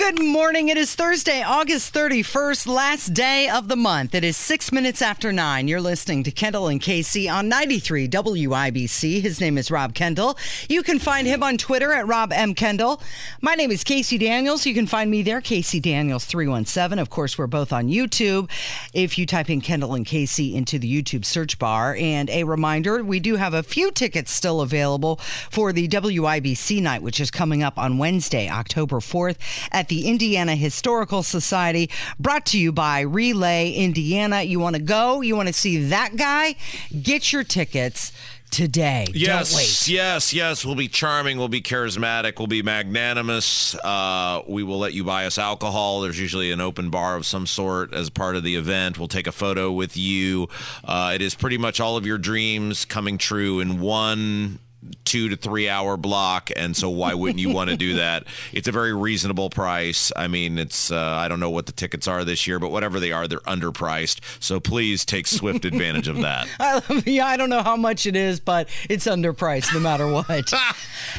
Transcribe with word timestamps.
Good 0.00 0.22
morning. 0.22 0.70
It 0.70 0.78
is 0.78 0.94
Thursday, 0.94 1.42
August 1.42 1.92
31st, 1.92 2.66
last 2.66 3.12
day 3.12 3.50
of 3.50 3.68
the 3.68 3.76
month. 3.76 4.14
It 4.14 4.24
is 4.24 4.34
six 4.34 4.72
minutes 4.72 5.02
after 5.02 5.30
nine. 5.30 5.68
You're 5.68 5.82
listening 5.82 6.22
to 6.22 6.30
Kendall 6.30 6.68
and 6.68 6.80
Casey 6.80 7.28
on 7.28 7.50
93 7.50 8.08
WIBC. 8.08 9.20
His 9.20 9.42
name 9.42 9.58
is 9.58 9.70
Rob 9.70 9.92
Kendall. 9.92 10.38
You 10.70 10.82
can 10.82 10.98
find 10.98 11.26
him 11.26 11.42
on 11.42 11.58
Twitter 11.58 11.92
at 11.92 12.06
Rob 12.06 12.32
M. 12.32 12.54
Kendall. 12.54 13.02
My 13.42 13.54
name 13.54 13.70
is 13.70 13.84
Casey 13.84 14.16
Daniels. 14.16 14.64
You 14.64 14.72
can 14.72 14.86
find 14.86 15.10
me 15.10 15.20
there, 15.22 15.42
Casey 15.42 15.80
Daniels 15.80 16.24
317. 16.24 16.98
Of 16.98 17.10
course, 17.10 17.36
we're 17.36 17.46
both 17.46 17.70
on 17.70 17.88
YouTube. 17.88 18.50
If 18.94 19.18
you 19.18 19.26
type 19.26 19.50
in 19.50 19.60
Kendall 19.60 19.94
and 19.94 20.06
Casey 20.06 20.56
into 20.56 20.78
the 20.78 20.90
YouTube 20.90 21.26
search 21.26 21.58
bar. 21.58 21.94
And 21.94 22.30
a 22.30 22.44
reminder, 22.44 23.04
we 23.04 23.20
do 23.20 23.36
have 23.36 23.52
a 23.52 23.62
few 23.62 23.90
tickets 23.90 24.32
still 24.32 24.62
available 24.62 25.16
for 25.50 25.74
the 25.74 25.86
WIBC 25.86 26.80
night, 26.80 27.02
which 27.02 27.20
is 27.20 27.30
coming 27.30 27.62
up 27.62 27.78
on 27.78 27.98
Wednesday, 27.98 28.48
October 28.48 28.96
4th 28.96 29.36
at 29.70 29.89
the 29.90 30.06
Indiana 30.06 30.54
Historical 30.56 31.22
Society, 31.22 31.90
brought 32.18 32.46
to 32.46 32.58
you 32.58 32.72
by 32.72 33.00
Relay 33.00 33.72
Indiana. 33.72 34.40
You 34.40 34.58
want 34.58 34.76
to 34.76 34.82
go? 34.82 35.20
You 35.20 35.36
want 35.36 35.48
to 35.48 35.52
see 35.52 35.84
that 35.88 36.16
guy? 36.16 36.54
Get 37.02 37.32
your 37.32 37.44
tickets 37.44 38.12
today. 38.50 39.06
Yes, 39.12 39.88
yes, 39.88 40.32
yes. 40.32 40.64
We'll 40.64 40.74
be 40.74 40.88
charming. 40.88 41.38
We'll 41.38 41.48
be 41.48 41.60
charismatic. 41.60 42.38
We'll 42.38 42.46
be 42.46 42.62
magnanimous. 42.62 43.74
Uh, 43.74 44.42
we 44.46 44.62
will 44.62 44.78
let 44.78 44.92
you 44.92 45.04
buy 45.04 45.26
us 45.26 45.38
alcohol. 45.38 46.00
There's 46.00 46.18
usually 46.18 46.50
an 46.52 46.60
open 46.60 46.90
bar 46.90 47.16
of 47.16 47.26
some 47.26 47.46
sort 47.46 47.92
as 47.92 48.10
part 48.10 48.36
of 48.36 48.42
the 48.42 48.56
event. 48.56 48.98
We'll 48.98 49.08
take 49.08 49.26
a 49.26 49.32
photo 49.32 49.72
with 49.72 49.96
you. 49.96 50.48
Uh, 50.84 51.12
it 51.14 51.22
is 51.22 51.34
pretty 51.34 51.58
much 51.58 51.80
all 51.80 51.96
of 51.96 52.06
your 52.06 52.18
dreams 52.18 52.84
coming 52.84 53.18
true 53.18 53.60
in 53.60 53.80
one 53.80 54.58
two 55.04 55.28
to 55.28 55.36
three 55.36 55.68
hour 55.68 55.96
block 55.96 56.50
and 56.56 56.76
so 56.76 56.88
why 56.88 57.12
wouldn't 57.14 57.38
you 57.38 57.50
want 57.50 57.68
to 57.70 57.76
do 57.76 57.94
that? 57.96 58.24
It's 58.52 58.68
a 58.68 58.72
very 58.72 58.94
reasonable 58.94 59.50
price. 59.50 60.10
I 60.16 60.28
mean 60.28 60.58
it's 60.58 60.90
uh, 60.90 60.98
i 60.98 61.28
don't 61.28 61.40
know 61.40 61.50
what 61.50 61.66
the 61.66 61.72
tickets 61.72 62.08
are 62.08 62.24
this 62.24 62.46
year 62.46 62.58
but 62.58 62.70
whatever 62.70 62.98
they 63.00 63.12
are 63.12 63.28
they're 63.28 63.38
underpriced. 63.40 64.20
So 64.42 64.60
please 64.60 65.04
take 65.04 65.26
swift 65.26 65.64
advantage 65.64 66.08
of 66.08 66.16
that. 66.22 66.48
I, 66.60 67.02
yeah 67.04 67.26
i 67.26 67.36
don't 67.36 67.50
know 67.50 67.62
how 67.62 67.76
much 67.76 68.06
it 68.06 68.16
is 68.16 68.40
but 68.40 68.68
it's 68.88 69.06
underpriced 69.06 69.72
no 69.74 69.80
matter 69.80 70.10
what. 70.10 70.52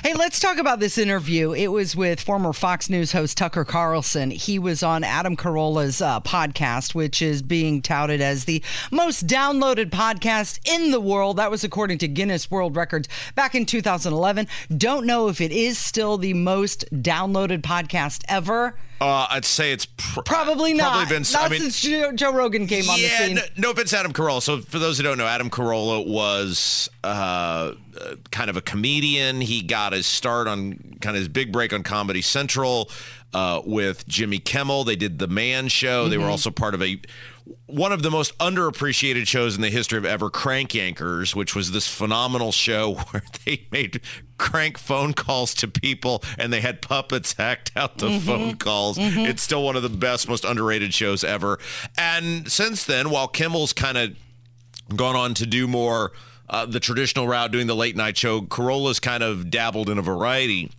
Hey 0.04 0.14
let's 0.14 0.40
talk 0.40 0.58
about 0.58 0.80
this 0.80 0.98
interview. 0.98 1.54
It 1.54 1.68
was 1.68 1.96
with 1.96 2.22
former 2.22 2.54
fox 2.54 2.90
news 2.90 3.12
host 3.12 3.38
tucker 3.38 3.66
carlson. 3.66 4.32
He 4.32 4.58
was 4.60 4.84
on 4.84 5.04
adam 5.04 5.36
carolla's 5.36 6.02
uh, 6.02 6.20
podcast 6.22 6.96
which 6.96 7.22
is 7.22 7.42
being 7.42 7.82
touted 7.82 8.22
as 8.22 8.46
the 8.46 8.64
most 8.92 9.28
downloaded 9.28 9.90
podcast 9.90 10.60
in 10.66 10.92
the 10.92 11.02
world. 11.02 11.38
That 11.38 11.52
was 11.52 11.64
according 11.64 11.98
to 12.00 12.08
guinness 12.08 12.50
world 12.50 12.76
records 12.76 13.08
back 13.36 13.51
in 13.56 13.66
2011. 13.66 14.48
Don't 14.78 15.06
know 15.06 15.28
if 15.28 15.42
it 15.42 15.52
is 15.52 15.78
still 15.78 16.18
the 16.18 16.34
most 16.34 16.86
downloaded 16.92 17.62
podcast 17.62 18.24
ever. 18.28 18.76
Uh, 19.00 19.26
I'd 19.32 19.46
say 19.46 19.72
it's 19.72 19.86
pr- 19.88 20.22
probably 20.22 20.74
not. 20.74 20.92
Probably 20.92 21.16
been. 21.16 21.24
Not 21.34 21.44
I 21.46 21.50
mean, 21.50 21.62
since 21.62 21.82
Joe, 21.82 22.12
Joe 22.12 22.34
Rogan 22.34 22.68
came 22.68 22.88
on 22.90 23.00
the 23.00 23.08
scene. 23.08 23.36
no, 23.36 23.42
no 23.58 23.72
offense, 23.72 23.94
Adam 23.94 24.14
Carolla. 24.14 24.42
So 24.44 24.60
for 24.62 24.78
those 24.78 24.98
who 24.98 25.04
don't 25.04 25.18
know, 25.18 25.26
Adam 25.26 25.50
Carolla 25.50 26.08
was 26.08 26.88
uh, 27.04 27.74
kind 28.32 28.50
of 28.52 28.58
a 28.58 28.62
comedian. 28.62 29.42
He 29.42 29.64
got 29.64 29.94
his 29.94 30.06
start 30.06 30.48
on 30.48 30.74
kind 31.02 31.16
of 31.16 31.20
his 31.22 31.28
big 31.30 31.52
break 31.52 31.74
on 31.74 31.82
Comedy 31.82 32.22
Central 32.22 32.92
uh, 33.34 33.62
with 33.66 34.08
Jimmy 34.08 34.38
Kimmel. 34.38 34.84
They 34.84 34.96
did 34.96 35.18
the 35.18 35.28
Man 35.28 35.68
Show. 35.68 36.08
They 36.08 36.18
were 36.18 36.24
Mm-hmm. 36.26 36.32
also 36.32 36.52
part 36.52 36.76
of 36.76 36.84
a 36.84 37.00
one 37.66 37.92
of 37.92 38.04
the 38.04 38.12
most 38.12 38.38
underappreciated 38.38 39.28
shows 39.28 39.56
in 39.56 39.62
the 39.62 39.70
history 39.70 39.98
of 39.98 40.06
ever, 40.06 40.30
Crank 40.30 40.72
Yankers, 40.72 41.36
which 41.36 41.56
was 41.56 41.72
this 41.72 41.88
phenomenal 41.88 42.52
show 42.52 42.94
where 43.12 43.24
they 43.46 43.68
made 43.72 44.02
crank 44.38 44.78
phone 44.78 45.14
calls 45.14 45.54
to 45.54 45.68
people 45.68 46.24
and 46.38 46.52
they 46.52 46.62
had 46.62 46.82
puppets 46.82 47.36
act 47.38 47.72
out 47.76 48.00
the 48.00 48.20
phone 48.20 48.56
calls. 48.56 48.98
It's 49.00 49.42
still 49.44 49.64
one 49.64 49.76
of 49.76 49.84
the 49.84 49.90
best, 49.90 50.28
most 50.28 50.44
underrated 50.44 50.94
shows 50.94 51.24
ever. 51.24 51.60
And 51.98 52.52
since 52.52 52.84
then, 52.86 53.10
while 53.10 53.28
Kimmel's 53.28 53.74
kind 53.74 53.98
of 53.98 54.16
gone 54.96 55.16
on 55.16 55.34
to 55.36 55.46
do 55.46 55.68
more 55.68 56.12
uh, 56.50 56.66
the 56.66 56.80
traditional 56.80 57.28
route, 57.28 57.52
doing 57.52 57.68
the 57.68 57.76
late 57.76 57.96
night 57.96 58.18
show, 58.18 58.42
Carolla's 58.42 59.00
kind 59.00 59.24
of 59.24 59.50
dabbled 59.50 59.90
in 59.90 59.98
a 59.98 60.02
variety 60.02 60.72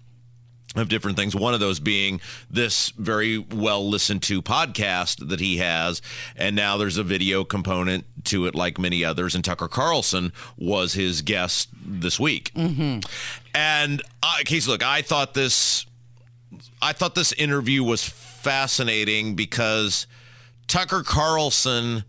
of 0.74 0.88
different 0.88 1.16
things. 1.16 1.34
One 1.34 1.54
of 1.54 1.60
those 1.60 1.80
being 1.80 2.20
this 2.50 2.90
very 2.90 3.38
well 3.38 3.86
listened 3.88 4.22
to 4.24 4.40
podcast 4.40 5.28
that 5.28 5.40
he 5.40 5.58
has. 5.58 6.00
And 6.36 6.56
now 6.56 6.76
there's 6.76 6.96
a 6.96 7.02
video 7.02 7.44
component 7.44 8.04
to 8.24 8.46
it, 8.46 8.54
like 8.54 8.78
many 8.78 9.04
others. 9.04 9.34
And 9.34 9.44
Tucker 9.44 9.68
Carlson 9.68 10.32
was 10.56 10.94
his 10.94 11.22
guest 11.22 11.68
this 11.84 12.18
week. 12.18 12.52
And 13.54 14.02
uh, 14.22 14.36
Casey, 14.44 14.70
look, 14.70 14.82
I 14.82 15.02
thought 15.02 15.34
this, 15.34 15.84
I 16.80 16.92
thought 16.92 17.14
this 17.14 17.32
interview 17.32 17.84
was 17.84 18.02
fascinating 18.04 19.34
because 19.34 20.06
Tucker 20.66 21.02
Carlson 21.02 22.04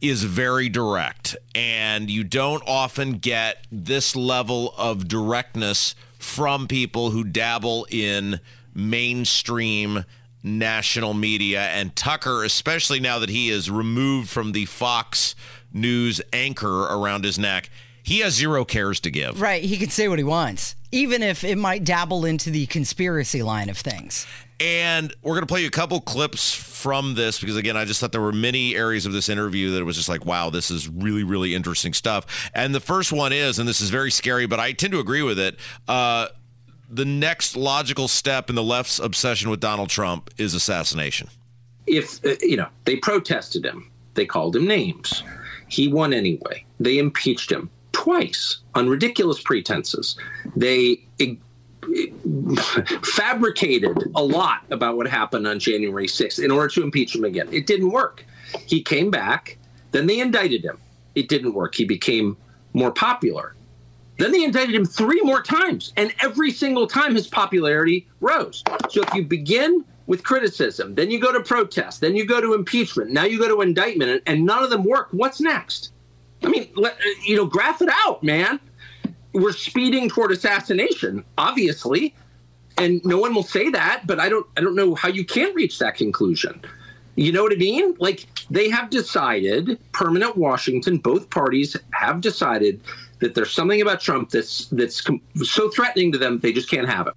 is 0.00 0.24
very 0.24 0.68
direct 0.68 1.36
and 1.54 2.08
you 2.08 2.24
don't 2.24 2.62
often 2.66 3.14
get 3.18 3.66
this 3.70 4.16
level 4.16 4.72
of 4.78 5.06
directness 5.06 5.94
from 6.20 6.68
people 6.68 7.10
who 7.10 7.24
dabble 7.24 7.86
in 7.90 8.40
mainstream 8.74 10.04
national 10.42 11.12
media 11.12 11.62
and 11.62 11.94
Tucker 11.94 12.44
especially 12.44 13.00
now 13.00 13.18
that 13.18 13.28
he 13.28 13.50
is 13.50 13.70
removed 13.70 14.28
from 14.28 14.52
the 14.52 14.64
Fox 14.64 15.34
News 15.72 16.20
anchor 16.32 16.84
around 16.84 17.24
his 17.24 17.38
neck 17.38 17.68
he 18.02 18.20
has 18.20 18.34
zero 18.34 18.64
cares 18.64 19.00
to 19.00 19.10
give 19.10 19.40
Right, 19.40 19.62
he 19.62 19.76
can 19.76 19.90
say 19.90 20.08
what 20.08 20.18
he 20.18 20.24
wants, 20.24 20.74
even 20.92 21.22
if 21.22 21.44
it 21.44 21.56
might 21.56 21.84
dabble 21.84 22.24
into 22.24 22.50
the 22.50 22.66
conspiracy 22.66 23.42
line 23.42 23.68
of 23.68 23.76
things. 23.76 24.26
And 24.60 25.12
we're 25.22 25.32
going 25.34 25.42
to 25.42 25.46
play 25.46 25.62
you 25.62 25.68
a 25.68 25.70
couple 25.70 26.00
clips 26.02 26.54
from 26.54 27.14
this 27.14 27.40
because, 27.40 27.56
again, 27.56 27.76
I 27.78 27.86
just 27.86 28.00
thought 28.00 28.12
there 28.12 28.20
were 28.20 28.30
many 28.32 28.76
areas 28.76 29.06
of 29.06 29.12
this 29.12 29.28
interview 29.30 29.70
that 29.72 29.84
was 29.84 29.96
just 29.96 30.08
like, 30.08 30.26
wow, 30.26 30.50
this 30.50 30.70
is 30.70 30.86
really, 30.88 31.24
really 31.24 31.54
interesting 31.54 31.94
stuff. 31.94 32.50
And 32.54 32.74
the 32.74 32.80
first 32.80 33.10
one 33.12 33.32
is, 33.32 33.58
and 33.58 33.66
this 33.66 33.80
is 33.80 33.88
very 33.90 34.10
scary, 34.10 34.46
but 34.46 34.60
I 34.60 34.72
tend 34.72 34.92
to 34.92 35.00
agree 35.00 35.22
with 35.22 35.38
it. 35.38 35.56
Uh, 35.88 36.28
the 36.90 37.06
next 37.06 37.56
logical 37.56 38.06
step 38.06 38.50
in 38.50 38.56
the 38.56 38.62
left's 38.62 38.98
obsession 38.98 39.48
with 39.48 39.60
Donald 39.60 39.88
Trump 39.88 40.28
is 40.38 40.54
assassination. 40.54 41.28
if 41.86 42.24
uh, 42.24 42.34
you 42.42 42.56
know 42.56 42.68
they 42.84 42.96
protested 42.96 43.64
him 43.64 43.90
they 44.14 44.26
called 44.26 44.54
him 44.56 44.66
names 44.66 45.22
he 45.68 45.88
won 45.88 46.12
anyway 46.12 46.64
they 46.78 46.98
impeached 46.98 47.50
him 47.50 47.70
twice 47.92 48.58
on 48.74 48.88
ridiculous 48.88 49.40
pretenses 49.42 50.16
they 50.56 51.00
fabricated 53.14 53.96
a 54.14 54.22
lot 54.22 54.62
about 54.70 54.96
what 54.96 55.06
happened 55.06 55.46
on 55.46 55.58
january 55.58 56.06
6th 56.06 56.42
in 56.42 56.50
order 56.50 56.68
to 56.68 56.82
impeach 56.82 57.14
him 57.14 57.24
again 57.24 57.48
it 57.52 57.66
didn't 57.66 57.90
work 57.90 58.24
he 58.66 58.82
came 58.82 59.10
back 59.10 59.56
then 59.92 60.06
they 60.06 60.20
indicted 60.20 60.64
him 60.64 60.78
it 61.14 61.28
didn't 61.28 61.54
work 61.54 61.74
he 61.74 61.84
became 61.84 62.36
more 62.74 62.90
popular 62.90 63.54
then 64.20 64.32
they 64.32 64.44
indicted 64.44 64.74
him 64.74 64.84
three 64.84 65.22
more 65.22 65.42
times, 65.42 65.94
and 65.96 66.12
every 66.20 66.50
single 66.50 66.86
time 66.86 67.14
his 67.14 67.26
popularity 67.26 68.06
rose. 68.20 68.62
So 68.90 69.00
if 69.00 69.14
you 69.14 69.24
begin 69.24 69.82
with 70.06 70.24
criticism, 70.24 70.94
then 70.94 71.10
you 71.10 71.18
go 71.18 71.32
to 71.32 71.40
protest, 71.40 72.02
then 72.02 72.14
you 72.14 72.26
go 72.26 72.38
to 72.38 72.52
impeachment, 72.52 73.12
now 73.12 73.24
you 73.24 73.38
go 73.38 73.48
to 73.48 73.62
indictment, 73.62 74.22
and- 74.26 74.44
none 74.44 74.62
of 74.62 74.68
them 74.68 74.84
work, 74.84 75.08
what's 75.12 75.40
next? 75.40 75.92
I 76.42 76.48
mean, 76.48 76.68
let, 76.74 76.98
you 77.24 77.34
know, 77.34 77.46
graph 77.46 77.80
it 77.80 77.88
out, 77.90 78.22
man. 78.22 78.60
We're 79.32 79.52
speeding 79.52 80.08
toward 80.08 80.32
assassination, 80.32 81.24
obviously, 81.38 82.14
and 82.78 83.04
no 83.04 83.18
one 83.18 83.34
will 83.34 83.42
say 83.42 83.70
that, 83.70 84.06
but 84.06 84.18
I 84.18 84.28
don't, 84.28 84.46
I 84.56 84.60
don't 84.60 84.74
know 84.74 84.94
how 84.94 85.08
you 85.08 85.24
can 85.24 85.54
reach 85.54 85.78
that 85.78 85.94
conclusion. 85.94 86.62
You 87.16 87.32
know 87.32 87.42
what 87.42 87.52
I 87.52 87.56
mean? 87.56 87.94
Like 87.98 88.26
they 88.50 88.70
have 88.70 88.90
decided, 88.90 89.78
permanent 89.92 90.36
Washington, 90.36 90.98
both 90.98 91.28
parties 91.30 91.76
have 91.92 92.20
decided 92.20 92.80
that 93.18 93.34
there's 93.34 93.52
something 93.52 93.82
about 93.82 94.00
Trump 94.00 94.30
that's 94.30 94.66
that's 94.68 95.02
so 95.42 95.68
threatening 95.68 96.12
to 96.12 96.18
them 96.18 96.38
they 96.38 96.52
just 96.52 96.70
can't 96.70 96.88
have 96.88 97.06
it. 97.06 97.14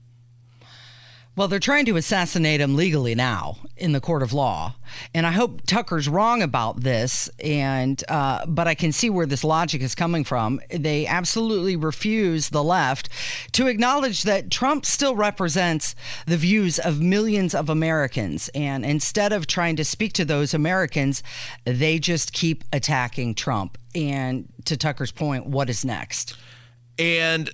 Well, 1.36 1.48
they're 1.48 1.60
trying 1.60 1.86
to 1.86 1.98
assassinate 1.98 2.62
him 2.62 2.76
legally 2.76 3.16
now 3.16 3.58
in 3.76 3.92
the 3.92 4.00
court 4.00 4.22
of 4.22 4.34
law, 4.34 4.76
and 5.16 5.26
I 5.26 5.32
hope 5.32 5.66
Tucker's 5.66 6.08
wrong 6.08 6.44
about 6.44 6.82
this. 6.82 7.28
And 7.40 8.04
uh, 8.08 8.46
but 8.46 8.68
I 8.68 8.76
can 8.76 8.92
see 8.92 9.10
where 9.10 9.26
this 9.26 9.44
logic 9.44 9.82
is 9.82 9.96
coming 9.96 10.24
from. 10.24 10.62
They 10.70 11.08
absolutely 11.08 11.76
refuse 11.76 12.50
the 12.50 12.64
left 12.64 13.10
to 13.54 13.66
acknowledge 13.66 14.24
that 14.24 14.52
Trump 14.52 14.86
still 14.86 15.16
represents 15.16 15.96
the 16.28 16.38
views 16.38 16.78
of 16.78 17.02
millions 17.02 17.56
of 17.56 17.68
Americans, 17.68 18.52
and 18.54 18.86
instead 18.86 19.34
of 19.34 19.48
trying 19.48 19.76
to 19.78 19.84
speak 19.84 20.14
to 20.14 20.26
those 20.26 20.54
Americans, 20.54 21.24
they 21.64 21.98
just 21.98 22.32
keep 22.32 22.64
attacking 22.72 23.34
Trump. 23.34 23.80
And 23.96 24.48
to 24.66 24.78
Tucker's 24.78 25.12
point, 25.12 25.48
what 25.48 25.68
is 25.68 25.84
next? 25.84 26.36
And 27.00 27.50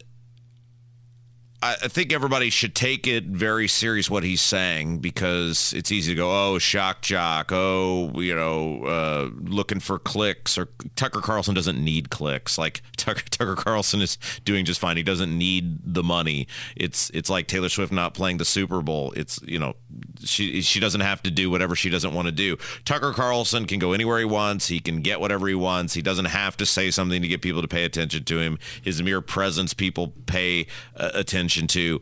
I 1.61 1.89
think 1.89 2.13
everybody 2.13 2.49
should 2.49 2.73
take 2.73 3.05
it 3.05 3.25
very 3.25 3.67
serious 3.67 4.09
what 4.09 4.23
he's 4.23 4.39
saying 4.39 4.99
because 4.99 5.73
it's 5.73 5.91
easy 5.91 6.13
to 6.13 6.15
go, 6.15 6.31
oh, 6.31 6.57
shock 6.57 7.01
jock, 7.01 7.51
oh, 7.51 8.13
you 8.15 8.33
know, 8.33 8.83
uh, 8.85 9.29
looking 9.41 9.81
for 9.81 9.99
clicks. 9.99 10.57
Or 10.57 10.69
Tucker 10.95 11.19
Carlson 11.19 11.53
doesn't 11.53 11.83
need 11.83 12.09
clicks. 12.09 12.57
Like 12.57 12.81
Tucker, 12.97 13.23
Tucker 13.29 13.55
Carlson 13.55 14.01
is 14.01 14.17
doing 14.45 14.63
just 14.63 14.79
fine. 14.79 14.95
He 14.95 15.03
doesn't 15.03 15.37
need 15.37 15.93
the 15.93 16.01
money. 16.01 16.47
It's 16.77 17.09
it's 17.09 17.29
like 17.29 17.47
Taylor 17.47 17.67
Swift 17.67 17.91
not 17.91 18.13
playing 18.13 18.37
the 18.37 18.45
Super 18.45 18.81
Bowl. 18.81 19.11
It's 19.17 19.41
you 19.41 19.59
know, 19.59 19.75
she 20.23 20.61
she 20.61 20.79
doesn't 20.79 21.01
have 21.01 21.21
to 21.23 21.31
do 21.31 21.49
whatever 21.49 21.75
she 21.75 21.89
doesn't 21.89 22.13
want 22.13 22.27
to 22.27 22.31
do. 22.31 22.55
Tucker 22.85 23.11
Carlson 23.11 23.65
can 23.65 23.79
go 23.79 23.91
anywhere 23.91 24.19
he 24.19 24.25
wants. 24.25 24.67
He 24.67 24.79
can 24.79 25.01
get 25.01 25.19
whatever 25.19 25.45
he 25.49 25.55
wants. 25.55 25.93
He 25.93 26.01
doesn't 26.01 26.25
have 26.25 26.55
to 26.55 26.65
say 26.65 26.89
something 26.89 27.21
to 27.21 27.27
get 27.27 27.41
people 27.41 27.61
to 27.61 27.67
pay 27.67 27.83
attention 27.83 28.23
to 28.23 28.39
him. 28.39 28.59
His 28.81 29.03
mere 29.03 29.19
presence, 29.19 29.73
people 29.73 30.13
pay 30.25 30.65
uh, 30.95 31.11
attention 31.13 31.48
attention 31.49 31.67
to. 31.67 32.01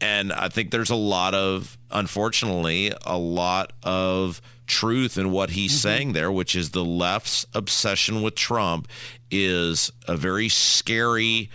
And 0.00 0.32
I 0.32 0.48
think 0.48 0.70
there's 0.70 0.90
a 0.90 0.96
lot 0.96 1.34
of, 1.34 1.78
unfortunately, 1.90 2.92
a 3.04 3.18
lot 3.18 3.72
of 3.82 4.40
truth 4.66 5.16
in 5.16 5.32
what 5.32 5.50
he's 5.50 5.72
mm-hmm. 5.72 5.78
saying 5.78 6.12
there, 6.12 6.30
which 6.30 6.54
is 6.54 6.70
the 6.70 6.84
left's 6.84 7.46
obsession 7.54 8.22
with 8.22 8.34
Trump 8.34 8.88
is 9.30 9.90
a 10.06 10.16
very 10.16 10.48
scary, 10.48 11.50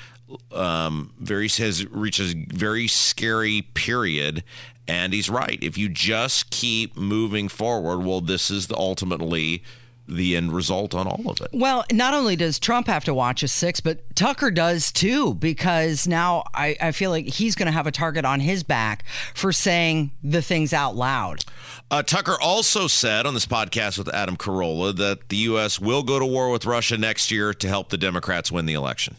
um, 0.51 1.13
very 1.19 1.48
has 1.48 1.86
reaches 1.90 2.34
very 2.34 2.88
scary 2.88 3.62
period. 3.74 4.44
And 4.86 5.13
he's 5.13 5.30
right. 5.30 5.60
If 5.62 5.78
you 5.78 5.88
just 5.88 6.50
keep 6.50 6.98
moving 6.98 7.48
forward, 7.48 8.00
well, 8.00 8.19
this 8.19 8.51
is 8.51 8.68
the 8.68 8.75
ultimately 8.75 9.63
the 10.07 10.35
end 10.35 10.51
result 10.51 10.94
on 10.94 11.07
all 11.07 11.29
of 11.29 11.39
it. 11.41 11.50
Well, 11.53 11.85
not 11.91 12.13
only 12.13 12.35
does 12.35 12.59
Trump 12.59 12.88
have 12.88 13.05
to 13.05 13.13
watch 13.13 13.41
a 13.41 13.47
six, 13.47 13.79
but 13.79 14.15
Tucker 14.15 14.51
does 14.51 14.91
too, 14.91 15.33
because 15.33 16.07
now 16.07 16.44
I, 16.53 16.75
I 16.81 16.91
feel 16.91 17.09
like 17.09 17.25
he's 17.25 17.55
going 17.55 17.67
to 17.67 17.71
have 17.71 17.88
a 17.88 17.91
target 17.91 18.25
on 18.25 18.41
his 18.41 18.63
back 18.63 19.05
for 19.33 19.51
saying 19.51 20.11
the 20.21 20.41
things 20.41 20.73
out 20.73 20.95
loud. 20.95 21.45
Uh, 21.89 22.03
Tucker 22.03 22.35
also 22.41 22.88
said 22.88 23.25
on 23.25 23.33
this 23.33 23.45
podcast 23.45 23.97
with 23.97 24.13
Adam 24.13 24.35
Carolla 24.35 24.95
that 24.97 25.29
the 25.29 25.38
U.S. 25.38 25.79
will 25.79 26.03
go 26.03 26.19
to 26.19 26.25
war 26.25 26.49
with 26.49 26.65
Russia 26.65 26.97
next 26.97 27.31
year 27.31 27.53
to 27.53 27.67
help 27.67 27.89
the 27.89 27.97
Democrats 27.97 28.51
win 28.51 28.65
the 28.65 28.73
election. 28.73 29.15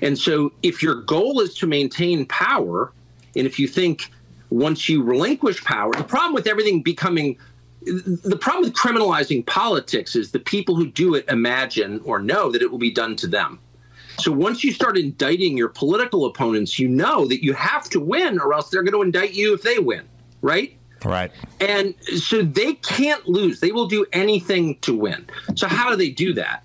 And 0.00 0.18
so, 0.18 0.52
if 0.62 0.82
your 0.82 0.96
goal 0.96 1.40
is 1.40 1.54
to 1.58 1.66
maintain 1.66 2.26
power, 2.26 2.92
and 3.36 3.46
if 3.46 3.58
you 3.58 3.68
think 3.68 4.10
once 4.50 4.88
you 4.88 5.02
relinquish 5.02 5.62
power, 5.64 5.92
the 5.92 6.04
problem 6.04 6.34
with 6.34 6.46
everything 6.46 6.82
becoming 6.82 7.38
the 7.84 8.38
problem 8.40 8.64
with 8.64 8.74
criminalizing 8.74 9.46
politics 9.46 10.16
is 10.16 10.30
the 10.30 10.38
people 10.38 10.74
who 10.74 10.86
do 10.86 11.14
it 11.14 11.24
imagine 11.28 12.00
or 12.04 12.18
know 12.18 12.50
that 12.50 12.62
it 12.62 12.70
will 12.70 12.78
be 12.78 12.90
done 12.90 13.16
to 13.16 13.26
them. 13.26 13.58
So 14.18 14.30
once 14.30 14.62
you 14.62 14.72
start 14.72 14.98
indicting 14.98 15.56
your 15.56 15.68
political 15.68 16.26
opponents, 16.26 16.78
you 16.78 16.88
know 16.88 17.26
that 17.26 17.42
you 17.42 17.54
have 17.54 17.88
to 17.90 18.00
win 18.00 18.38
or 18.38 18.52
else 18.52 18.70
they're 18.70 18.82
going 18.82 18.92
to 18.92 19.02
indict 19.02 19.34
you 19.34 19.54
if 19.54 19.62
they 19.62 19.78
win, 19.78 20.06
right? 20.42 20.76
Right. 21.04 21.32
And 21.60 21.94
so 22.16 22.42
they 22.42 22.74
can't 22.74 23.26
lose. 23.26 23.60
They 23.60 23.72
will 23.72 23.88
do 23.88 24.06
anything 24.12 24.78
to 24.80 24.94
win. 24.96 25.26
So 25.56 25.66
how 25.66 25.90
do 25.90 25.96
they 25.96 26.10
do 26.10 26.32
that? 26.34 26.64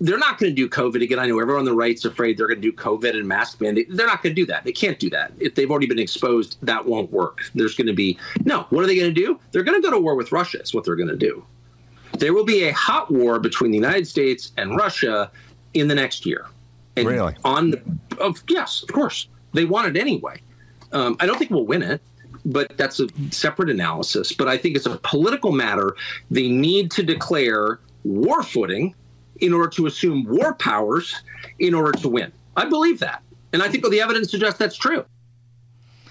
They're 0.00 0.18
not 0.18 0.38
going 0.38 0.54
to 0.54 0.54
do 0.54 0.68
COVID 0.68 1.02
again. 1.02 1.18
I 1.18 1.26
know 1.26 1.40
everyone 1.40 1.60
on 1.60 1.64
the 1.64 1.74
right's 1.74 2.04
afraid 2.04 2.36
they're 2.36 2.46
going 2.46 2.60
to 2.60 2.70
do 2.70 2.72
COVID 2.72 3.10
and 3.10 3.26
mask 3.26 3.60
mandate. 3.60 3.88
They're 3.90 4.06
not 4.06 4.22
going 4.22 4.34
to 4.34 4.40
do 4.40 4.46
that. 4.46 4.64
They 4.64 4.72
can't 4.72 4.98
do 4.98 5.10
that. 5.10 5.32
If 5.38 5.54
they've 5.54 5.70
already 5.70 5.86
been 5.86 5.98
exposed, 5.98 6.56
that 6.62 6.86
won't 6.86 7.10
work. 7.10 7.42
There's 7.54 7.74
going 7.74 7.88
to 7.88 7.92
be 7.92 8.18
no. 8.44 8.66
What 8.70 8.84
are 8.84 8.86
they 8.86 8.96
going 8.96 9.12
to 9.12 9.20
do? 9.20 9.40
They're 9.50 9.64
going 9.64 9.80
to 9.80 9.86
go 9.86 9.92
to 9.92 10.00
war 10.00 10.14
with 10.14 10.32
Russia. 10.32 10.60
Is 10.60 10.72
what 10.72 10.84
they're 10.84 10.96
going 10.96 11.08
to 11.08 11.16
do. 11.16 11.44
There 12.18 12.32
will 12.32 12.44
be 12.44 12.64
a 12.64 12.72
hot 12.72 13.10
war 13.10 13.38
between 13.38 13.70
the 13.70 13.78
United 13.78 14.06
States 14.06 14.52
and 14.56 14.76
Russia 14.76 15.30
in 15.74 15.88
the 15.88 15.94
next 15.94 16.24
year. 16.26 16.46
And 16.96 17.06
really? 17.06 17.34
On 17.44 17.70
the 17.70 17.82
of 18.20 18.42
yes, 18.48 18.82
of 18.82 18.92
course. 18.92 19.28
They 19.54 19.64
want 19.64 19.96
it 19.96 19.98
anyway. 19.98 20.40
Um, 20.92 21.16
I 21.20 21.26
don't 21.26 21.38
think 21.38 21.50
we'll 21.50 21.66
win 21.66 21.82
it 21.82 22.00
but 22.44 22.76
that's 22.78 22.98
a 22.98 23.08
separate 23.30 23.68
analysis. 23.68 24.32
But 24.32 24.48
I 24.48 24.56
think 24.56 24.76
it's 24.76 24.86
a 24.86 24.98
political 25.02 25.52
matter. 25.52 25.96
They 26.30 26.48
need 26.48 26.90
to 26.92 27.02
declare 27.02 27.78
war 28.04 28.42
footing 28.42 28.94
in 29.40 29.52
order 29.52 29.68
to 29.70 29.86
assume 29.86 30.24
war 30.24 30.54
powers 30.54 31.22
in 31.58 31.74
order 31.74 31.92
to 31.92 32.08
win. 32.08 32.32
I 32.56 32.64
believe 32.64 32.98
that. 33.00 33.22
And 33.52 33.62
I 33.62 33.68
think 33.68 33.88
the 33.88 34.00
evidence 34.00 34.30
suggests 34.30 34.58
that's 34.58 34.76
true. 34.76 35.04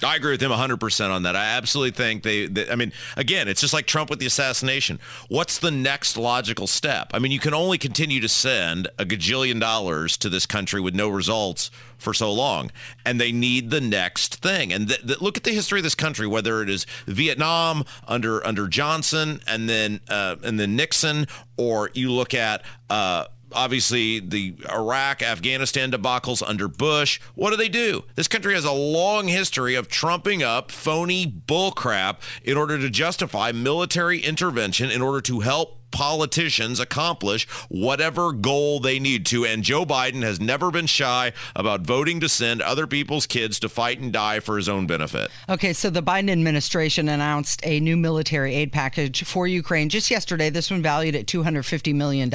I 0.03 0.15
agree 0.15 0.31
with 0.31 0.41
him 0.41 0.51
100% 0.51 1.09
on 1.09 1.23
that. 1.23 1.35
I 1.35 1.45
absolutely 1.45 1.91
think 1.91 2.23
they, 2.23 2.47
they, 2.47 2.69
I 2.69 2.75
mean, 2.75 2.91
again, 3.15 3.47
it's 3.47 3.61
just 3.61 3.73
like 3.73 3.87
Trump 3.87 4.09
with 4.09 4.19
the 4.19 4.25
assassination. 4.25 4.99
What's 5.27 5.59
the 5.59 5.71
next 5.71 6.17
logical 6.17 6.67
step? 6.67 7.11
I 7.13 7.19
mean, 7.19 7.31
you 7.31 7.39
can 7.39 7.53
only 7.53 7.77
continue 7.77 8.19
to 8.21 8.29
send 8.29 8.87
a 8.99 9.05
gajillion 9.05 9.59
dollars 9.59 10.17
to 10.17 10.29
this 10.29 10.45
country 10.45 10.79
with 10.79 10.95
no 10.95 11.09
results 11.09 11.71
for 11.97 12.13
so 12.13 12.31
long, 12.31 12.71
and 13.05 13.19
they 13.19 13.31
need 13.31 13.69
the 13.69 13.81
next 13.81 14.35
thing. 14.35 14.71
And 14.71 14.87
th- 14.87 15.01
th- 15.01 15.21
look 15.21 15.37
at 15.37 15.43
the 15.43 15.51
history 15.51 15.79
of 15.79 15.83
this 15.83 15.95
country, 15.95 16.27
whether 16.27 16.61
it 16.61 16.69
is 16.69 16.85
Vietnam 17.07 17.83
under 18.07 18.45
under 18.45 18.67
Johnson 18.67 19.41
and 19.47 19.67
then 19.67 20.01
uh, 20.07 20.35
and 20.43 20.59
then 20.59 20.75
Nixon, 20.75 21.27
or 21.57 21.89
you 21.93 22.11
look 22.11 22.33
at 22.33 22.63
uh, 22.89 23.25
obviously 23.51 24.19
the 24.19 24.55
Iraq, 24.71 25.21
Afghanistan 25.21 25.91
debacles 25.91 26.43
under 26.45 26.67
Bush. 26.67 27.19
What 27.35 27.51
do 27.51 27.57
they 27.57 27.69
do? 27.69 28.03
This 28.15 28.27
country 28.27 28.53
has 28.53 28.65
a 28.65 28.71
long 28.71 29.27
history 29.27 29.75
of 29.75 29.87
trumping 29.87 30.43
up 30.43 30.71
phony 30.71 31.25
bullcrap 31.25 32.17
in 32.43 32.57
order 32.57 32.77
to 32.77 32.89
justify 32.89 33.51
military 33.51 34.19
intervention 34.19 34.89
in 34.89 35.01
order 35.01 35.21
to 35.21 35.41
help 35.41 35.76
politicians 35.97 36.79
accomplish 36.79 37.47
whatever 37.69 38.31
goal 38.31 38.79
they 38.79 38.99
need 38.99 39.25
to. 39.25 39.43
And 39.43 39.63
Joe 39.63 39.83
Biden 39.83 40.21
has 40.21 40.39
never 40.39 40.69
been 40.69 40.85
shy 40.85 41.33
about 41.55 41.81
voting 41.81 42.19
to 42.19 42.29
send 42.29 42.61
other 42.61 42.85
people's 42.85 43.25
kids 43.25 43.59
to 43.61 43.67
fight 43.67 43.99
and 43.99 44.13
die 44.13 44.39
for 44.39 44.57
his 44.57 44.69
own 44.69 44.85
benefit. 44.85 45.31
Okay, 45.49 45.73
so 45.73 45.89
the 45.89 46.03
Biden 46.03 46.29
administration 46.29 47.09
announced 47.09 47.61
a 47.65 47.79
new 47.79 47.97
military 47.97 48.53
aid 48.53 48.71
package 48.71 49.23
for 49.23 49.47
Ukraine 49.47 49.89
just 49.89 50.11
yesterday. 50.11 50.51
This 50.51 50.69
one 50.69 50.83
valued 50.83 51.15
at 51.15 51.25
$250 51.25 51.95
million. 51.95 52.31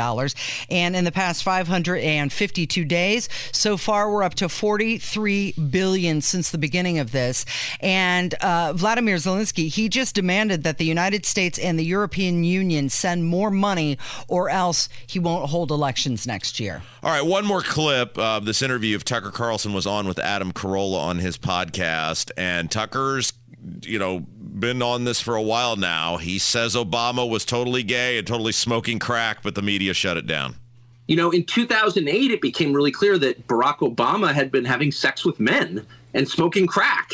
And 0.69 0.97
in 0.97 1.05
the 1.05 1.13
past 1.13 1.45
552 1.45 2.85
days, 2.85 3.29
so 3.53 3.77
far 3.77 4.11
we're 4.11 4.25
up 4.25 4.35
to 4.35 4.49
43 4.49 5.53
billion 5.71 6.21
since 6.21 6.51
the 6.51 6.59
beginning 6.59 6.99
of 6.99 7.13
this. 7.13 7.45
And 7.79 8.35
uh, 8.35 8.73
Vladimir 8.73 9.17
Zelensky, 9.19 9.69
he 9.69 9.89
just 9.89 10.17
demanded 10.17 10.65
that 10.65 10.79
the 10.79 10.85
United 10.85 11.25
States 11.25 11.61
and 11.61 11.79
the 11.79 11.85
European 11.85 12.43
Union 12.43 12.89
send 12.89 13.27
more 13.27 13.43
more 13.43 13.51
money, 13.53 13.99
or 14.29 14.51
else 14.51 14.89
he 15.07 15.19
won't 15.19 15.51
hold 15.51 15.71
elections 15.71 16.27
next 16.27 16.59
year. 16.59 16.83
All 17.03 17.11
right, 17.11 17.25
one 17.25 17.45
more 17.45 17.63
clip 17.63 18.19
of 18.19 18.45
this 18.45 18.63
interview 18.63 18.97
of 18.97 19.05
Tucker 19.05 19.31
Carlson 19.31 19.73
was 19.73 19.87
on 19.87 20.09
with 20.09 20.19
Adam 20.19 20.53
Carolla 20.53 20.99
on 20.99 21.19
his 21.19 21.39
podcast, 21.39 22.31
and 22.37 22.71
Tucker's 22.71 23.33
you 23.83 23.99
know, 23.99 24.21
been 24.21 24.83
on 24.83 25.05
this 25.05 25.21
for 25.21 25.37
a 25.37 25.43
while 25.43 25.77
now. 25.77 26.17
He 26.17 26.39
says 26.39 26.75
Obama 26.75 27.29
was 27.29 27.45
totally 27.45 27.83
gay 27.83 28.19
and 28.19 28.27
totally 28.27 28.53
smoking 28.53 28.99
crack, 28.99 29.43
but 29.43 29.55
the 29.55 29.63
media 29.63 29.95
shut 29.95 30.17
it 30.17 30.27
down. 30.27 30.57
You 31.09 31.17
know, 31.17 31.31
in 31.31 31.45
2008, 31.45 32.31
it 32.31 32.41
became 32.41 32.73
really 32.73 32.93
clear 32.93 33.19
that 33.19 33.47
Barack 33.47 33.79
Obama 33.79 34.33
had 34.33 34.51
been 34.51 34.65
having 34.65 34.93
sex 34.93 35.25
with 35.25 35.41
men 35.41 35.87
and 36.15 36.29
smoking 36.29 36.67
crack. 36.67 37.13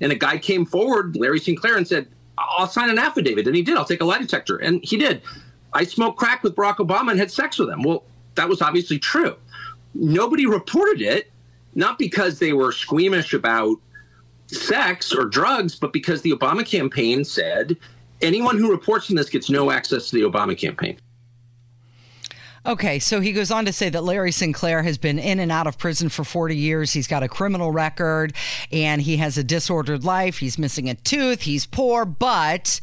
And 0.00 0.12
a 0.12 0.14
guy 0.14 0.38
came 0.38 0.64
forward, 0.64 1.16
Larry 1.16 1.40
Sinclair, 1.40 1.76
and 1.76 1.86
said, 1.86 2.06
I'll 2.38 2.68
sign 2.68 2.90
an 2.90 2.98
affidavit. 2.98 3.46
And 3.46 3.56
he 3.56 3.62
did. 3.62 3.76
I'll 3.76 3.84
take 3.84 4.00
a 4.00 4.04
lie 4.04 4.18
detector. 4.18 4.56
And 4.56 4.82
he 4.84 4.96
did. 4.96 5.22
I 5.72 5.84
smoked 5.84 6.18
crack 6.18 6.42
with 6.42 6.54
Barack 6.54 6.76
Obama 6.76 7.10
and 7.10 7.20
had 7.20 7.30
sex 7.30 7.58
with 7.58 7.68
him. 7.68 7.82
Well, 7.82 8.04
that 8.34 8.48
was 8.48 8.62
obviously 8.62 8.98
true. 8.98 9.36
Nobody 9.94 10.46
reported 10.46 11.00
it, 11.00 11.30
not 11.74 11.98
because 11.98 12.38
they 12.38 12.52
were 12.52 12.72
squeamish 12.72 13.32
about 13.34 13.76
sex 14.46 15.12
or 15.12 15.24
drugs, 15.24 15.76
but 15.76 15.92
because 15.92 16.22
the 16.22 16.32
Obama 16.32 16.66
campaign 16.66 17.24
said 17.24 17.76
anyone 18.20 18.58
who 18.58 18.70
reports 18.70 19.10
on 19.10 19.16
this 19.16 19.30
gets 19.30 19.50
no 19.50 19.70
access 19.70 20.10
to 20.10 20.16
the 20.16 20.22
Obama 20.22 20.58
campaign. 20.58 20.98
Okay, 22.66 22.98
so 22.98 23.20
he 23.20 23.32
goes 23.32 23.50
on 23.50 23.64
to 23.64 23.72
say 23.72 23.88
that 23.88 24.04
Larry 24.04 24.32
Sinclair 24.32 24.82
has 24.82 24.98
been 24.98 25.18
in 25.18 25.40
and 25.40 25.50
out 25.50 25.66
of 25.66 25.78
prison 25.78 26.10
for 26.10 26.24
40 26.24 26.54
years. 26.54 26.92
He's 26.92 27.06
got 27.06 27.22
a 27.22 27.28
criminal 27.28 27.70
record 27.72 28.34
and 28.70 29.00
he 29.00 29.16
has 29.16 29.38
a 29.38 29.44
disordered 29.44 30.04
life. 30.04 30.38
He's 30.38 30.58
missing 30.58 30.88
a 30.90 30.94
tooth. 30.94 31.42
He's 31.42 31.64
poor, 31.64 32.04
but 32.04 32.80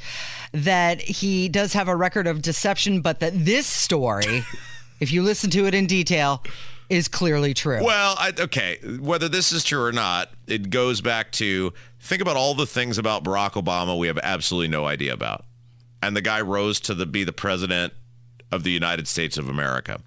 that 0.52 1.02
he 1.02 1.48
does 1.48 1.74
have 1.74 1.88
a 1.88 1.96
record 1.96 2.26
of 2.26 2.42
deception, 2.42 3.02
but 3.02 3.20
that 3.20 3.34
this 3.36 3.68
story, 3.68 4.44
if 5.00 5.12
you 5.12 5.22
listen 5.22 5.52
to 5.52 5.68
it 5.68 5.76
in 5.76 5.86
detail, 5.86 6.44
is 6.90 7.08
clearly 7.08 7.54
true. 7.54 7.84
Well, 7.84 8.16
I, 8.18 8.34
okay, 8.40 8.80
whether 9.00 9.30
this 9.30 9.52
is 9.52 9.64
true 9.64 9.84
or 9.84 9.92
not, 9.92 10.30
it 10.48 10.72
goes 10.72 11.02
back 11.02 11.32
to 11.34 11.72
think 12.00 12.22
about 12.22 12.36
all 12.36 12.56
the 12.56 12.66
things 12.66 12.98
about 12.98 13.24
Barack 13.24 13.62
Obama 13.62 13.98
we 13.98 14.08
have 14.08 14.20
absolutely 14.24 14.70
no 14.70 14.86
idea 14.86 15.14
about. 15.14 15.46
And 16.02 16.16
the 16.16 16.22
guy 16.22 16.42
rose 16.42 16.80
to 16.82 16.96
the, 16.96 17.06
be 17.06 17.24
the 17.24 17.34
president 17.34 17.94
of 18.51 18.63
the 18.63 18.72
United 18.72 19.08
States 19.08 19.38
of 19.38 19.50
America. 19.50 20.00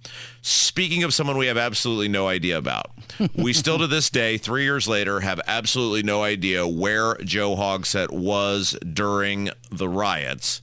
Speaking 0.42 1.02
of 1.02 1.12
someone 1.12 1.36
we 1.36 1.46
have 1.46 1.58
absolutely 1.58 2.08
no 2.08 2.28
idea 2.28 2.56
about, 2.56 2.90
we 3.34 3.52
still 3.52 3.78
to 3.78 3.86
this 3.86 4.08
day, 4.10 4.38
three 4.38 4.64
years 4.64 4.88
later, 4.88 5.20
have 5.20 5.40
absolutely 5.46 6.02
no 6.02 6.22
idea 6.22 6.66
where 6.66 7.16
Joe 7.16 7.54
Hogsett 7.54 8.10
was 8.10 8.76
during 8.92 9.50
the 9.70 9.88
riots 9.88 10.62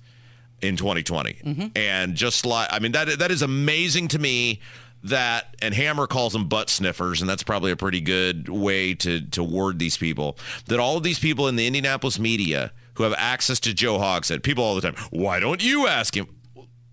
in 0.62 0.76
2020. 0.76 1.34
Mm-hmm. 1.34 1.68
And 1.76 2.16
just 2.16 2.46
like, 2.46 2.68
I 2.72 2.80
mean, 2.80 2.94
that 2.94 3.20
that 3.20 3.32
is 3.32 3.42
amazing 3.42 4.08
to 4.10 4.20
me 4.20 4.60
that 5.04 5.56
and 5.62 5.74
Hammer 5.74 6.08
calls 6.08 6.34
them 6.34 6.48
butt 6.48 6.70
sniffers, 6.70 7.22
and 7.22 7.30
that's 7.30 7.44
probably 7.44 7.72
a 7.72 7.76
pretty 7.76 8.02
good 8.02 8.50
way 8.50 8.94
to 8.96 9.22
to 9.22 9.44
word 9.44 9.80
these 9.80 9.98
people. 9.98 10.38
That 10.66 10.80
all 10.80 10.98
of 10.98 11.04
these 11.04 11.20
people 11.20 11.48
in 11.48 11.56
the 11.56 11.68
Indianapolis 11.68 12.20
media 12.20 12.72
who 12.96 13.04
have 13.04 13.14
access 13.18 13.60
to 13.62 13.74
Joe 13.74 14.00
Hogsett, 14.00 14.42
people 14.42 14.64
all 14.64 14.74
the 14.74 14.82
time, 14.82 14.96
why 15.12 15.40
don't 15.40 15.64
you 15.64 15.86
ask 15.88 16.18
him? 16.18 16.28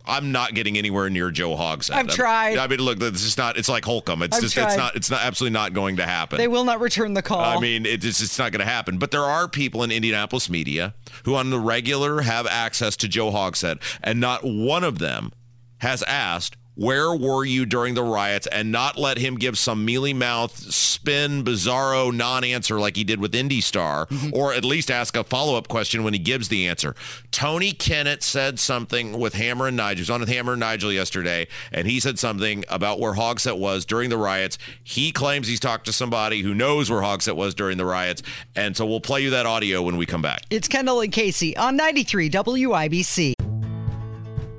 I'm 0.07 0.33
not 0.33 0.55
getting 0.55 0.77
anywhere 0.77 1.09
near 1.09 1.31
Joe 1.31 1.57
Hogsett. 1.57 1.95
I've 1.95 2.09
tried. 2.09 2.59
I 2.59 2.67
mean, 2.67 2.81
look, 2.81 2.99
this 2.99 3.23
is 3.23 3.39
not. 3.39 3.57
It's 3.57 3.69
like 3.69 3.85
Holcomb. 3.85 4.23
It's 4.23 4.37
I've 4.37 4.43
just. 4.43 4.55
tried. 4.55 4.67
It's 4.67 4.77
not. 4.77 4.97
It's 4.97 5.11
not 5.11 5.23
absolutely 5.23 5.55
not 5.55 5.73
going 5.73 5.97
to 5.97 6.05
happen. 6.05 6.39
they 6.39 6.49
will 6.49 6.65
not 6.65 6.81
return 6.81 7.15
the 7.15 7.23
call. 7.23 7.41
I 7.41 7.59
mean, 7.59 7.87
it's 7.87 8.05
it's 8.05 8.39
not 8.39 8.53
going 8.53 8.61
to 8.61 8.71
happen. 8.71 8.99
But 8.99 9.11
there 9.13 9.23
are 9.23 9.49
people 9.49 9.83
in 9.83 9.91
Indianapolis 9.91 10.51
media 10.51 10.95
who, 11.25 11.35
on 11.35 11.51
the 11.51 11.59
regular, 11.59 12.21
have 12.23 12.47
access 12.47 12.97
to 12.99 13.09
Joe 13.09 13.31
Hogsett, 13.31 13.81
and 14.03 14.21
not 14.21 14.45
one 14.45 14.85
of 14.85 14.99
them 14.99 15.33
has 15.79 16.03
asked. 16.05 16.57
Where 16.77 17.15
were 17.15 17.45
you 17.45 17.67
during 17.67 17.95
the 17.95 18.03
riots 18.03 18.49
and 18.49 18.73
not 18.73 18.99
let 18.99 19.19
him 19.19 19.37
give 19.37 19.57
some 19.57 19.85
mealy 19.85 20.13
mouth, 20.13 20.57
spin, 20.57 21.45
bizarro 21.45 22.13
non 22.13 22.43
answer 22.43 22.81
like 22.81 22.97
he 22.97 23.05
did 23.05 23.21
with 23.21 23.35
Indy 23.35 23.61
Star, 23.61 24.07
mm-hmm. 24.07 24.31
or 24.35 24.53
at 24.53 24.65
least 24.65 24.91
ask 24.91 25.17
a 25.17 25.23
follow 25.23 25.57
up 25.57 25.69
question 25.69 26.03
when 26.03 26.15
he 26.15 26.19
gives 26.19 26.49
the 26.49 26.67
answer? 26.67 26.97
Tony 27.31 27.73
Kinnett 27.73 28.23
said 28.23 28.59
something 28.59 29.21
with 29.21 29.35
Hammer 29.35 29.69
and 29.69 29.77
Nigel. 29.77 29.95
He 29.95 30.01
was 30.03 30.11
on 30.11 30.21
with 30.21 30.29
Hammer 30.29 30.55
and 30.55 30.61
Nigel 30.61 30.93
yesterday, 30.93 31.47
and 31.71 31.87
he 31.87 32.01
said 32.01 32.19
something 32.19 32.65
about 32.69 32.99
where 32.99 33.13
Hogsett 33.15 33.57
was 33.59 33.85
during 33.85 34.11
the 34.11 34.19
riots. 34.19 34.59
He 34.83 35.13
claims 35.13 35.47
he's 35.47 35.61
talked 35.61 35.87
to 35.87 35.93
somebody 35.93 36.43
who 36.43 36.55
knows 36.55 36.91
where 36.91 37.03
Hogsett 37.03 37.37
was 37.37 37.55
during 37.55 37.79
the 37.79 37.87
riots. 37.87 38.23
And 38.57 38.77
so 38.77 38.85
we'll 38.85 39.01
play 39.01 39.21
you 39.21 39.31
that 39.31 39.47
audio 39.47 39.83
when 39.83 39.97
we 39.97 40.07
come 40.07 40.23
back. 40.23 40.43
it's 40.51 40.67
Kendall 40.67 41.01
and 41.01 41.13
Casey 41.13 41.57
on 41.57 41.77
93 41.77 42.31
WIBC. 42.31 43.34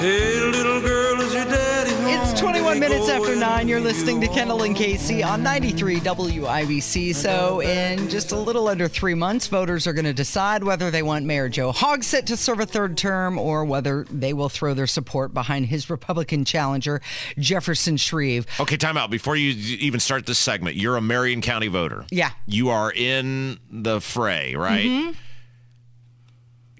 Hey, 0.00 0.40
little 0.40 0.80
girl, 0.80 1.20
is 1.20 1.34
your 1.34 1.44
daddy 1.44 1.90
home? 1.90 2.06
It's 2.06 2.40
21 2.40 2.80
minutes 2.80 3.10
after 3.10 3.36
9. 3.36 3.68
You're 3.68 3.80
you 3.80 3.84
listening 3.84 4.18
to? 4.22 4.28
Kendall 4.28 4.62
and 4.62 4.74
Casey 4.74 5.22
on 5.22 5.42
93 5.42 6.00
WIBC. 6.00 7.14
So, 7.14 7.60
in 7.60 8.08
just 8.08 8.32
a 8.32 8.38
little 8.38 8.68
under 8.68 8.88
three 8.88 9.12
months, 9.12 9.48
voters 9.48 9.86
are 9.86 9.92
going 9.92 10.06
to 10.06 10.14
decide 10.14 10.64
whether 10.64 10.90
they 10.90 11.02
want 11.02 11.26
Mayor 11.26 11.50
Joe 11.50 11.70
Hogsett 11.70 12.24
to 12.24 12.38
serve 12.38 12.60
a 12.60 12.64
third 12.64 12.96
term 12.96 13.38
or 13.38 13.66
whether 13.66 14.06
they 14.10 14.32
will 14.32 14.48
throw 14.48 14.72
their 14.72 14.86
support 14.86 15.34
behind 15.34 15.66
his 15.66 15.90
Republican 15.90 16.46
challenger, 16.46 17.02
Jefferson 17.38 17.98
Shreve. 17.98 18.46
Okay, 18.58 18.78
time 18.78 18.96
out. 18.96 19.10
Before 19.10 19.36
you 19.36 19.50
even 19.80 20.00
start 20.00 20.24
this 20.24 20.38
segment, 20.38 20.76
you're 20.76 20.96
a 20.96 21.02
Marion 21.02 21.42
County 21.42 21.68
voter. 21.68 22.06
Yeah. 22.10 22.30
You 22.46 22.70
are 22.70 22.90
in 22.90 23.58
the 23.70 24.00
fray, 24.00 24.54
right? 24.54 24.86
Mm-hmm. 24.86 25.10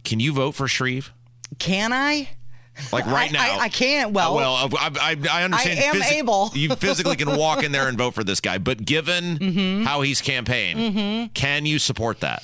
Can 0.05 0.21
you 0.21 0.33
vote 0.33 0.53
for 0.53 0.67
Shreve? 0.67 1.13
Can 1.59 1.93
I? 1.93 2.31
Like 2.93 3.07
right 3.07 3.31
I- 3.31 3.33
now? 3.33 3.59
I- 3.59 3.65
I 3.65 3.69
can't. 3.69 4.13
Well- 4.13 4.33
Uh, 4.39 4.69
well, 4.69 4.69
I, 4.79 4.91
I, 5.01 5.17
I 5.41 5.43
understand. 5.45 5.79
I 5.81 5.83
am 5.85 6.03
able. 6.03 6.51
you 6.55 6.75
physically 6.77 7.17
can 7.17 7.37
walk 7.37 7.63
in 7.63 7.73
there 7.73 7.89
and 7.89 7.97
vote 7.99 8.15
for 8.15 8.25
this 8.25 8.41
guy, 8.41 8.59
but 8.59 8.85
given 8.85 9.39
Mm-hmm. 9.39 9.85
how 9.85 10.01
he's 10.03 10.21
campaigned, 10.21 11.35
can 11.35 11.67
you 11.67 11.79
support 11.79 12.21
that? 12.21 12.43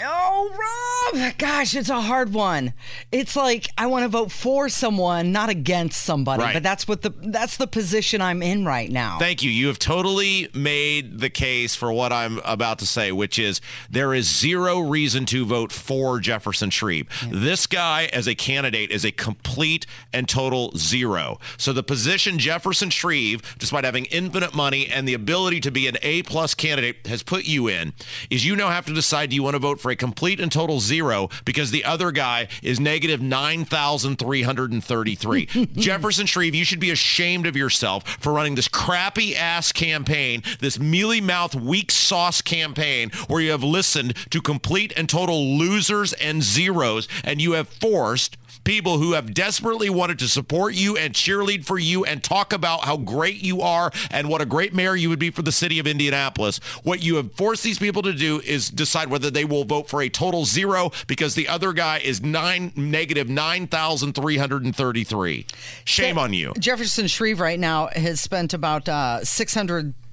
Oh, 0.00 1.12
Rob! 1.12 1.38
Gosh, 1.38 1.74
it's 1.74 1.88
a 1.88 2.00
hard 2.00 2.32
one. 2.32 2.72
It's 3.10 3.34
like 3.34 3.66
I 3.76 3.86
want 3.86 4.04
to 4.04 4.08
vote 4.08 4.30
for 4.30 4.68
someone, 4.68 5.32
not 5.32 5.48
against 5.48 6.02
somebody. 6.02 6.42
Right. 6.42 6.54
But 6.54 6.62
that's 6.62 6.86
what 6.86 7.02
the 7.02 7.10
that's 7.10 7.56
the 7.56 7.66
position 7.66 8.22
I'm 8.22 8.40
in 8.40 8.64
right 8.64 8.90
now. 8.90 9.18
Thank 9.18 9.42
you. 9.42 9.50
You 9.50 9.66
have 9.66 9.78
totally 9.78 10.48
made 10.54 11.18
the 11.18 11.30
case 11.30 11.74
for 11.74 11.92
what 11.92 12.12
I'm 12.12 12.38
about 12.44 12.78
to 12.78 12.86
say, 12.86 13.10
which 13.10 13.40
is 13.40 13.60
there 13.90 14.14
is 14.14 14.28
zero 14.28 14.78
reason 14.78 15.26
to 15.26 15.44
vote 15.44 15.72
for 15.72 16.20
Jefferson 16.20 16.70
Shreve. 16.70 17.08
This 17.28 17.66
guy 17.66 18.08
as 18.12 18.28
a 18.28 18.36
candidate 18.36 18.92
is 18.92 19.04
a 19.04 19.10
complete 19.10 19.84
and 20.12 20.28
total 20.28 20.76
zero. 20.76 21.40
So 21.56 21.72
the 21.72 21.82
position 21.82 22.38
Jefferson 22.38 22.90
Shreve, 22.90 23.56
despite 23.58 23.84
having 23.84 24.04
infinite 24.06 24.54
money 24.54 24.86
and 24.86 25.08
the 25.08 25.14
ability 25.14 25.60
to 25.62 25.72
be 25.72 25.88
an 25.88 25.96
A 26.02 26.22
plus 26.22 26.54
candidate, 26.54 27.06
has 27.08 27.24
put 27.24 27.46
you 27.46 27.66
in, 27.66 27.94
is 28.30 28.46
you 28.46 28.54
now 28.54 28.68
have 28.68 28.86
to 28.86 28.94
decide 28.94 29.30
do 29.30 29.36
you 29.36 29.42
want 29.42 29.54
to 29.54 29.58
vote 29.58 29.80
for 29.80 29.87
a 29.90 29.96
complete 29.96 30.40
and 30.40 30.50
total 30.50 30.80
zero 30.80 31.28
because 31.44 31.70
the 31.70 31.84
other 31.84 32.10
guy 32.10 32.48
is 32.62 32.80
negative 32.80 33.20
9,333. 33.20 35.46
Jefferson 35.74 36.26
Shreve, 36.26 36.54
you 36.54 36.64
should 36.64 36.80
be 36.80 36.90
ashamed 36.90 37.46
of 37.46 37.56
yourself 37.56 38.08
for 38.20 38.32
running 38.32 38.54
this 38.54 38.68
crappy 38.68 39.36
ass 39.36 39.72
campaign, 39.72 40.42
this 40.60 40.78
mealy 40.78 41.20
mouth, 41.20 41.54
weak 41.54 41.90
sauce 41.90 42.42
campaign 42.42 43.10
where 43.28 43.40
you 43.40 43.50
have 43.50 43.62
listened 43.62 44.14
to 44.30 44.40
complete 44.40 44.92
and 44.96 45.08
total 45.08 45.56
losers 45.56 46.12
and 46.14 46.42
zeros 46.42 47.08
and 47.24 47.40
you 47.40 47.52
have 47.52 47.68
forced 47.68 48.36
people 48.64 48.98
who 48.98 49.12
have 49.12 49.34
desperately 49.34 49.90
wanted 49.90 50.18
to 50.20 50.28
support 50.28 50.74
you 50.74 50.96
and 50.96 51.14
cheerlead 51.14 51.64
for 51.64 51.78
you 51.78 52.04
and 52.04 52.22
talk 52.22 52.52
about 52.52 52.84
how 52.84 52.96
great 52.96 53.42
you 53.42 53.60
are 53.60 53.90
and 54.10 54.28
what 54.28 54.40
a 54.40 54.46
great 54.46 54.74
mayor 54.74 54.96
you 54.96 55.08
would 55.08 55.18
be 55.18 55.30
for 55.30 55.42
the 55.42 55.52
city 55.52 55.78
of 55.78 55.86
Indianapolis. 55.86 56.58
What 56.82 57.02
you 57.02 57.16
have 57.16 57.32
forced 57.32 57.64
these 57.64 57.78
people 57.78 58.02
to 58.02 58.12
do 58.12 58.40
is 58.40 58.70
decide 58.70 59.08
whether 59.08 59.30
they 59.30 59.44
will 59.44 59.64
vote 59.64 59.88
for 59.88 60.02
a 60.02 60.08
total 60.08 60.44
zero 60.44 60.90
because 61.06 61.34
the 61.34 61.48
other 61.48 61.72
guy 61.72 61.98
is 61.98 62.22
nine 62.22 62.72
negative 62.76 63.28
9,333. 63.28 65.46
Shame 65.84 66.18
on 66.18 66.32
you. 66.32 66.52
Jefferson 66.58 67.06
Shreve 67.06 67.40
right 67.40 67.58
now 67.58 67.88
has 67.88 68.20
spent 68.20 68.54
about 68.54 68.88
uh, 68.88 69.24
six 69.24 69.56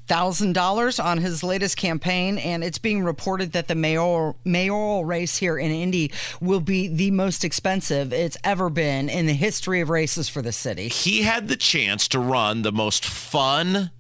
hundred 0.08 0.26
thousand 0.26 0.54
dollars 0.54 1.00
on 1.00 1.18
his 1.18 1.44
latest 1.44 1.78
campaign, 1.78 2.38
and 2.38 2.64
it's 2.64 2.78
being 2.78 3.04
reported 3.04 3.52
that 3.54 3.68
the 3.68 3.76
mayoral 3.76 4.38
mayoral 4.44 5.06
race 5.06 5.38
here 5.38 5.58
in 5.58 5.72
Indy 5.72 6.12
will 6.42 6.60
be 6.60 6.88
the 6.88 7.12
most 7.12 7.44
expensive 7.44 8.14
it's 8.14 8.38
ever 8.44 8.70
been 8.70 9.10
in 9.10 9.26
the 9.26 9.34
history 9.34 9.82
of 9.82 9.90
races 9.90 10.30
for 10.30 10.42
the 10.42 10.52
city. 10.52 10.88
he 10.88 11.24
had 11.24 11.48
the 11.48 11.56
chance 11.56 12.08
to 12.08 12.20
run 12.20 12.62
the 12.62 12.72
most 12.72 13.06
fun, 13.06 13.92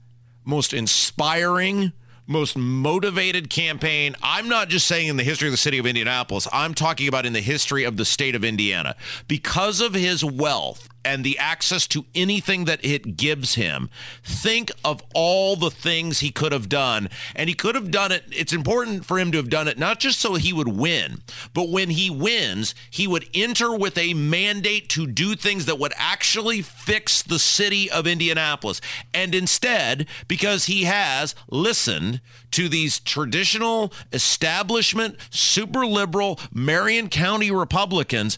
most 0.43 0.73
inspiring, 0.73 1.91
most 2.27 2.57
motivated 2.57 3.49
campaign. 3.49 4.15
I'm 4.21 4.47
not 4.49 4.69
just 4.69 4.87
saying 4.87 5.07
in 5.07 5.17
the 5.17 5.23
history 5.23 5.47
of 5.47 5.53
the 5.53 5.57
city 5.57 5.77
of 5.77 5.85
Indianapolis, 5.85 6.47
I'm 6.51 6.73
talking 6.73 7.07
about 7.07 7.25
in 7.25 7.33
the 7.33 7.41
history 7.41 7.83
of 7.83 7.97
the 7.97 8.05
state 8.05 8.35
of 8.35 8.43
Indiana. 8.43 8.95
Because 9.27 9.81
of 9.81 9.93
his 9.93 10.23
wealth 10.23 10.89
and 11.05 11.23
the 11.23 11.37
access 11.37 11.87
to 11.87 12.05
anything 12.15 12.65
that 12.65 12.83
it 12.83 13.15
gives 13.15 13.55
him, 13.55 13.89
think 14.23 14.71
of 14.83 15.03
all 15.13 15.55
the 15.55 15.69
things 15.69 16.19
he 16.19 16.31
could 16.31 16.51
have 16.51 16.67
done. 16.67 17.09
And 17.35 17.47
he 17.47 17.55
could 17.55 17.75
have 17.75 17.91
done 17.91 18.11
it. 18.11 18.23
It's 18.31 18.51
important 18.51 19.05
for 19.05 19.19
him 19.19 19.31
to 19.31 19.37
have 19.37 19.49
done 19.49 19.67
it, 19.67 19.77
not 19.77 19.99
just 19.99 20.19
so 20.19 20.33
he 20.35 20.51
would 20.51 20.67
win, 20.67 21.21
but 21.53 21.69
when 21.69 21.91
he 21.91 22.09
wins, 22.09 22.73
he 22.89 23.07
would 23.07 23.29
enter 23.33 23.75
with 23.75 23.97
a 23.97 24.13
mandate 24.13 24.89
to 24.89 25.05
do 25.07 25.35
things 25.35 25.65
that 25.65 25.79
would 25.79 25.93
actually 25.95 26.61
fix 26.61 27.21
the 27.21 27.39
city 27.39 27.89
of 27.89 28.07
Indianapolis. 28.07 28.81
And 29.13 29.35
instead, 29.35 30.07
because 30.27 30.65
he 30.65 30.83
has 30.83 31.35
listened 31.49 32.21
to 32.51 32.69
these 32.69 32.99
traditional 32.99 33.93
establishment, 34.11 35.17
super 35.29 35.85
liberal 35.85 36.39
Marion 36.53 37.09
County 37.09 37.51
Republicans, 37.51 38.37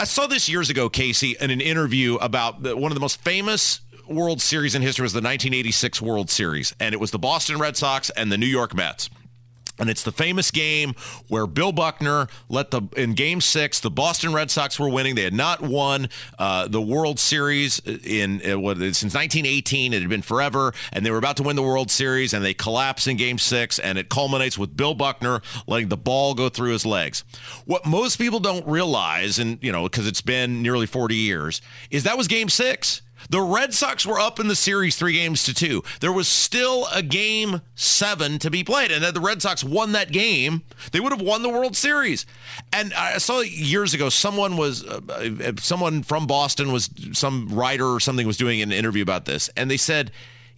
I 0.00 0.04
saw 0.04 0.26
this 0.26 0.48
years 0.48 0.70
ago, 0.70 0.88
Casey, 0.88 1.36
in 1.38 1.50
an 1.50 1.60
interview 1.60 2.14
about 2.14 2.62
the, 2.62 2.74
one 2.74 2.90
of 2.90 2.94
the 2.94 3.02
most 3.02 3.20
famous 3.20 3.82
World 4.08 4.40
Series 4.40 4.74
in 4.74 4.80
history 4.80 5.02
was 5.02 5.12
the 5.12 5.18
1986 5.18 6.00
World 6.00 6.30
Series, 6.30 6.74
and 6.80 6.94
it 6.94 6.98
was 6.98 7.10
the 7.10 7.18
Boston 7.18 7.58
Red 7.58 7.76
Sox 7.76 8.08
and 8.08 8.32
the 8.32 8.38
New 8.38 8.46
York 8.46 8.74
Mets. 8.74 9.10
And 9.80 9.88
it's 9.88 10.02
the 10.02 10.12
famous 10.12 10.50
game 10.50 10.94
where 11.28 11.46
Bill 11.46 11.72
Buckner 11.72 12.28
let 12.48 12.70
the 12.70 12.82
in 12.96 13.14
Game 13.14 13.40
Six, 13.40 13.80
the 13.80 13.90
Boston 13.90 14.32
Red 14.32 14.50
Sox 14.50 14.78
were 14.78 14.88
winning. 14.88 15.14
They 15.14 15.22
had 15.22 15.34
not 15.34 15.62
won 15.62 16.08
uh, 16.38 16.68
the 16.68 16.82
World 16.82 17.18
Series 17.18 17.80
in 17.80 18.42
uh, 18.48 18.58
what, 18.58 18.76
since 18.76 19.14
1918. 19.14 19.94
It 19.94 20.00
had 20.00 20.08
been 20.10 20.22
forever, 20.22 20.72
and 20.92 21.04
they 21.04 21.10
were 21.10 21.18
about 21.18 21.38
to 21.38 21.42
win 21.42 21.56
the 21.56 21.62
World 21.62 21.90
Series, 21.90 22.34
and 22.34 22.44
they 22.44 22.54
collapse 22.54 23.06
in 23.06 23.16
Game 23.16 23.38
Six, 23.38 23.78
and 23.78 23.98
it 23.98 24.08
culminates 24.08 24.58
with 24.58 24.76
Bill 24.76 24.94
Buckner 24.94 25.40
letting 25.66 25.88
the 25.88 25.96
ball 25.96 26.34
go 26.34 26.48
through 26.48 26.72
his 26.72 26.84
legs. 26.84 27.24
What 27.64 27.86
most 27.86 28.16
people 28.16 28.40
don't 28.40 28.66
realize, 28.66 29.38
and 29.38 29.58
you 29.62 29.72
know, 29.72 29.84
because 29.84 30.06
it's 30.06 30.20
been 30.20 30.62
nearly 30.62 30.86
40 30.86 31.14
years, 31.14 31.62
is 31.90 32.04
that 32.04 32.18
was 32.18 32.28
Game 32.28 32.48
Six. 32.48 33.02
The 33.28 33.40
Red 33.40 33.74
Sox 33.74 34.06
were 34.06 34.18
up 34.18 34.40
in 34.40 34.48
the 34.48 34.56
series 34.56 34.96
three 34.96 35.14
games 35.14 35.44
to 35.44 35.54
two. 35.54 35.82
There 36.00 36.12
was 36.12 36.28
still 36.28 36.86
a 36.92 37.02
game 37.02 37.60
seven 37.74 38.38
to 38.40 38.50
be 38.50 38.64
played. 38.64 38.90
And 38.90 39.04
then 39.04 39.14
the 39.14 39.20
Red 39.20 39.42
Sox 39.42 39.62
won 39.62 39.92
that 39.92 40.12
game. 40.12 40.62
They 40.92 41.00
would 41.00 41.12
have 41.12 41.20
won 41.20 41.42
the 41.42 41.48
World 41.48 41.76
Series. 41.76 42.26
And 42.72 42.94
I 42.94 43.18
saw 43.18 43.40
years 43.40 43.94
ago, 43.94 44.08
someone 44.08 44.56
was, 44.56 44.84
uh, 44.84 45.00
uh, 45.08 45.52
someone 45.58 46.02
from 46.02 46.26
Boston 46.26 46.72
was, 46.72 46.90
some 47.12 47.48
writer 47.48 47.86
or 47.86 48.00
something 48.00 48.26
was 48.26 48.36
doing 48.36 48.62
an 48.62 48.72
interview 48.72 49.02
about 49.02 49.26
this. 49.26 49.50
And 49.56 49.70
they 49.70 49.76
said, 49.76 50.10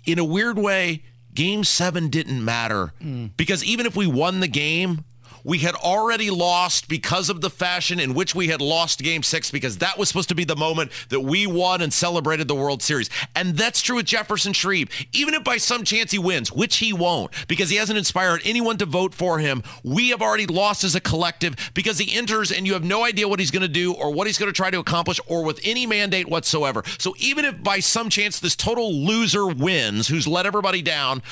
in 0.04 0.19
a 0.19 0.25
weird 0.25 0.59
way, 0.59 1.02
game 1.35 1.64
seven 1.64 2.09
didn't 2.09 2.45
matter 2.45 2.92
mm. 3.02 3.31
because 3.37 3.64
even 3.64 3.87
if 3.87 3.97
we 3.97 4.07
won 4.07 4.40
the 4.40 4.49
game, 4.49 5.04
we 5.45 5.59
had 5.59 5.75
already 5.75 6.31
lost 6.31 6.89
because 6.89 7.29
of 7.29 7.41
the 7.41 7.51
fashion 7.51 8.01
in 8.01 8.15
which 8.15 8.35
we 8.35 8.49
had 8.49 8.61
lost 8.61 9.03
game 9.03 9.23
six, 9.23 9.51
because 9.51 9.79
that 9.79 9.99
was 9.99 10.09
supposed 10.09 10.29
to 10.29 10.35
be 10.35 10.45
the 10.45 10.57
moment 10.57 10.93
that 11.09 11.21
we 11.21 11.47
won 11.47 11.81
and 11.83 11.93
celebrated 11.93 12.49
the 12.49 12.55
World 12.55 12.83
Series. 12.83 13.11
And 13.35 13.57
that's 13.57 13.83
true 13.83 13.97
with 13.97 14.07
Jefferson 14.07 14.53
Shreve. 14.53 14.89
Even 15.13 15.35
if 15.35 15.45
by 15.45 15.57
some 15.57 15.85
chance 15.85 16.11
he 16.11 16.19
wins, 16.19 16.53
which 16.53 16.77
he 16.77 16.93
won't, 16.93 17.33
because 17.49 17.71
he 17.71 17.77
hasn't 17.77 17.99
inspired 17.99 18.43
anyone 18.45 18.79
to 18.79 18.87
vote 18.87 19.15
for 19.15 19.39
him, 19.39 19.63
we 19.83 20.11
have 20.11 20.23
already 20.23 20.47
lost 20.47 20.85
as 20.85 20.95
a 20.95 21.01
collective 21.01 21.57
because 21.75 21.99
he 21.99 22.17
enters 22.17 22.53
and 22.53 22.67
you 22.67 22.73
have 22.75 22.85
no 22.85 23.05
idea 23.05 23.29
what 23.29 23.41
he's 23.41 23.51
going 23.51 23.63
to 23.63 23.69
do 23.69 23.95
or 23.95 24.13
what 24.13 24.27
he's 24.27 24.39
going 24.39 24.51
to 24.51 24.57
try 24.57 24.71
to 24.71 24.79
accomplish 24.79 25.21
or 25.27 25.45
with 25.45 25.61
any 25.65 25.87
mandate 25.87 26.29
whatsoever. 26.29 26.83
So 26.99 27.15
even 27.19 27.45
if 27.45 27.63
by 27.63 27.81
some 27.81 28.09
chance 28.09 28.41
this 28.41 28.57
total 28.57 28.93
loser 28.93 29.47
wins, 29.47 30.09
who's 30.09 30.27
let 30.27 30.47
everybody 30.47 30.83
down, 30.83 31.23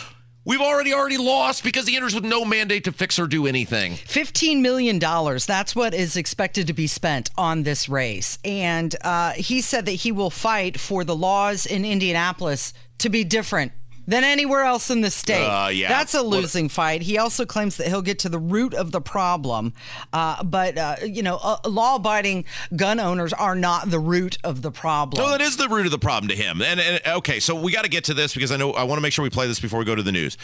We've 0.51 0.61
already 0.61 0.93
already 0.93 1.17
lost 1.17 1.63
because 1.63 1.87
he 1.87 1.95
enters 1.95 2.13
with 2.13 2.25
no 2.25 2.45
mandate 2.45 2.83
to 2.83 2.93
fix 2.93 3.21
or 3.21 3.29
do 3.29 3.47
anything. 3.47 3.93
$15 3.93 4.61
million. 4.61 4.99
That's 4.99 5.77
what 5.77 5.95
is 5.95 6.17
expected 6.17 6.67
to 6.67 6.73
be 6.73 6.89
spent 6.89 7.31
on 7.39 7.63
this 7.63 7.89
race. 7.89 8.37
And 8.45 8.97
uh, 9.03 9.31
he 9.35 9.61
said 9.61 9.87
that 9.87 9.93
he 9.93 10.11
will 10.11 10.29
fight 10.29 10.81
for 10.81 11.05
the 11.05 11.15
laws 11.15 11.67
in 11.67 11.85
Indianapolis 11.85 12.73
to 12.99 13.09
be 13.09 13.23
different 13.23 13.71
than 14.11 14.25
anywhere 14.25 14.65
else 14.65 14.91
in 14.91 15.03
the 15.03 15.11
state. 15.11 15.47
Uh, 15.47 15.69
yeah. 15.69 15.89
That's 15.89 16.15
a 16.15 16.23
losing 16.23 16.69
fight. 16.69 17.01
He 17.01 17.17
also 17.17 17.47
claims 17.47 17.77
that 17.77 17.87
he'll 17.87 18.03
get 18.03 18.19
to 18.21 18.29
the 18.29 18.41
root 18.41 18.75
of 18.75 18.91
the 18.91 19.01
problem. 19.01 19.73
Uh, 20.13 20.43
but, 20.43 20.77
uh, 20.77 20.97
you 21.05 21.23
know, 21.23 21.39
uh, 21.41 21.59
law 21.69 21.95
abiding 21.95 22.45
gun 22.75 22.99
owners 22.99 23.33
are 23.33 23.55
not 23.55 23.89
the 23.89 24.01
root 24.01 24.37
of 24.43 24.63
the 24.63 24.73
problem. 24.73 25.25
No, 25.25 25.31
that 25.31 25.41
is 25.41 25.57
the 25.57 25.69
root 25.69 25.87
of 25.87 25.93
the 25.93 25.99
problem 25.99 26.29
to 26.29 26.35
him. 26.35 26.61
And, 26.61 26.81
and 26.81 27.01
okay, 27.07 27.39
so 27.39 27.55
we 27.55 27.71
got 27.71 27.85
to 27.85 27.89
get 27.89 28.03
to 28.05 28.15
this 28.15 28.35
because 28.35 28.51
I 28.51 28.57
know 28.57 28.73
I 28.73 28.83
want 28.83 28.99
to 28.99 29.03
make 29.03 29.13
sure 29.13 29.23
we 29.23 29.31
play 29.31 29.47
this 29.47 29.61
before 29.61 29.79
we 29.79 29.85
go 29.85 29.95
to 29.95 30.03
the 30.03 30.13
news. 30.13 30.37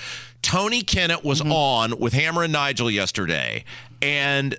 Tony 0.43 0.83
Kinnett 0.83 1.25
was 1.25 1.41
mm-hmm. 1.41 1.51
on 1.51 1.99
with 1.99 2.13
Hammer 2.13 2.45
and 2.45 2.53
Nigel 2.53 2.89
yesterday. 2.89 3.65
And 4.01 4.57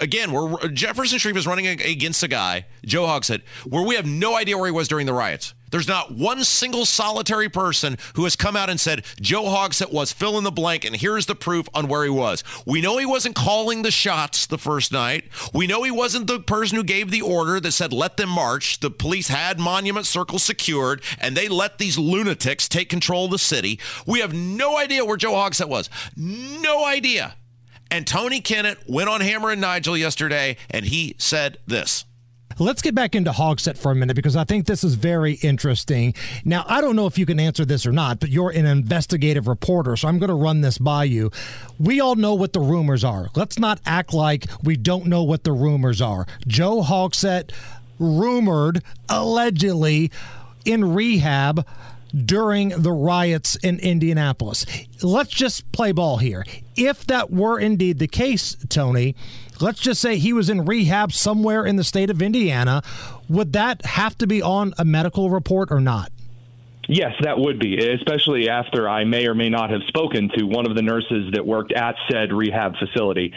again, 0.00 0.32
we're 0.32 0.66
Jefferson 0.66 1.18
Shreve 1.18 1.36
is 1.36 1.46
running 1.46 1.68
against 1.68 2.24
a 2.24 2.28
guy, 2.28 2.66
Joe 2.84 3.04
Hogsett, 3.04 3.42
where 3.66 3.86
we 3.86 3.94
have 3.94 4.06
no 4.06 4.36
idea 4.36 4.58
where 4.58 4.66
he 4.66 4.72
was 4.72 4.88
during 4.88 5.06
the 5.06 5.14
riots. 5.14 5.54
There's 5.70 5.88
not 5.88 6.12
one 6.12 6.44
single 6.44 6.84
solitary 6.84 7.48
person 7.48 7.96
who 8.14 8.24
has 8.24 8.36
come 8.36 8.56
out 8.56 8.70
and 8.70 8.80
said 8.80 9.04
Joe 9.20 9.44
Hogsett 9.44 9.92
was 9.92 10.12
fill 10.12 10.38
in 10.38 10.44
the 10.44 10.50
blank, 10.50 10.84
and 10.84 10.96
here's 10.96 11.26
the 11.26 11.34
proof 11.34 11.68
on 11.74 11.88
where 11.88 12.04
he 12.04 12.10
was. 12.10 12.42
We 12.66 12.80
know 12.80 12.98
he 12.98 13.06
wasn't 13.06 13.36
calling 13.36 13.82
the 13.82 13.90
shots 13.90 14.46
the 14.46 14.58
first 14.58 14.92
night. 14.92 15.24
We 15.54 15.66
know 15.66 15.82
he 15.82 15.90
wasn't 15.90 16.26
the 16.26 16.40
person 16.40 16.76
who 16.76 16.84
gave 16.84 17.10
the 17.10 17.22
order 17.22 17.60
that 17.60 17.72
said 17.72 17.92
let 17.92 18.16
them 18.16 18.30
march. 18.30 18.80
The 18.80 18.90
police 18.90 19.28
had 19.28 19.58
Monument 19.58 20.06
Circle 20.06 20.38
secured, 20.38 21.02
and 21.18 21.36
they 21.36 21.48
let 21.48 21.78
these 21.78 21.98
lunatics 21.98 22.68
take 22.68 22.88
control 22.88 23.26
of 23.26 23.30
the 23.30 23.38
city. 23.38 23.78
We 24.06 24.20
have 24.20 24.34
no 24.34 24.76
idea 24.76 25.04
where 25.04 25.16
Joe 25.16 25.32
Hogsett 25.32 25.68
was. 25.68 25.88
No 26.16 26.84
idea. 26.84 27.36
And 27.90 28.06
Tony 28.06 28.40
Kinnett 28.40 28.88
went 28.88 29.08
on 29.08 29.20
Hammer 29.20 29.50
and 29.50 29.60
Nigel 29.60 29.96
yesterday, 29.96 30.56
and 30.70 30.86
he 30.86 31.14
said 31.18 31.58
this. 31.66 32.04
Let's 32.58 32.82
get 32.82 32.94
back 32.94 33.14
into 33.14 33.30
Hogsett 33.30 33.78
for 33.78 33.90
a 33.90 33.94
minute 33.94 34.16
because 34.16 34.36
I 34.36 34.44
think 34.44 34.66
this 34.66 34.84
is 34.84 34.94
very 34.94 35.34
interesting. 35.34 36.14
Now, 36.44 36.64
I 36.66 36.80
don't 36.80 36.96
know 36.96 37.06
if 37.06 37.16
you 37.16 37.24
can 37.24 37.40
answer 37.40 37.64
this 37.64 37.86
or 37.86 37.92
not, 37.92 38.20
but 38.20 38.28
you're 38.28 38.50
an 38.50 38.66
investigative 38.66 39.48
reporter, 39.48 39.96
so 39.96 40.08
I'm 40.08 40.18
going 40.18 40.28
to 40.28 40.34
run 40.34 40.60
this 40.60 40.76
by 40.76 41.04
you. 41.04 41.30
We 41.78 42.00
all 42.00 42.16
know 42.16 42.34
what 42.34 42.52
the 42.52 42.60
rumors 42.60 43.02
are. 43.02 43.28
Let's 43.34 43.58
not 43.58 43.80
act 43.86 44.12
like 44.12 44.46
we 44.62 44.76
don't 44.76 45.06
know 45.06 45.22
what 45.22 45.44
the 45.44 45.52
rumors 45.52 46.02
are. 46.02 46.26
Joe 46.46 46.82
Hogsett 46.82 47.52
rumored, 47.98 48.82
allegedly, 49.08 50.10
in 50.64 50.92
rehab 50.92 51.66
during 52.10 52.70
the 52.70 52.92
riots 52.92 53.56
in 53.56 53.78
Indianapolis. 53.78 54.66
Let's 55.02 55.30
just 55.30 55.70
play 55.72 55.92
ball 55.92 56.18
here. 56.18 56.44
If 56.76 57.06
that 57.06 57.30
were 57.30 57.58
indeed 57.58 57.98
the 57.98 58.08
case, 58.08 58.56
Tony, 58.68 59.14
let's 59.60 59.80
just 59.80 60.00
say 60.00 60.16
he 60.16 60.32
was 60.32 60.48
in 60.48 60.64
rehab 60.64 61.12
somewhere 61.12 61.64
in 61.64 61.76
the 61.76 61.84
state 61.84 62.10
of 62.10 62.22
Indiana, 62.22 62.82
would 63.28 63.52
that 63.52 63.84
have 63.84 64.16
to 64.18 64.26
be 64.26 64.42
on 64.42 64.74
a 64.78 64.84
medical 64.84 65.30
report 65.30 65.70
or 65.70 65.80
not? 65.80 66.12
Yes, 66.90 67.12
that 67.20 67.38
would 67.38 67.60
be, 67.60 67.78
especially 67.78 68.48
after 68.48 68.88
I 68.88 69.04
may 69.04 69.28
or 69.28 69.34
may 69.34 69.48
not 69.48 69.70
have 69.70 69.82
spoken 69.86 70.28
to 70.36 70.42
one 70.42 70.68
of 70.68 70.74
the 70.74 70.82
nurses 70.82 71.30
that 71.34 71.46
worked 71.46 71.72
at 71.72 71.94
said 72.10 72.32
rehab 72.32 72.74
facility. 72.80 73.32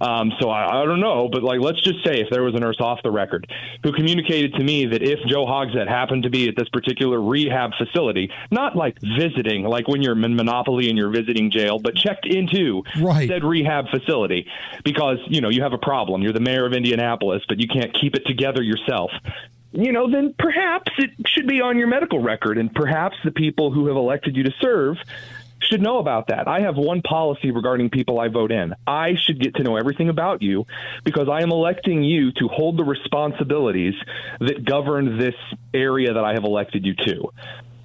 Um, 0.00 0.32
so 0.40 0.50
I, 0.50 0.82
I, 0.82 0.84
don't 0.84 0.98
know, 0.98 1.28
but 1.30 1.44
like, 1.44 1.60
let's 1.60 1.80
just 1.82 2.04
say 2.04 2.20
if 2.20 2.30
there 2.30 2.42
was 2.42 2.56
a 2.56 2.58
nurse 2.58 2.80
off 2.80 2.98
the 3.04 3.12
record 3.12 3.46
who 3.84 3.92
communicated 3.92 4.54
to 4.54 4.64
me 4.64 4.86
that 4.86 5.02
if 5.02 5.20
Joe 5.28 5.46
Hogsett 5.46 5.86
happened 5.86 6.24
to 6.24 6.30
be 6.30 6.48
at 6.48 6.56
this 6.56 6.68
particular 6.70 7.20
rehab 7.20 7.70
facility, 7.78 8.28
not 8.50 8.74
like 8.74 8.98
visiting, 9.00 9.62
like 9.62 9.86
when 9.86 10.02
you're 10.02 10.20
in 10.20 10.34
Monopoly 10.34 10.88
and 10.88 10.98
you're 10.98 11.12
visiting 11.12 11.52
jail, 11.52 11.78
but 11.78 11.94
checked 11.94 12.26
into 12.26 12.82
right. 13.00 13.28
said 13.28 13.44
rehab 13.44 13.84
facility 13.88 14.48
because 14.82 15.18
you 15.28 15.40
know 15.40 15.48
you 15.48 15.62
have 15.62 15.72
a 15.72 15.78
problem. 15.78 16.22
You're 16.22 16.32
the 16.32 16.40
mayor 16.40 16.66
of 16.66 16.72
Indianapolis, 16.72 17.44
but 17.48 17.60
you 17.60 17.68
can't 17.68 17.94
keep 17.94 18.16
it 18.16 18.26
together 18.26 18.62
yourself 18.62 19.12
you 19.72 19.92
know, 19.92 20.10
then 20.10 20.34
perhaps 20.38 20.92
it 20.98 21.10
should 21.26 21.46
be 21.46 21.60
on 21.60 21.78
your 21.78 21.88
medical 21.88 22.20
record, 22.20 22.58
and 22.58 22.72
perhaps 22.74 23.16
the 23.24 23.30
people 23.30 23.70
who 23.70 23.88
have 23.88 23.96
elected 23.96 24.36
you 24.36 24.44
to 24.44 24.52
serve 24.60 24.96
should 25.60 25.80
know 25.80 25.98
about 25.98 26.28
that. 26.28 26.48
I 26.48 26.60
have 26.60 26.76
one 26.76 27.02
policy 27.02 27.50
regarding 27.50 27.90
people 27.90 28.20
I 28.20 28.28
vote 28.28 28.52
in. 28.52 28.74
I 28.86 29.14
should 29.16 29.40
get 29.40 29.56
to 29.56 29.62
know 29.62 29.76
everything 29.76 30.08
about 30.08 30.42
you 30.42 30.66
because 31.04 31.28
I 31.28 31.42
am 31.42 31.50
electing 31.50 32.02
you 32.02 32.32
to 32.32 32.48
hold 32.48 32.76
the 32.76 32.84
responsibilities 32.84 33.94
that 34.40 34.64
govern 34.64 35.18
this 35.18 35.34
area 35.74 36.14
that 36.14 36.24
I 36.24 36.34
have 36.34 36.44
elected 36.44 36.84
you 36.84 36.94
to. 36.94 37.32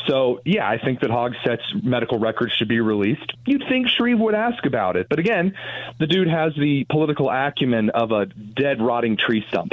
So, 0.08 0.42
yeah, 0.46 0.68
I 0.68 0.80
think 0.80 1.02
that 1.02 1.12
Hogsett's 1.12 1.64
medical 1.84 2.18
records 2.18 2.54
should 2.54 2.68
be 2.68 2.80
released. 2.80 3.34
You'd 3.46 3.64
think 3.70 3.88
Shreve 3.88 4.20
would 4.20 4.34
ask 4.34 4.66
about 4.66 4.96
it. 4.96 5.08
But 5.10 5.20
again, 5.20 5.56
the 6.00 6.08
dude 6.08 6.28
has 6.28 6.54
the 6.56 6.86
political 6.90 7.30
acumen 7.30 7.92
of 7.92 8.12
a 8.12 8.26
dead, 8.26 8.82
rotting 8.82 9.16
tree 9.18 9.46
stump. 9.50 9.72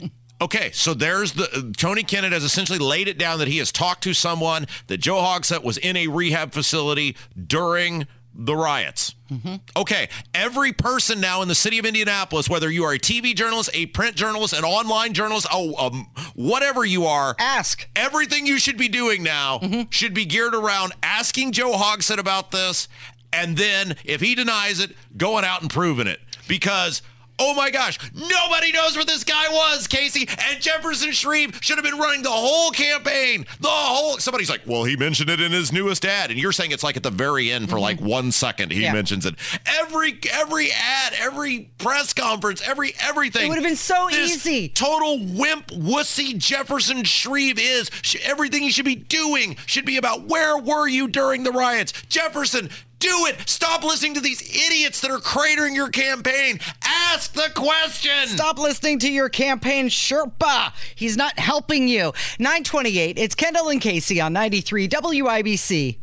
Okay, 0.40 0.70
so 0.72 0.94
there's 0.94 1.32
the 1.32 1.74
Tony 1.76 2.02
Kinnett 2.04 2.32
has 2.32 2.44
essentially 2.44 2.78
laid 2.78 3.08
it 3.08 3.18
down 3.18 3.40
that 3.40 3.48
he 3.48 3.58
has 3.58 3.72
talked 3.72 4.04
to 4.04 4.14
someone 4.14 4.66
that 4.86 4.98
Joe 4.98 5.16
Hogsett 5.16 5.64
was 5.64 5.78
in 5.78 5.96
a 5.96 6.06
rehab 6.06 6.52
facility 6.52 7.16
during 7.46 8.06
the 8.38 8.54
riots. 8.54 9.16
Mm-hmm. 9.30 9.56
Okay, 9.76 10.08
every 10.32 10.72
person 10.72 11.20
now 11.20 11.42
in 11.42 11.48
the 11.48 11.56
city 11.56 11.78
of 11.78 11.84
Indianapolis, 11.84 12.48
whether 12.48 12.70
you 12.70 12.84
are 12.84 12.92
a 12.92 12.98
TV 12.98 13.34
journalist, 13.34 13.70
a 13.74 13.86
print 13.86 14.14
journalist, 14.14 14.54
an 14.54 14.64
online 14.64 15.12
journalist, 15.12 15.48
oh, 15.52 15.74
um, 15.76 16.06
whatever 16.34 16.84
you 16.84 17.06
are, 17.06 17.34
ask. 17.40 17.88
Everything 17.96 18.46
you 18.46 18.58
should 18.58 18.78
be 18.78 18.88
doing 18.88 19.24
now 19.24 19.58
mm-hmm. 19.58 19.90
should 19.90 20.14
be 20.14 20.24
geared 20.24 20.54
around 20.54 20.92
asking 21.02 21.50
Joe 21.50 21.72
Hogsett 21.72 22.18
about 22.18 22.52
this, 22.52 22.88
and 23.32 23.56
then 23.56 23.96
if 24.04 24.20
he 24.20 24.36
denies 24.36 24.78
it, 24.78 24.92
going 25.16 25.44
out 25.44 25.62
and 25.62 25.70
proving 25.70 26.06
it 26.06 26.20
because 26.46 27.02
Oh 27.40 27.54
my 27.54 27.70
gosh, 27.70 27.98
nobody 28.14 28.72
knows 28.72 28.96
where 28.96 29.04
this 29.04 29.24
guy 29.24 29.48
was, 29.48 29.86
Casey. 29.86 30.28
And 30.28 30.60
Jefferson 30.60 31.12
Shreve 31.12 31.58
should 31.62 31.76
have 31.76 31.84
been 31.84 31.98
running 31.98 32.22
the 32.22 32.30
whole 32.30 32.70
campaign. 32.70 33.46
The 33.60 33.68
whole 33.68 34.18
somebody's 34.18 34.50
like, 34.50 34.62
well, 34.66 34.84
he 34.84 34.96
mentioned 34.96 35.30
it 35.30 35.40
in 35.40 35.52
his 35.52 35.72
newest 35.72 36.04
ad. 36.04 36.30
And 36.30 36.38
you're 36.38 36.52
saying 36.52 36.72
it's 36.72 36.82
like 36.82 36.96
at 36.96 37.02
the 37.02 37.10
very 37.10 37.50
end 37.50 37.68
for 37.68 37.76
mm-hmm. 37.76 37.82
like 37.82 38.00
one 38.00 38.32
second 38.32 38.72
he 38.72 38.82
yeah. 38.82 38.92
mentions 38.92 39.24
it. 39.24 39.34
Every 39.66 40.18
every 40.32 40.70
ad, 40.72 41.14
every 41.18 41.70
press 41.78 42.12
conference, 42.12 42.60
every 42.66 42.94
everything. 43.00 43.46
It 43.46 43.48
would 43.48 43.58
have 43.58 43.64
been 43.64 43.76
so 43.76 44.10
easy. 44.10 44.68
Total 44.68 45.18
wimp 45.18 45.68
wussy 45.68 46.36
Jefferson 46.36 47.04
Shreve 47.04 47.58
is. 47.58 47.90
Everything 48.24 48.62
he 48.62 48.70
should 48.70 48.84
be 48.84 48.96
doing 48.96 49.56
should 49.66 49.84
be 49.84 49.96
about 49.96 50.26
where 50.26 50.58
were 50.58 50.88
you 50.88 51.08
during 51.08 51.44
the 51.44 51.52
riots? 51.52 51.92
Jefferson, 52.08 52.70
do 52.98 53.26
it. 53.26 53.48
Stop 53.48 53.84
listening 53.84 54.14
to 54.14 54.20
these 54.20 54.42
idiots 54.42 55.00
that 55.00 55.10
are 55.10 55.18
cratering 55.18 55.74
your 55.74 55.88
campaign. 55.88 56.60
Ask 56.82 57.32
the 57.32 57.50
question. 57.54 58.26
Stop 58.26 58.58
listening 58.58 58.98
to 59.00 59.10
your 59.10 59.28
campaign 59.28 59.88
Sherpa. 59.88 60.72
He's 60.94 61.16
not 61.16 61.38
helping 61.38 61.88
you. 61.88 62.12
928. 62.38 63.18
It's 63.18 63.34
Kendall 63.34 63.68
and 63.68 63.80
Casey 63.80 64.20
on 64.20 64.32
93 64.32 64.88
WIBC. 64.88 65.98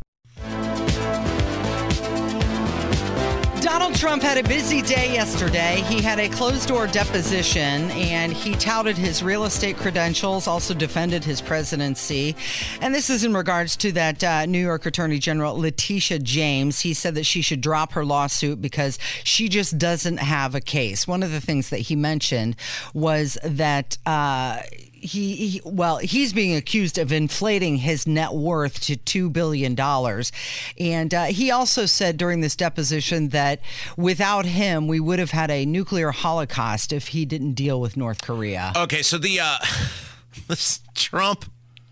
Donald 3.77 3.95
Trump 3.95 4.23
had 4.23 4.37
a 4.37 4.47
busy 4.47 4.81
day 4.81 5.11
yesterday. 5.11 5.83
He 5.89 6.01
had 6.01 6.17
a 6.17 6.29
closed 6.29 6.69
door 6.69 6.87
deposition 6.87 7.91
and 7.91 8.31
he 8.31 8.53
touted 8.53 8.97
his 8.97 9.21
real 9.21 9.43
estate 9.43 9.75
credentials, 9.75 10.47
also 10.47 10.73
defended 10.73 11.25
his 11.25 11.41
presidency. 11.41 12.37
And 12.79 12.95
this 12.95 13.09
is 13.09 13.25
in 13.25 13.33
regards 13.33 13.75
to 13.75 13.91
that 13.91 14.23
uh, 14.23 14.45
New 14.45 14.61
York 14.61 14.85
Attorney 14.85 15.19
General 15.19 15.59
Letitia 15.59 16.19
James. 16.19 16.79
He 16.79 16.93
said 16.93 17.15
that 17.15 17.25
she 17.25 17.41
should 17.41 17.59
drop 17.59 17.91
her 17.91 18.05
lawsuit 18.05 18.61
because 18.61 18.97
she 19.25 19.49
just 19.49 19.77
doesn't 19.77 20.19
have 20.19 20.55
a 20.55 20.61
case. 20.61 21.05
One 21.05 21.21
of 21.21 21.33
the 21.33 21.41
things 21.41 21.69
that 21.69 21.81
he 21.81 21.97
mentioned 21.97 22.55
was 22.93 23.37
that. 23.43 23.97
Uh, 24.05 24.61
he, 25.05 25.35
he, 25.35 25.61
well 25.63 25.97
he's 25.97 26.33
being 26.33 26.55
accused 26.55 26.97
of 26.97 27.11
inflating 27.11 27.77
his 27.77 28.05
net 28.05 28.33
worth 28.33 28.79
to 28.81 28.95
two 28.95 29.29
billion 29.29 29.75
dollars 29.75 30.31
and 30.79 31.13
uh, 31.13 31.25
he 31.25 31.51
also 31.51 31.85
said 31.85 32.17
during 32.17 32.41
this 32.41 32.55
deposition 32.55 33.29
that 33.29 33.59
without 33.97 34.45
him 34.45 34.87
we 34.87 34.99
would 34.99 35.19
have 35.19 35.31
had 35.31 35.49
a 35.49 35.65
nuclear 35.65 36.11
holocaust 36.11 36.93
if 36.93 37.09
he 37.09 37.25
didn't 37.25 37.53
deal 37.53 37.81
with 37.81 37.97
north 37.97 38.21
korea 38.21 38.73
Okay, 38.75 39.01
so 39.01 39.17
the 39.17 39.39
uh, 39.39 39.57
this 40.47 40.81
Trump 40.93 41.45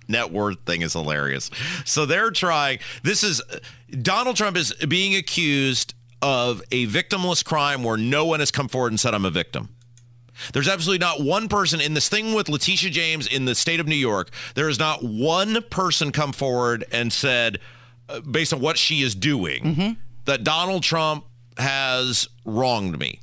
net 0.07 0.31
worth 0.31 0.59
thing 0.65 0.81
is 0.81 0.93
hilarious. 0.93 1.49
So 1.85 2.05
they're 2.05 2.31
trying. 2.31 2.79
This 3.03 3.23
is 3.23 3.41
Donald 3.89 4.35
Trump 4.35 4.57
is 4.57 4.73
being 4.87 5.15
accused 5.15 5.93
of 6.21 6.61
a 6.71 6.87
victimless 6.87 7.43
crime 7.43 7.83
where 7.83 7.97
no 7.97 8.25
one 8.25 8.39
has 8.39 8.51
come 8.51 8.67
forward 8.67 8.91
and 8.91 8.99
said 8.99 9.13
I'm 9.13 9.25
a 9.25 9.29
victim. 9.31 9.72
There's 10.51 10.67
absolutely 10.67 11.05
not 11.05 11.21
one 11.21 11.47
person 11.47 11.79
in 11.79 11.93
this 11.93 12.09
thing 12.09 12.33
with 12.33 12.49
Letitia 12.49 12.89
James 12.89 13.27
in 13.27 13.45
the 13.45 13.55
state 13.55 13.79
of 13.79 13.87
New 13.87 13.95
York. 13.95 14.29
There 14.55 14.67
is 14.67 14.79
not 14.79 15.03
one 15.03 15.63
person 15.69 16.11
come 16.11 16.33
forward 16.33 16.83
and 16.91 17.13
said, 17.13 17.59
uh, 18.09 18.19
based 18.19 18.53
on 18.53 18.59
what 18.59 18.77
she 18.77 19.01
is 19.01 19.15
doing, 19.15 19.97
that 20.25 20.43
Donald 20.43 20.83
Trump 20.83 21.25
has 21.57 22.27
wronged 22.45 22.99
me. 22.99 23.19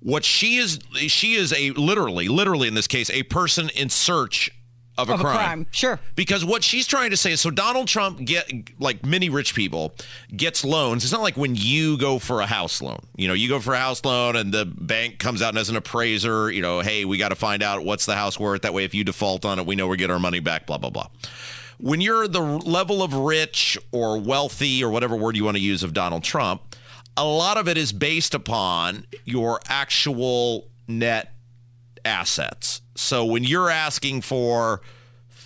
What 0.00 0.24
she 0.24 0.56
is, 0.56 0.80
she 1.08 1.34
is 1.34 1.52
a 1.52 1.70
literally, 1.70 2.28
literally 2.28 2.66
in 2.68 2.74
this 2.74 2.88
case, 2.88 3.08
a 3.10 3.22
person 3.22 3.70
in 3.70 3.88
search 3.88 4.50
of 4.98 5.08
a, 5.08 5.14
Of 5.14 5.20
a 5.20 5.22
crime, 5.22 5.66
sure. 5.70 5.98
Because 6.16 6.44
what 6.44 6.62
she's 6.62 6.86
trying 6.86 7.10
to 7.10 7.16
say 7.16 7.32
is, 7.32 7.40
so 7.40 7.50
Donald 7.50 7.88
Trump 7.88 8.24
get 8.24 8.50
like 8.78 9.06
many 9.06 9.30
rich 9.30 9.54
people 9.54 9.94
gets 10.36 10.64
loans. 10.64 11.02
It's 11.02 11.12
not 11.12 11.22
like 11.22 11.36
when 11.36 11.54
you 11.56 11.96
go 11.96 12.18
for 12.18 12.42
a 12.42 12.46
house 12.46 12.82
loan. 12.82 13.00
You 13.16 13.26
know, 13.26 13.34
you 13.34 13.48
go 13.48 13.58
for 13.58 13.72
a 13.72 13.78
house 13.78 14.04
loan 14.04 14.36
and 14.36 14.52
the 14.52 14.66
bank 14.66 15.18
comes 15.18 15.40
out 15.40 15.48
and 15.48 15.58
as 15.58 15.70
an 15.70 15.76
appraiser, 15.76 16.50
you 16.50 16.60
know, 16.60 16.80
hey, 16.80 17.06
we 17.06 17.16
got 17.16 17.30
to 17.30 17.36
find 17.36 17.62
out 17.62 17.84
what's 17.84 18.04
the 18.04 18.14
house 18.14 18.38
worth. 18.38 18.62
That 18.62 18.74
way, 18.74 18.84
if 18.84 18.92
you 18.94 19.02
default 19.02 19.46
on 19.46 19.58
it, 19.58 19.64
we 19.64 19.76
know 19.76 19.88
we 19.88 19.96
get 19.96 20.10
our 20.10 20.18
money 20.18 20.40
back. 20.40 20.66
Blah 20.66 20.78
blah 20.78 20.90
blah. 20.90 21.06
When 21.78 22.02
you're 22.02 22.28
the 22.28 22.40
level 22.40 23.02
of 23.02 23.14
rich 23.14 23.78
or 23.92 24.18
wealthy 24.18 24.84
or 24.84 24.90
whatever 24.90 25.16
word 25.16 25.36
you 25.36 25.44
want 25.44 25.56
to 25.56 25.62
use 25.62 25.82
of 25.82 25.94
Donald 25.94 26.22
Trump, 26.22 26.76
a 27.16 27.24
lot 27.24 27.56
of 27.56 27.66
it 27.66 27.78
is 27.78 27.92
based 27.92 28.34
upon 28.34 29.06
your 29.24 29.58
actual 29.68 30.68
net 30.86 31.32
assets. 32.04 32.81
So 32.94 33.24
when 33.24 33.44
you're 33.44 33.70
asking 33.70 34.22
for 34.22 34.80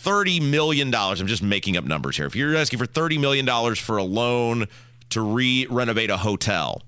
$30 0.07 0.51
million, 0.51 0.95
I'm 0.95 1.27
just 1.27 1.43
making 1.43 1.77
up 1.77 1.85
numbers 1.85 2.17
here. 2.17 2.27
If 2.27 2.37
you're 2.37 2.57
asking 2.57 2.79
for 2.79 2.87
$30 2.87 3.21
million 3.21 3.75
for 3.75 3.97
a 3.97 4.05
loan 4.05 4.67
to 5.11 5.21
re 5.21 5.67
renovate 5.69 6.11
a 6.11 6.17
hotel, 6.17 6.83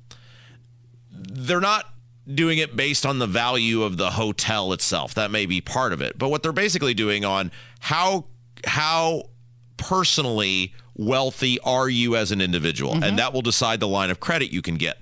they're 1.10 1.60
not 1.60 1.86
doing 2.32 2.58
it 2.58 2.76
based 2.76 3.06
on 3.06 3.18
the 3.18 3.26
value 3.26 3.82
of 3.82 3.96
the 3.96 4.10
hotel 4.10 4.72
itself. 4.72 5.14
That 5.14 5.30
may 5.30 5.46
be 5.46 5.60
part 5.60 5.92
of 5.92 6.00
it. 6.02 6.18
But 6.18 6.28
what 6.28 6.42
they're 6.42 6.52
basically 6.52 6.94
doing 6.94 7.24
on 7.24 7.50
how 7.80 8.26
how 8.66 9.30
personally 9.76 10.74
wealthy 10.96 11.58
are 11.60 11.88
you 11.88 12.16
as 12.16 12.32
an 12.32 12.40
individual? 12.40 12.92
And 12.92 13.02
mm-hmm. 13.02 13.16
that 13.16 13.32
will 13.32 13.42
decide 13.42 13.80
the 13.80 13.88
line 13.88 14.10
of 14.10 14.20
credit 14.20 14.52
you 14.52 14.62
can 14.62 14.76
get. 14.76 14.98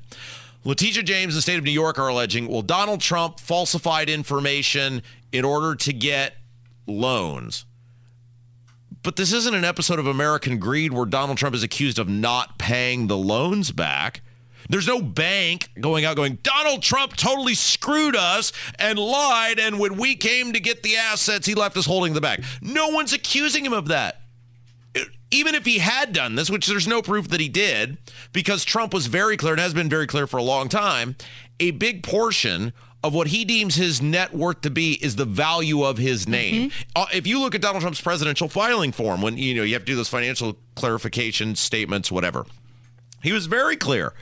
Letitia 0.64 1.04
James 1.04 1.34
and 1.34 1.38
the 1.38 1.42
state 1.42 1.58
of 1.58 1.64
New 1.64 1.70
York 1.70 1.98
are 1.98 2.08
alleging, 2.08 2.48
well, 2.48 2.60
Donald 2.60 3.00
Trump 3.00 3.38
falsified 3.38 4.08
information 4.10 5.00
in 5.32 5.44
order 5.44 5.74
to 5.74 5.92
get 5.92 6.36
loans. 6.86 7.64
But 9.02 9.16
this 9.16 9.32
isn't 9.32 9.54
an 9.54 9.64
episode 9.64 9.98
of 9.98 10.06
American 10.06 10.58
Greed 10.58 10.92
where 10.92 11.06
Donald 11.06 11.38
Trump 11.38 11.54
is 11.54 11.62
accused 11.62 11.98
of 11.98 12.08
not 12.08 12.58
paying 12.58 13.06
the 13.06 13.16
loans 13.16 13.70
back. 13.70 14.22
There's 14.68 14.88
no 14.88 15.00
bank 15.00 15.68
going 15.80 16.04
out 16.04 16.16
going, 16.16 16.38
Donald 16.42 16.82
Trump 16.82 17.14
totally 17.14 17.54
screwed 17.54 18.16
us 18.16 18.52
and 18.80 18.98
lied. 18.98 19.60
And 19.60 19.78
when 19.78 19.96
we 19.96 20.16
came 20.16 20.52
to 20.52 20.60
get 20.60 20.82
the 20.82 20.96
assets, 20.96 21.46
he 21.46 21.54
left 21.54 21.76
us 21.76 21.86
holding 21.86 22.14
the 22.14 22.20
bag. 22.20 22.44
No 22.60 22.88
one's 22.88 23.12
accusing 23.12 23.64
him 23.64 23.72
of 23.72 23.88
that 23.88 24.22
even 25.30 25.54
if 25.54 25.64
he 25.64 25.78
had 25.78 26.12
done 26.12 26.34
this, 26.34 26.50
which 26.50 26.66
there's 26.66 26.86
no 26.86 27.02
proof 27.02 27.28
that 27.28 27.40
he 27.40 27.48
did, 27.48 27.98
because 28.32 28.64
Trump 28.64 28.94
was 28.94 29.06
very 29.06 29.36
clear 29.36 29.52
and 29.52 29.60
has 29.60 29.74
been 29.74 29.88
very 29.88 30.06
clear 30.06 30.26
for 30.26 30.36
a 30.36 30.42
long 30.42 30.68
time, 30.68 31.16
a 31.58 31.72
big 31.72 32.02
portion 32.02 32.72
of 33.06 33.14
what 33.14 33.28
he 33.28 33.44
deems 33.44 33.76
his 33.76 34.02
net 34.02 34.34
worth 34.34 34.62
to 34.62 34.70
be 34.70 34.94
is 34.94 35.14
the 35.14 35.24
value 35.24 35.84
of 35.84 35.96
his 35.96 36.26
name. 36.26 36.72
Uh, 36.96 37.06
if 37.14 37.24
you 37.24 37.38
look 37.38 37.54
at 37.54 37.60
Donald 37.60 37.80
Trump's 37.80 38.00
presidential 38.00 38.48
filing 38.48 38.90
form, 38.90 39.22
when 39.22 39.38
you 39.38 39.54
know 39.54 39.62
you 39.62 39.74
have 39.74 39.82
to 39.82 39.86
do 39.86 39.94
those 39.94 40.08
financial 40.08 40.56
clarification 40.74 41.54
statements, 41.54 42.10
whatever, 42.10 42.46
he 43.22 43.30
was 43.30 43.46
very 43.46 43.76
clear. 43.76 44.12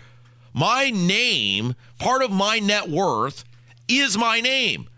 My 0.52 0.90
name, 0.90 1.74
part 1.98 2.22
of 2.22 2.30
my 2.30 2.58
net 2.58 2.90
worth, 2.90 3.44
is 3.88 4.18
my 4.18 4.40
name 4.40 4.90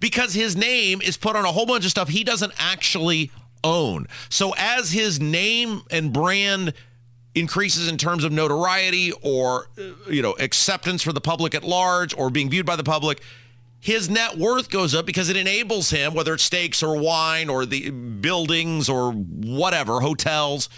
because 0.00 0.34
his 0.34 0.56
name 0.56 1.00
is 1.00 1.16
put 1.16 1.36
on 1.36 1.44
a 1.44 1.52
whole 1.52 1.64
bunch 1.64 1.84
of 1.84 1.92
stuff 1.92 2.08
he 2.08 2.24
doesn't 2.24 2.52
actually 2.58 3.30
own. 3.62 4.08
So 4.30 4.52
as 4.58 4.90
his 4.90 5.20
name 5.20 5.82
and 5.92 6.12
brand 6.12 6.74
increases 7.38 7.88
in 7.88 7.96
terms 7.96 8.24
of 8.24 8.32
notoriety 8.32 9.12
or 9.22 9.68
uh, 9.78 10.10
you 10.10 10.22
know 10.22 10.32
acceptance 10.38 11.02
for 11.02 11.12
the 11.12 11.20
public 11.20 11.54
at 11.54 11.64
large 11.64 12.16
or 12.16 12.30
being 12.30 12.50
viewed 12.50 12.66
by 12.66 12.76
the 12.76 12.84
public 12.84 13.20
his 13.80 14.10
net 14.10 14.36
worth 14.36 14.70
goes 14.70 14.94
up 14.94 15.06
because 15.06 15.28
it 15.28 15.36
enables 15.36 15.90
him 15.90 16.14
whether 16.14 16.34
it's 16.34 16.42
steaks 16.42 16.82
or 16.82 16.98
wine 16.98 17.48
or 17.48 17.64
the 17.64 17.90
buildings 17.90 18.88
or 18.88 19.12
whatever 19.12 20.00
hotels 20.00 20.68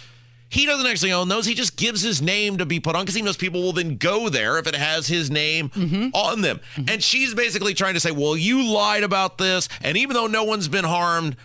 he 0.49 0.65
doesn't 0.65 0.85
actually 0.85 1.13
own 1.13 1.29
those. 1.29 1.45
He 1.45 1.53
just 1.53 1.77
gives 1.77 2.01
his 2.01 2.21
name 2.21 2.57
to 2.57 2.65
be 2.65 2.81
put 2.81 2.93
on 2.93 3.03
because 3.03 3.15
he 3.15 3.21
knows 3.21 3.37
people 3.37 3.61
will 3.61 3.71
then 3.71 3.95
go 3.95 4.27
there 4.27 4.57
if 4.57 4.67
it 4.67 4.75
has 4.75 5.07
his 5.07 5.31
name 5.31 5.71
on 6.13 6.41
them. 6.41 6.59
And 6.89 7.01
she's 7.01 7.33
basically 7.33 7.73
trying 7.73 7.93
to 7.93 8.01
say 8.01 8.11
well 8.11 8.35
you 8.35 8.65
lied 8.65 9.03
about 9.03 9.37
this 9.37 9.69
and 9.81 9.95
even 9.95 10.13
though 10.13 10.27
no 10.27 10.43
one's 10.43 10.67
been 10.67 10.83
harmed 10.83 11.37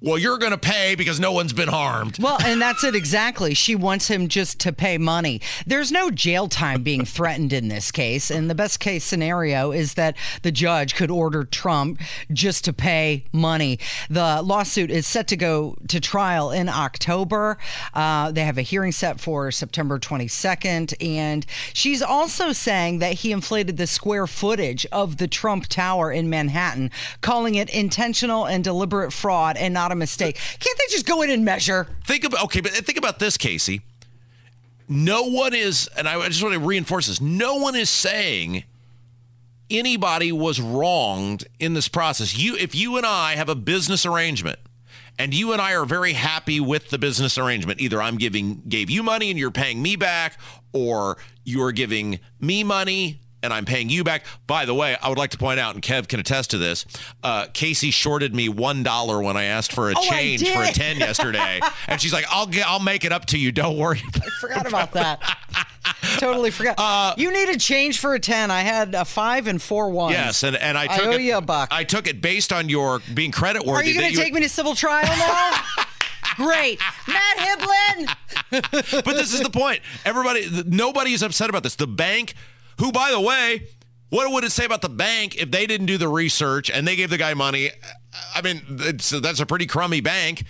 well 0.00 0.18
you're 0.18 0.38
going 0.38 0.52
to 0.52 0.58
pay 0.58 0.94
because 0.94 1.20
no 1.20 1.32
one's 1.32 1.52
been 1.52 1.68
harmed 1.68 2.18
Well, 2.18 2.38
and 2.44 2.60
that's 2.60 2.84
it 2.84 2.94
exactly. 2.94 3.54
She 3.54 3.74
wants 3.74 4.08
him 4.08 4.28
just 4.28 4.58
to 4.60 4.72
pay 4.72 4.98
money. 4.98 5.40
There's 5.66 5.92
no 5.92 6.10
jail 6.10 6.48
time 6.48 6.82
being 6.82 7.04
threatened 7.04 7.52
in 7.52 7.68
this 7.68 7.90
case. 7.90 8.30
And 8.30 8.48
the 8.48 8.54
best 8.54 8.80
case 8.80 9.04
scenario 9.04 9.72
is 9.72 9.94
that 9.94 10.16
the 10.42 10.52
judge 10.52 10.94
could 10.94 11.10
order 11.10 11.44
Trump 11.44 12.00
just 12.32 12.64
to 12.64 12.72
pay 12.72 13.24
money. 13.32 13.78
The 14.08 14.42
lawsuit 14.42 14.90
is 14.90 15.06
set 15.06 15.28
to 15.28 15.36
go 15.36 15.76
to 15.88 16.00
trial 16.00 16.50
in 16.50 16.68
October. 16.68 17.58
Uh, 17.94 18.30
they 18.30 18.44
have 18.44 18.58
a 18.58 18.62
hearing 18.62 18.92
set 18.92 19.20
for 19.20 19.50
September 19.50 19.98
22nd. 19.98 20.94
And 21.00 21.46
she's 21.72 22.02
also 22.02 22.52
saying 22.52 22.98
that 22.98 23.14
he 23.14 23.32
inflated 23.32 23.76
the 23.76 23.86
square 23.86 24.26
footage 24.26 24.86
of 24.92 25.16
the 25.18 25.28
Trump 25.28 25.66
Tower 25.66 26.12
in 26.12 26.30
Manhattan, 26.30 26.90
calling 27.20 27.54
it 27.54 27.70
intentional 27.70 28.46
and 28.46 28.62
deliberate 28.64 29.12
fraud 29.12 29.56
and 29.56 29.74
not 29.74 29.89
a 29.92 29.96
mistake. 29.96 30.38
Can't 30.58 30.78
they 30.78 30.84
just 30.90 31.06
go 31.06 31.22
in 31.22 31.30
and 31.30 31.44
measure? 31.44 31.88
Think 32.04 32.24
about 32.24 32.44
okay, 32.44 32.60
but 32.60 32.72
think 32.72 32.98
about 32.98 33.18
this, 33.18 33.36
Casey. 33.36 33.82
No 34.88 35.22
one 35.24 35.54
is, 35.54 35.88
and 35.96 36.08
I 36.08 36.26
just 36.26 36.42
want 36.42 36.54
to 36.54 36.60
reinforce 36.60 37.06
this. 37.06 37.20
No 37.20 37.56
one 37.56 37.76
is 37.76 37.88
saying 37.88 38.64
anybody 39.70 40.32
was 40.32 40.60
wronged 40.60 41.46
in 41.60 41.74
this 41.74 41.86
process. 41.86 42.36
You, 42.36 42.56
if 42.56 42.74
you 42.74 42.96
and 42.96 43.06
I 43.06 43.36
have 43.36 43.48
a 43.48 43.54
business 43.54 44.04
arrangement, 44.04 44.58
and 45.16 45.32
you 45.32 45.52
and 45.52 45.60
I 45.60 45.74
are 45.74 45.84
very 45.84 46.14
happy 46.14 46.60
with 46.60 46.90
the 46.90 46.98
business 46.98 47.38
arrangement, 47.38 47.80
either 47.80 48.02
I'm 48.02 48.16
giving 48.16 48.62
gave 48.68 48.90
you 48.90 49.02
money 49.02 49.30
and 49.30 49.38
you're 49.38 49.50
paying 49.50 49.80
me 49.80 49.94
back, 49.94 50.40
or 50.72 51.18
you're 51.44 51.72
giving 51.72 52.18
me 52.40 52.64
money 52.64 53.20
and 53.42 53.52
I'm 53.52 53.64
paying 53.64 53.88
you 53.88 54.04
back. 54.04 54.24
By 54.46 54.64
the 54.64 54.74
way, 54.74 54.96
I 55.00 55.08
would 55.08 55.18
like 55.18 55.30
to 55.30 55.38
point 55.38 55.60
out, 55.60 55.74
and 55.74 55.82
Kev 55.82 56.08
can 56.08 56.20
attest 56.20 56.50
to 56.50 56.58
this. 56.58 56.84
Uh, 57.22 57.46
Casey 57.52 57.90
shorted 57.90 58.34
me 58.34 58.48
one 58.48 58.82
dollar 58.82 59.22
when 59.22 59.36
I 59.36 59.44
asked 59.44 59.72
for 59.72 59.90
a 59.90 59.94
Oh, 59.96 60.02
change 60.02 60.48
for 60.48 60.62
a 60.62 60.72
ten 60.72 60.98
yesterday, 60.98 61.60
and 61.86 62.00
she's 62.00 62.12
like, 62.12 62.24
"I'll 62.30 62.46
get, 62.46 62.66
I'll 62.66 62.80
make 62.80 63.04
it 63.04 63.12
up 63.12 63.26
to 63.26 63.38
you. 63.38 63.52
Don't 63.52 63.76
worry." 63.76 64.02
I 64.14 64.28
forgot 64.40 64.66
about 64.66 64.92
that. 64.92 65.20
totally 66.18 66.50
forgot. 66.50 67.18
you 67.18 67.32
need 67.32 67.48
a 67.48 67.58
change 67.58 67.98
for 68.00 68.14
a 68.14 68.20
10. 68.20 68.50
I 68.50 68.60
had 68.60 68.94
a 68.94 69.04
5 69.04 69.46
and 69.46 69.60
4 69.60 69.90
ones. 69.90 70.12
Yes, 70.14 70.42
and, 70.42 70.56
and 70.56 70.76
I 70.76 70.86
took 70.86 71.06
I 71.06 71.08
owe 71.08 71.12
it, 71.12 71.20
you 71.22 71.36
a 71.36 71.40
buck. 71.40 71.68
I 71.72 71.84
took 71.84 72.06
it 72.06 72.20
based 72.20 72.52
on 72.52 72.68
your 72.68 73.00
being 73.14 73.30
credit 73.32 73.64
worthy. 73.64 73.90
Are 73.90 73.92
you 73.92 73.98
going 73.98 74.12
to 74.12 74.16
take 74.16 74.32
me 74.32 74.40
to 74.42 74.48
civil 74.48 74.74
trial 74.74 75.04
now? 75.04 75.56
Great. 76.36 76.80
Matt 77.06 77.36
Hiblin. 77.36 78.16
But 79.04 79.14
this 79.16 79.32
is 79.32 79.40
the 79.40 79.50
point. 79.50 79.80
Everybody, 80.04 80.48
nobody 80.66 81.12
is 81.12 81.22
upset 81.22 81.50
about 81.50 81.62
this. 81.62 81.76
The 81.76 81.86
bank, 81.86 82.34
who, 82.80 82.90
by 82.92 83.10
the 83.10 83.20
way, 83.20 83.68
what 84.08 84.32
would 84.32 84.42
it 84.42 84.50
say 84.50 84.64
about 84.64 84.82
the 84.82 84.88
bank 84.88 85.36
if 85.36 85.50
they 85.50 85.66
didn't 85.66 85.86
do 85.86 85.98
the 85.98 86.08
research 86.08 86.70
and 86.70 86.88
they 86.88 86.96
gave 86.96 87.10
the 87.10 87.18
guy 87.18 87.34
money? 87.34 87.70
I 88.34 88.42
mean, 88.42 88.62
that's 88.68 89.12
a 89.12 89.46
pretty 89.46 89.66
crummy 89.66 90.00
bank. 90.00 90.44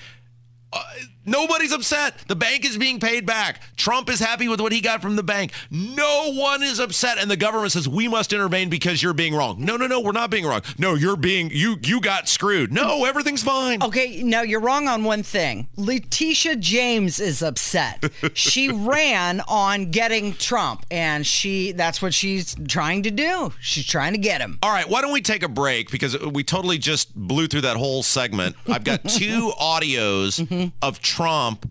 Uh, 0.72 0.82
Nobody's 1.26 1.72
upset. 1.72 2.18
The 2.28 2.36
bank 2.36 2.64
is 2.64 2.78
being 2.78 2.98
paid 2.98 3.26
back. 3.26 3.60
Trump 3.76 4.08
is 4.08 4.20
happy 4.20 4.48
with 4.48 4.60
what 4.60 4.72
he 4.72 4.80
got 4.80 5.02
from 5.02 5.16
the 5.16 5.22
bank. 5.22 5.52
No 5.70 6.32
one 6.32 6.62
is 6.62 6.78
upset. 6.78 7.18
And 7.18 7.30
the 7.30 7.36
government 7.36 7.72
says 7.72 7.88
we 7.88 8.08
must 8.08 8.32
intervene 8.32 8.70
because 8.70 9.02
you're 9.02 9.12
being 9.12 9.34
wrong. 9.34 9.62
No, 9.64 9.76
no, 9.76 9.86
no, 9.86 10.00
we're 10.00 10.12
not 10.12 10.30
being 10.30 10.46
wrong. 10.46 10.62
No, 10.78 10.94
you're 10.94 11.16
being 11.16 11.50
you 11.50 11.76
you 11.82 12.00
got 12.00 12.28
screwed. 12.28 12.72
No, 12.72 13.04
everything's 13.04 13.42
fine. 13.42 13.82
Okay, 13.82 14.22
no, 14.22 14.42
you're 14.42 14.60
wrong 14.60 14.88
on 14.88 15.04
one 15.04 15.22
thing. 15.22 15.68
Letitia 15.76 16.56
James 16.56 17.20
is 17.20 17.42
upset. 17.42 18.10
she 18.34 18.70
ran 18.70 19.40
on 19.48 19.90
getting 19.90 20.32
Trump, 20.34 20.86
and 20.90 21.26
she 21.26 21.72
that's 21.72 22.00
what 22.00 22.14
she's 22.14 22.56
trying 22.68 23.02
to 23.02 23.10
do. 23.10 23.52
She's 23.60 23.86
trying 23.86 24.12
to 24.12 24.18
get 24.18 24.40
him. 24.40 24.58
All 24.62 24.72
right, 24.72 24.88
why 24.88 25.02
don't 25.02 25.12
we 25.12 25.20
take 25.20 25.42
a 25.42 25.48
break 25.48 25.90
because 25.90 26.18
we 26.18 26.44
totally 26.44 26.78
just 26.78 27.14
blew 27.14 27.46
through 27.46 27.62
that 27.62 27.76
whole 27.76 28.02
segment. 28.02 28.56
I've 28.66 28.84
got 28.84 29.04
two 29.08 29.52
audios 29.60 30.40
mm-hmm. 30.40 30.68
of 30.82 31.00
Trump 31.10 31.70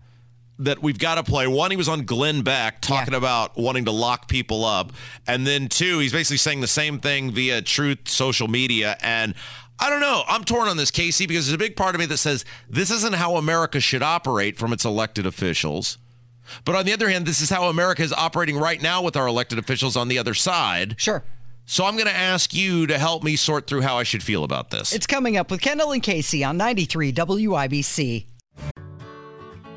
that 0.58 0.82
we've 0.82 0.98
got 0.98 1.14
to 1.14 1.22
play. 1.22 1.46
One, 1.46 1.70
he 1.70 1.76
was 1.76 1.88
on 1.88 2.04
Glenn 2.04 2.42
Beck 2.42 2.82
talking 2.82 3.12
Yeah. 3.14 3.18
about 3.18 3.56
wanting 3.58 3.86
to 3.86 3.90
lock 3.92 4.28
people 4.28 4.64
up. 4.64 4.92
And 5.26 5.46
then 5.46 5.68
two, 5.68 5.98
he's 6.00 6.12
basically 6.12 6.36
saying 6.36 6.60
the 6.60 6.66
same 6.66 6.98
thing 6.98 7.30
via 7.32 7.62
Truth 7.62 8.08
social 8.08 8.46
media. 8.46 8.96
And 9.00 9.34
I 9.78 9.88
don't 9.88 10.00
know. 10.02 10.22
I'm 10.28 10.44
torn 10.44 10.68
on 10.68 10.76
this, 10.76 10.90
Casey, 10.90 11.26
because 11.26 11.46
there's 11.46 11.54
a 11.54 11.58
big 11.58 11.76
part 11.76 11.94
of 11.94 11.98
me 12.00 12.06
that 12.06 12.18
says 12.18 12.44
this 12.68 12.90
isn't 12.90 13.14
how 13.14 13.36
America 13.36 13.80
should 13.80 14.02
operate 14.02 14.58
from 14.58 14.74
its 14.74 14.84
elected 14.84 15.24
officials. 15.24 15.96
But 16.66 16.74
on 16.74 16.84
the 16.84 16.92
other 16.92 17.08
hand, 17.08 17.24
this 17.24 17.40
is 17.40 17.48
how 17.48 17.68
America 17.70 18.02
is 18.02 18.12
operating 18.12 18.58
right 18.58 18.82
now 18.82 19.00
with 19.02 19.16
our 19.16 19.26
elected 19.26 19.58
officials 19.58 19.96
on 19.96 20.08
the 20.08 20.18
other 20.18 20.34
side. 20.34 20.96
Sure. 20.98 21.22
So 21.64 21.86
I'm 21.86 21.94
going 21.94 22.08
to 22.08 22.14
ask 22.16 22.52
you 22.52 22.86
to 22.88 22.98
help 22.98 23.22
me 23.22 23.36
sort 23.36 23.66
through 23.66 23.80
how 23.82 23.96
I 23.96 24.02
should 24.02 24.22
feel 24.22 24.44
about 24.44 24.70
this. 24.70 24.92
It's 24.92 25.06
coming 25.06 25.36
up 25.38 25.50
with 25.50 25.60
Kendall 25.62 25.92
and 25.92 26.02
Casey 26.02 26.42
on 26.44 26.56
93 26.58 27.12
WIBC. 27.12 28.26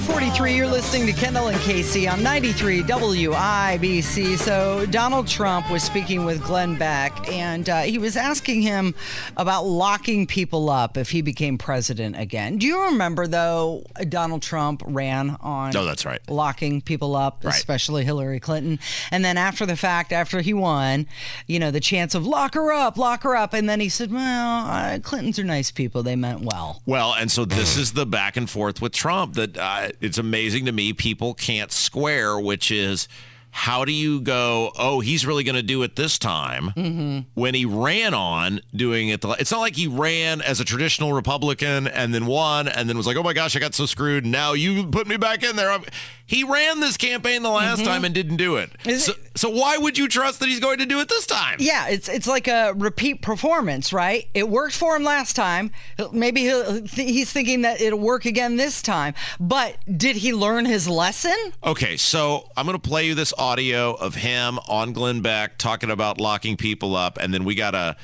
543, 0.00 0.56
you're 0.56 0.66
listening 0.66 1.06
to 1.06 1.12
Kendall 1.12 1.48
and 1.48 1.60
Casey 1.60 2.08
on 2.08 2.22
93 2.22 2.82
WIBC. 2.84 4.38
So, 4.38 4.86
Donald 4.86 5.26
Trump 5.28 5.70
was 5.70 5.82
speaking 5.82 6.24
with 6.24 6.42
Glenn 6.42 6.74
Beck, 6.78 7.30
and 7.30 7.68
uh, 7.68 7.82
he 7.82 7.98
was 7.98 8.16
asking 8.16 8.62
him 8.62 8.94
about 9.36 9.66
locking 9.66 10.26
people 10.26 10.70
up 10.70 10.96
if 10.96 11.10
he 11.10 11.20
became 11.20 11.58
president 11.58 12.18
again. 12.18 12.56
Do 12.56 12.66
you 12.66 12.84
remember, 12.84 13.26
though, 13.26 13.84
Donald 14.08 14.40
Trump 14.40 14.82
ran 14.86 15.36
on 15.42 15.76
Oh, 15.76 15.84
that's 15.84 16.06
right. 16.06 16.20
locking 16.30 16.80
people 16.80 17.14
up, 17.14 17.44
right. 17.44 17.54
especially 17.54 18.04
Hillary 18.04 18.40
Clinton? 18.40 18.78
And 19.10 19.22
then, 19.22 19.36
after 19.36 19.66
the 19.66 19.76
fact, 19.76 20.12
after 20.12 20.40
he 20.40 20.54
won, 20.54 21.06
you 21.46 21.58
know, 21.58 21.70
the 21.70 21.78
chance 21.80 22.14
of 22.14 22.26
lock 22.26 22.54
her 22.54 22.72
up, 22.72 22.96
lock 22.96 23.22
her 23.24 23.36
up. 23.36 23.52
And 23.52 23.68
then 23.68 23.80
he 23.80 23.90
said, 23.90 24.10
well, 24.10 24.66
uh, 24.66 24.98
Clintons 25.02 25.38
are 25.38 25.44
nice 25.44 25.70
people. 25.70 26.02
They 26.02 26.16
meant 26.16 26.40
well. 26.40 26.80
Well, 26.86 27.14
and 27.14 27.30
so 27.30 27.44
this 27.44 27.76
is 27.76 27.92
the 27.92 28.06
back 28.06 28.38
and 28.38 28.48
forth 28.48 28.80
with 28.80 28.92
Trump 28.92 29.34
that. 29.34 29.58
Uh, 29.58 29.88
it's 30.00 30.18
amazing 30.18 30.66
to 30.66 30.72
me 30.72 30.92
people 30.92 31.34
can't 31.34 31.72
square, 31.72 32.38
which 32.38 32.70
is 32.70 33.08
how 33.52 33.84
do 33.84 33.92
you 33.92 34.20
go, 34.20 34.70
oh, 34.78 35.00
he's 35.00 35.26
really 35.26 35.42
going 35.42 35.56
to 35.56 35.62
do 35.62 35.82
it 35.82 35.96
this 35.96 36.18
time 36.18 36.72
mm-hmm. 36.76 37.20
when 37.34 37.54
he 37.54 37.64
ran 37.64 38.14
on 38.14 38.60
doing 38.74 39.08
it? 39.08 39.20
The, 39.20 39.30
it's 39.30 39.50
not 39.50 39.60
like 39.60 39.74
he 39.74 39.88
ran 39.88 40.40
as 40.40 40.60
a 40.60 40.64
traditional 40.64 41.12
Republican 41.12 41.88
and 41.88 42.14
then 42.14 42.26
won 42.26 42.68
and 42.68 42.88
then 42.88 42.96
was 42.96 43.06
like, 43.06 43.16
oh 43.16 43.22
my 43.22 43.32
gosh, 43.32 43.56
I 43.56 43.58
got 43.58 43.74
so 43.74 43.86
screwed. 43.86 44.24
Now 44.24 44.52
you 44.52 44.86
put 44.86 45.06
me 45.08 45.16
back 45.16 45.42
in 45.42 45.56
there. 45.56 45.70
I'm- 45.70 45.84
he 46.30 46.44
ran 46.44 46.78
this 46.78 46.96
campaign 46.96 47.42
the 47.42 47.50
last 47.50 47.80
mm-hmm. 47.80 47.88
time 47.88 48.04
and 48.04 48.14
didn't 48.14 48.36
do 48.36 48.54
it. 48.54 48.70
So, 48.84 49.12
it- 49.12 49.30
so 49.34 49.50
why 49.50 49.76
would 49.76 49.98
you 49.98 50.06
trust 50.06 50.38
that 50.38 50.48
he's 50.48 50.60
going 50.60 50.78
to 50.78 50.86
do 50.86 51.00
it 51.00 51.08
this 51.08 51.26
time? 51.26 51.56
Yeah, 51.58 51.88
it's 51.88 52.08
it's 52.08 52.28
like 52.28 52.46
a 52.46 52.72
repeat 52.76 53.20
performance, 53.20 53.92
right? 53.92 54.28
It 54.32 54.48
worked 54.48 54.76
for 54.76 54.94
him 54.94 55.02
last 55.02 55.34
time. 55.34 55.72
Maybe 56.12 56.42
he'll, 56.42 56.86
he's 56.86 57.32
thinking 57.32 57.62
that 57.62 57.80
it'll 57.80 57.98
work 57.98 58.26
again 58.26 58.54
this 58.54 58.80
time. 58.80 59.14
But 59.40 59.78
did 59.98 60.14
he 60.14 60.32
learn 60.32 60.66
his 60.66 60.88
lesson? 60.88 61.34
Okay, 61.64 61.96
so 61.96 62.48
I'm 62.56 62.64
going 62.64 62.78
to 62.78 62.88
play 62.88 63.08
you 63.08 63.16
this 63.16 63.34
audio 63.36 63.94
of 63.94 64.14
him 64.14 64.60
on 64.68 64.92
Glenn 64.92 65.22
Beck 65.22 65.58
talking 65.58 65.90
about 65.90 66.20
locking 66.20 66.56
people 66.56 66.94
up, 66.94 67.18
and 67.20 67.34
then 67.34 67.44
we 67.44 67.56
got 67.56 67.72
to. 67.72 67.96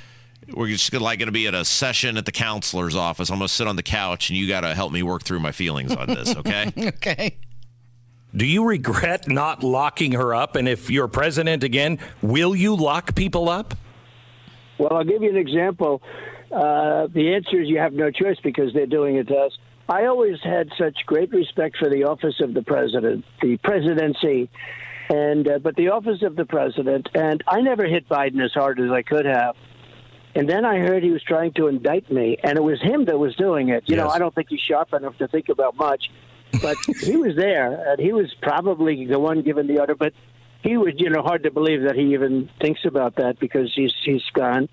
We're 0.52 0.68
just 0.68 0.92
gonna, 0.92 1.02
like 1.02 1.20
going 1.20 1.26
to 1.26 1.32
be 1.32 1.46
at 1.46 1.54
a 1.54 1.64
session 1.64 2.16
at 2.16 2.24
the 2.24 2.32
counselor's 2.32 2.94
office. 2.94 3.30
I'm 3.30 3.38
going 3.38 3.48
to 3.48 3.54
sit 3.54 3.68
on 3.68 3.76
the 3.76 3.82
couch, 3.82 4.30
and 4.30 4.38
you 4.38 4.48
got 4.48 4.60
to 4.62 4.74
help 4.74 4.92
me 4.92 5.02
work 5.02 5.22
through 5.22 5.40
my 5.40 5.52
feelings 5.52 5.94
on 5.94 6.08
this, 6.08 6.34
okay? 6.36 6.72
Okay. 6.86 7.36
Do 8.36 8.44
you 8.44 8.64
regret 8.66 9.28
not 9.28 9.62
locking 9.62 10.12
her 10.12 10.34
up? 10.34 10.56
And 10.56 10.68
if 10.68 10.90
you're 10.90 11.08
president 11.08 11.64
again, 11.64 11.98
will 12.20 12.54
you 12.54 12.74
lock 12.74 13.14
people 13.14 13.48
up? 13.48 13.74
Well, 14.78 14.92
I'll 14.92 15.04
give 15.04 15.22
you 15.22 15.30
an 15.30 15.38
example. 15.38 16.02
Uh, 16.52 17.06
the 17.06 17.34
answer 17.34 17.62
is 17.62 17.68
you 17.68 17.78
have 17.78 17.94
no 17.94 18.10
choice 18.10 18.36
because 18.42 18.74
they're 18.74 18.86
doing 18.86 19.16
it 19.16 19.28
to 19.28 19.36
us. 19.36 19.52
I 19.88 20.04
always 20.04 20.38
had 20.42 20.68
such 20.76 20.98
great 21.06 21.32
respect 21.32 21.78
for 21.78 21.88
the 21.88 22.04
office 22.04 22.34
of 22.40 22.52
the 22.52 22.62
president, 22.62 23.24
the 23.40 23.56
presidency, 23.58 24.50
and 25.08 25.48
uh, 25.48 25.58
but 25.58 25.76
the 25.76 25.88
office 25.88 26.22
of 26.22 26.36
the 26.36 26.44
president. 26.44 27.08
And 27.14 27.42
I 27.48 27.62
never 27.62 27.86
hit 27.86 28.06
Biden 28.06 28.44
as 28.44 28.52
hard 28.52 28.80
as 28.80 28.90
I 28.90 29.02
could 29.02 29.24
have. 29.24 29.56
And 30.34 30.46
then 30.46 30.66
I 30.66 30.80
heard 30.80 31.02
he 31.02 31.10
was 31.10 31.22
trying 31.22 31.54
to 31.54 31.68
indict 31.68 32.12
me, 32.12 32.36
and 32.42 32.58
it 32.58 32.62
was 32.62 32.82
him 32.82 33.06
that 33.06 33.18
was 33.18 33.34
doing 33.36 33.70
it. 33.70 33.84
You 33.86 33.96
know, 33.96 34.08
I 34.08 34.18
don't 34.18 34.34
think 34.34 34.48
he's 34.50 34.60
sharp 34.60 34.92
enough 34.92 35.16
to 35.18 35.28
think 35.28 35.48
about 35.48 35.76
much, 35.76 36.10
but 36.62 36.76
he 37.00 37.16
was 37.16 37.36
there, 37.36 37.90
and 37.90 38.00
he 38.00 38.12
was 38.12 38.32
probably 38.42 39.06
the 39.06 39.18
one 39.18 39.42
giving 39.42 39.66
the 39.66 39.78
order. 39.78 39.94
But 39.94 40.12
he 40.62 40.76
was, 40.76 40.94
you 40.96 41.10
know, 41.10 41.22
hard 41.22 41.42
to 41.44 41.50
believe 41.50 41.82
that 41.82 41.96
he 41.96 42.14
even 42.14 42.48
thinks 42.60 42.80
about 42.84 43.16
that 43.16 43.38
because 43.38 43.72
he's 43.74 43.94
he's 44.04 44.24
gone. 44.32 44.68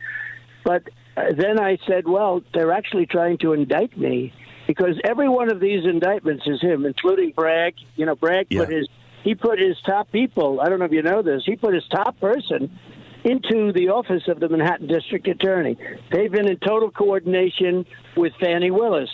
But 0.64 0.84
uh, 1.16 1.34
then 1.38 1.60
I 1.60 1.78
said, 1.88 2.08
well, 2.08 2.42
they're 2.54 2.72
actually 2.72 3.06
trying 3.06 3.38
to 3.40 3.54
indict 3.54 3.98
me 3.98 4.34
because 4.68 5.00
every 5.04 5.30
one 5.30 5.52
of 5.52 5.60
these 5.60 5.86
indictments 5.86 6.44
is 6.48 6.62
him, 6.62 6.86
including 6.86 7.32
Bragg. 7.32 7.76
You 7.96 8.06
know, 8.06 8.16
Bragg 8.16 8.50
put 8.50 8.70
his 8.70 8.88
he 9.24 9.36
put 9.36 9.60
his 9.60 9.78
top 9.86 10.12
people. 10.12 10.60
I 10.62 10.70
don't 10.70 10.80
know 10.80 10.86
if 10.86 10.92
you 10.92 11.02
know 11.02 11.22
this. 11.22 11.44
He 11.46 11.56
put 11.56 11.74
his 11.74 11.88
top 11.90 12.20
person 12.20 12.78
into 13.24 13.72
the 13.72 13.90
office 13.90 14.24
of 14.28 14.40
the 14.40 14.50
Manhattan 14.50 14.88
District 14.88 15.28
Attorney. 15.28 15.78
They've 16.12 16.32
been 16.32 16.50
in 16.50 16.58
total 16.58 16.92
coordination 16.92 17.86
with 18.18 18.34
Fani 18.40 18.70
Willis. 18.70 19.10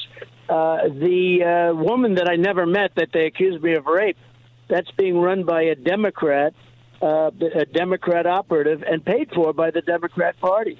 Uh, 0.49 0.87
the 0.87 1.43
uh, 1.43 1.75
woman 1.75 2.15
that 2.15 2.27
I 2.27 2.35
never 2.35 2.65
met 2.65 2.95
that 2.95 3.09
they 3.13 3.27
accused 3.27 3.61
me 3.63 3.75
of 3.75 3.85
rape, 3.85 4.17
that's 4.67 4.89
being 4.97 5.17
run 5.19 5.43
by 5.43 5.63
a 5.63 5.75
Democrat, 5.75 6.53
uh, 7.01 7.29
a 7.55 7.65
Democrat 7.65 8.25
operative, 8.25 8.81
and 8.81 9.05
paid 9.05 9.29
for 9.33 9.53
by 9.53 9.69
the 9.69 9.81
Democrat 9.81 10.39
Party. 10.39 10.79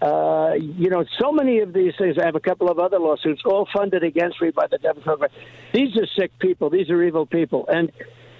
Uh, 0.00 0.54
you 0.54 0.88
know, 0.88 1.04
so 1.20 1.32
many 1.32 1.58
of 1.58 1.74
these 1.74 1.92
things. 1.98 2.16
I 2.18 2.24
have 2.24 2.34
a 2.34 2.40
couple 2.40 2.70
of 2.70 2.78
other 2.78 2.98
lawsuits, 2.98 3.42
all 3.44 3.68
funded 3.70 4.02
against 4.02 4.40
me 4.40 4.50
by 4.50 4.66
the 4.66 4.78
Democrat. 4.78 5.30
These 5.74 5.96
are 5.98 6.06
sick 6.18 6.38
people. 6.38 6.70
These 6.70 6.88
are 6.88 7.02
evil 7.02 7.26
people, 7.26 7.66
and 7.68 7.92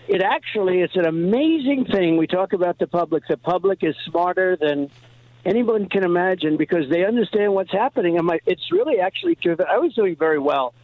it 0.08 0.22
actually 0.22 0.80
it's 0.80 0.96
an 0.96 1.04
amazing 1.04 1.84
thing. 1.92 2.16
We 2.16 2.26
talk 2.26 2.54
about 2.54 2.78
the 2.78 2.86
public. 2.86 3.24
The 3.28 3.36
public 3.36 3.80
is 3.82 3.94
smarter 4.06 4.56
than 4.56 4.90
anyone 5.44 5.88
can 5.88 6.04
imagine 6.04 6.56
because 6.56 6.88
they 6.90 7.04
understand 7.04 7.54
what's 7.54 7.72
happening. 7.72 8.16
And 8.18 8.26
my, 8.26 8.40
it's 8.46 8.70
really 8.72 9.00
actually 9.00 9.36
driven. 9.36 9.66
I 9.70 9.78
was 9.78 9.94
doing 9.94 10.16
very 10.16 10.38
well 10.38 10.74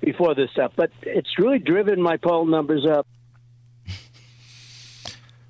before 0.00 0.34
this 0.34 0.50
stuff, 0.52 0.72
but 0.76 0.90
it's 1.02 1.38
really 1.38 1.58
driven 1.58 2.00
my 2.00 2.16
poll 2.16 2.46
numbers 2.46 2.86
up. 2.86 3.06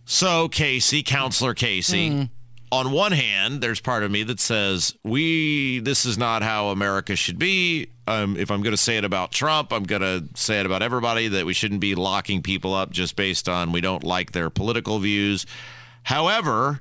So, 0.08 0.48
Casey, 0.48 1.02
Counselor 1.02 1.52
Casey, 1.52 2.30
on 2.70 2.92
one 2.92 3.10
hand, 3.10 3.60
there's 3.60 3.80
part 3.80 4.04
of 4.04 4.10
me 4.10 4.22
that 4.22 4.38
says 4.38 4.94
we 5.02 5.80
this 5.80 6.04
is 6.06 6.16
not 6.16 6.42
how 6.42 6.68
America 6.68 7.16
should 7.16 7.40
be. 7.40 7.88
Um, 8.06 8.36
if 8.36 8.52
I'm 8.52 8.62
going 8.62 8.72
to 8.74 8.80
say 8.80 8.96
it 8.98 9.04
about 9.04 9.32
Trump, 9.32 9.72
I'm 9.72 9.82
going 9.82 10.02
to 10.02 10.28
say 10.38 10.60
it 10.60 10.66
about 10.66 10.80
everybody 10.80 11.26
that 11.28 11.44
we 11.44 11.52
shouldn't 11.52 11.80
be 11.80 11.96
locking 11.96 12.40
people 12.40 12.72
up 12.72 12.90
just 12.90 13.16
based 13.16 13.48
on 13.48 13.72
we 13.72 13.80
don't 13.80 14.04
like 14.04 14.30
their 14.30 14.48
political 14.48 15.00
views. 15.00 15.44
However, 16.04 16.80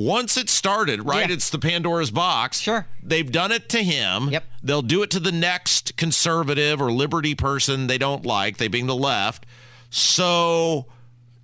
once 0.00 0.36
it 0.36 0.48
started, 0.48 1.06
right? 1.06 1.28
Yeah. 1.28 1.34
It's 1.34 1.50
the 1.50 1.58
Pandora's 1.58 2.10
box. 2.10 2.60
Sure. 2.60 2.86
They've 3.02 3.30
done 3.30 3.52
it 3.52 3.68
to 3.70 3.82
him. 3.82 4.30
Yep. 4.30 4.44
They'll 4.62 4.82
do 4.82 5.02
it 5.02 5.10
to 5.10 5.20
the 5.20 5.32
next 5.32 5.96
conservative 5.96 6.80
or 6.80 6.90
liberty 6.90 7.34
person 7.34 7.86
they 7.86 7.98
don't 7.98 8.24
like, 8.24 8.56
they 8.56 8.68
being 8.68 8.86
the 8.86 8.96
left. 8.96 9.46
So 9.90 10.86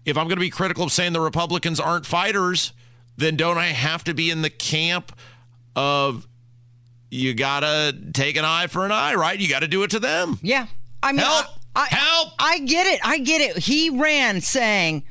if 0.05 0.17
I'm 0.17 0.25
going 0.25 0.37
to 0.37 0.41
be 0.41 0.51
critical 0.51 0.85
of 0.85 0.93
saying 0.93 1.13
the 1.13 1.21
Republicans 1.21 1.79
aren't 1.79 2.07
fighters, 2.07 2.73
then 3.17 3.37
don't 3.37 3.59
I 3.59 3.67
have 3.67 4.05
to 4.05 4.15
be 4.15 4.31
in 4.31 4.43
the 4.43 4.51
camp 4.51 5.13
of 5.75 6.27
you 7.11 7.35
got 7.35 7.61
to 7.61 7.97
take 8.13 8.37
an 8.37 8.45
eye 8.45 8.67
for 8.69 8.85
an 8.85 8.93
eye, 8.93 9.15
right? 9.15 9.39
You 9.39 9.49
got 9.49 9.61
to 9.61 9.69
do 9.69 9.83
it 9.83 9.91
to 9.91 10.01
them. 10.01 10.39
Yeah. 10.43 10.67
I 11.03 11.13
mean, 11.13 11.21
Help! 11.21 11.47
I, 11.75 11.83
I, 11.83 11.95
Help! 11.95 12.33
I 12.39 12.59
get 12.61 12.87
it. 12.87 13.01
I 13.05 13.19
get 13.19 13.41
it. 13.41 13.59
He 13.59 13.91
ran 13.91 14.41
saying 14.41 15.05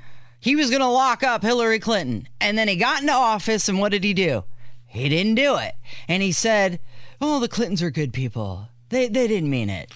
he 0.46 0.56
was 0.56 0.70
going 0.70 0.82
to 0.82 0.88
lock 0.88 1.24
up 1.24 1.42
Hillary 1.42 1.80
Clinton. 1.80 2.28
And 2.40 2.56
then 2.56 2.68
he 2.68 2.76
got 2.76 3.02
into 3.02 3.12
office, 3.12 3.68
and 3.68 3.80
what 3.80 3.92
did 3.92 4.04
he 4.04 4.14
do? 4.14 4.44
He 4.86 5.10
didn't 5.10 5.34
do 5.34 5.58
it. 5.58 5.74
And 6.08 6.22
he 6.22 6.32
said, 6.32 6.80
oh, 7.20 7.40
the 7.40 7.48
Clintons 7.48 7.82
are 7.82 7.90
good 7.90 8.14
people. 8.14 8.70
They 8.90 9.08
they 9.08 9.28
didn't 9.28 9.50
mean 9.50 9.72
it. 9.72 9.92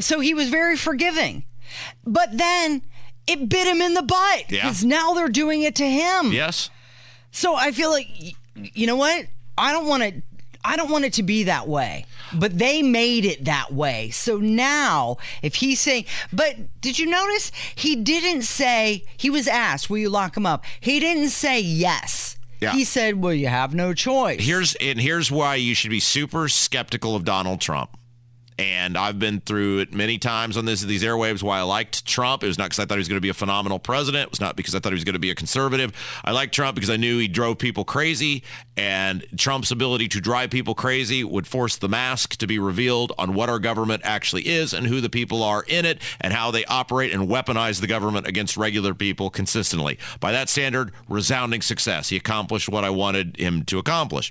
So 0.00 0.18
he 0.18 0.34
was 0.34 0.48
very 0.48 0.76
forgiving. 0.76 1.44
But 2.04 2.36
then 2.36 2.82
it 3.28 3.48
bit 3.48 3.68
him 3.68 3.80
in 3.80 3.94
the 3.94 4.02
butt 4.02 4.50
Yeah. 4.50 4.62
because 4.62 4.84
now 4.84 5.14
they're 5.14 5.28
doing 5.28 5.62
it 5.62 5.76
to 5.76 5.88
him. 5.88 6.32
Yes. 6.32 6.68
So 7.30 7.54
I 7.54 7.70
feel 7.70 7.90
like 7.90 8.08
you 8.56 8.88
know 8.88 8.96
what? 8.96 9.26
I 9.56 9.70
don't 9.72 9.86
want 9.86 10.02
to 10.02 10.22
I 10.64 10.76
don't 10.76 10.90
want 10.90 11.04
it 11.04 11.14
to 11.14 11.22
be 11.22 11.44
that 11.44 11.68
way. 11.68 12.06
But 12.34 12.58
they 12.58 12.82
made 12.82 13.24
it 13.24 13.44
that 13.44 13.72
way. 13.72 14.10
So 14.10 14.38
now 14.38 15.18
if 15.42 15.56
he's 15.56 15.80
saying 15.80 16.06
but 16.32 16.80
did 16.80 16.98
you 16.98 17.06
notice 17.06 17.52
he 17.74 17.96
didn't 17.96 18.42
say 18.42 19.04
he 19.16 19.30
was 19.30 19.48
asked, 19.48 19.90
"Will 19.90 19.98
you 19.98 20.10
lock 20.10 20.36
him 20.36 20.46
up?" 20.46 20.64
He 20.80 21.00
didn't 21.00 21.30
say 21.30 21.60
yes. 21.60 22.36
Yeah. 22.60 22.72
He 22.72 22.84
said, 22.84 23.20
"Well, 23.20 23.34
you 23.34 23.48
have 23.48 23.74
no 23.74 23.92
choice." 23.92 24.40
Here's 24.40 24.74
and 24.76 25.00
here's 25.00 25.30
why 25.30 25.56
you 25.56 25.74
should 25.74 25.90
be 25.90 26.00
super 26.00 26.48
skeptical 26.48 27.16
of 27.16 27.24
Donald 27.24 27.60
Trump. 27.60 27.96
And 28.62 28.96
I've 28.96 29.18
been 29.18 29.40
through 29.40 29.80
it 29.80 29.92
many 29.92 30.18
times 30.18 30.56
on 30.56 30.66
this 30.66 30.82
these 30.82 31.02
airwaves. 31.02 31.42
Why 31.42 31.58
I 31.58 31.62
liked 31.62 32.06
Trump, 32.06 32.44
it 32.44 32.46
was 32.46 32.58
not 32.58 32.66
because 32.66 32.78
I 32.78 32.84
thought 32.84 32.94
he 32.94 33.00
was 33.00 33.08
going 33.08 33.16
to 33.16 33.20
be 33.20 33.28
a 33.28 33.34
phenomenal 33.34 33.80
president. 33.80 34.26
It 34.26 34.30
was 34.30 34.40
not 34.40 34.54
because 34.54 34.72
I 34.72 34.78
thought 34.78 34.92
he 34.92 34.94
was 34.94 35.02
going 35.02 35.14
to 35.14 35.18
be 35.18 35.32
a 35.32 35.34
conservative. 35.34 35.92
I 36.24 36.30
liked 36.30 36.54
Trump 36.54 36.76
because 36.76 36.88
I 36.88 36.96
knew 36.96 37.18
he 37.18 37.26
drove 37.26 37.58
people 37.58 37.84
crazy, 37.84 38.44
and 38.76 39.26
Trump's 39.36 39.72
ability 39.72 40.06
to 40.10 40.20
drive 40.20 40.50
people 40.50 40.76
crazy 40.76 41.24
would 41.24 41.48
force 41.48 41.74
the 41.76 41.88
mask 41.88 42.36
to 42.36 42.46
be 42.46 42.60
revealed 42.60 43.12
on 43.18 43.34
what 43.34 43.48
our 43.48 43.58
government 43.58 44.02
actually 44.04 44.46
is 44.46 44.72
and 44.72 44.86
who 44.86 45.00
the 45.00 45.10
people 45.10 45.42
are 45.42 45.64
in 45.66 45.84
it, 45.84 46.00
and 46.20 46.32
how 46.32 46.52
they 46.52 46.64
operate 46.66 47.12
and 47.12 47.28
weaponize 47.28 47.80
the 47.80 47.88
government 47.88 48.28
against 48.28 48.56
regular 48.56 48.94
people 48.94 49.28
consistently. 49.28 49.98
By 50.20 50.30
that 50.30 50.48
standard, 50.48 50.92
resounding 51.08 51.62
success. 51.62 52.10
He 52.10 52.16
accomplished 52.16 52.68
what 52.68 52.84
I 52.84 52.90
wanted 52.90 53.36
him 53.38 53.64
to 53.64 53.78
accomplish. 53.78 54.30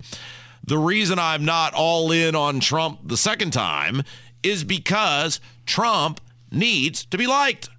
The 0.64 0.78
reason 0.78 1.20
I'm 1.20 1.46
not 1.46 1.74
all 1.74 2.12
in 2.12 2.36
on 2.36 2.60
Trump 2.60 3.00
the 3.04 3.18
second 3.18 3.52
time 3.52 4.04
is 4.44 4.64
because 4.64 5.40
Trump 5.66 6.22
needs 6.52 7.06
to 7.06 7.18
be 7.18 7.28
liked. 7.28 7.70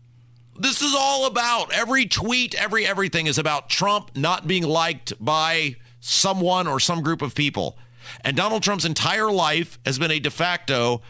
This 0.59 0.83
is 0.83 0.95
all 0.95 1.27
about 1.27 1.73
every 1.73 2.07
tweet, 2.07 2.55
every 2.55 2.87
everything 2.87 3.27
is 3.27 3.39
about 3.39 3.69
Trump 3.69 4.17
not 4.17 4.47
being 4.47 4.65
liked 4.65 5.13
by 5.19 5.77
someone 6.01 6.67
or 6.67 6.79
some 6.81 7.03
group 7.03 7.23
of 7.23 7.35
people. 7.35 7.79
And 8.23 8.37
Donald 8.37 8.63
Trump's 8.63 8.85
entire 8.85 9.31
life 9.31 9.79
has 9.87 9.99
been 9.99 10.11
a 10.11 10.21
de 10.21 10.31
facto 10.31 11.03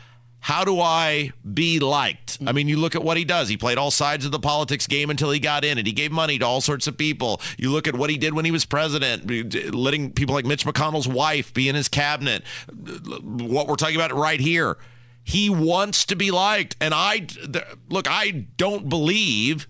how 0.43 0.65
do 0.65 0.81
I 0.81 1.31
be 1.55 1.79
liked? 1.79 2.39
I 2.45 2.51
mean, 2.51 2.67
you 2.67 2.77
look 2.77 2.97
at 2.97 3.05
what 3.05 3.17
he 3.17 3.25
does. 3.25 3.49
He 3.49 3.57
played 3.57 3.79
all 3.79 3.93
sides 3.93 4.25
of 4.25 4.33
the 4.33 4.41
politics 4.41 4.89
game 4.89 5.09
until 5.09 5.31
he 5.31 5.39
got 5.39 5.65
in 5.65 5.79
and 5.79 5.87
He 5.87 5.93
gave 5.93 6.11
money 6.11 6.37
to 6.41 6.45
all 6.45 6.61
sorts 6.61 6.89
of 6.89 6.99
people. 6.99 7.41
You 7.57 7.71
look 7.71 7.87
at 7.87 7.95
what 7.95 8.11
he 8.11 8.19
did 8.19 8.35
when 8.35 8.45
he 8.45 8.51
was 8.51 8.65
president, 8.65 9.31
letting 9.73 10.11
people 10.11 10.35
like 10.35 10.45
Mitch 10.45 10.67
McConnell's 10.67 11.07
wife 11.07 11.55
be 11.55 11.69
in 11.69 11.77
his 11.77 11.89
cabinet. 11.89 12.43
What 13.23 13.69
we're 13.69 13.77
talking 13.77 13.95
about 13.95 14.13
right 14.13 14.41
here. 14.41 14.79
He 15.23 15.49
wants 15.49 16.05
to 16.07 16.17
be 16.17 16.33
liked. 16.33 16.75
And 16.81 16.93
I 16.93 17.29
look, 17.89 18.09
I 18.11 18.47
don't 18.57 18.89
believe 18.89 19.69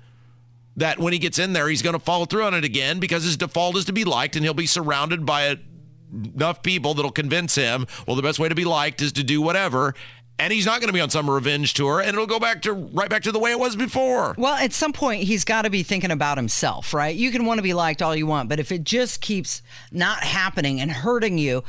that 0.76 0.98
when 0.98 1.12
he 1.12 1.18
gets 1.18 1.38
in 1.38 1.52
there, 1.52 1.68
he's 1.68 1.82
going 1.82 1.98
to 1.98 2.02
follow 2.02 2.24
through 2.24 2.44
on 2.44 2.54
it 2.54 2.64
again 2.64 2.98
because 2.98 3.24
his 3.24 3.36
default 3.36 3.76
is 3.76 3.84
to 3.84 3.92
be 3.92 4.04
liked 4.04 4.36
and 4.36 4.44
he'll 4.44 4.54
be 4.54 4.64
surrounded 4.64 5.26
by 5.26 5.42
a, 5.42 5.56
enough 6.34 6.62
people 6.62 6.94
that'll 6.94 7.10
convince 7.10 7.54
him, 7.54 7.86
well, 8.06 8.16
the 8.16 8.22
best 8.22 8.38
way 8.38 8.48
to 8.48 8.54
be 8.54 8.64
liked 8.64 9.02
is 9.02 9.12
to 9.12 9.22
do 9.22 9.42
whatever. 9.42 9.94
And 10.38 10.52
he's 10.52 10.66
not 10.66 10.80
going 10.80 10.88
to 10.88 10.92
be 10.92 11.00
on 11.00 11.10
some 11.10 11.30
revenge 11.30 11.74
tour 11.74 12.00
and 12.00 12.08
it'll 12.08 12.26
go 12.26 12.40
back 12.40 12.62
to 12.62 12.72
right 12.72 13.08
back 13.08 13.22
to 13.22 13.32
the 13.32 13.38
way 13.38 13.52
it 13.52 13.58
was 13.60 13.76
before. 13.76 14.34
Well, 14.36 14.54
at 14.54 14.72
some 14.72 14.92
point, 14.92 15.22
he's 15.22 15.44
got 15.44 15.62
to 15.62 15.70
be 15.70 15.82
thinking 15.82 16.10
about 16.10 16.36
himself, 16.36 16.92
right? 16.92 17.14
You 17.14 17.30
can 17.30 17.44
want 17.44 17.58
to 17.58 17.62
be 17.62 17.74
liked 17.74 18.02
all 18.02 18.16
you 18.16 18.26
want, 18.26 18.48
but 18.48 18.58
if 18.58 18.72
it 18.72 18.82
just 18.82 19.20
keeps 19.20 19.62
not 19.92 20.24
happening 20.24 20.80
and 20.80 20.90
hurting 20.90 21.38
you, 21.38 21.62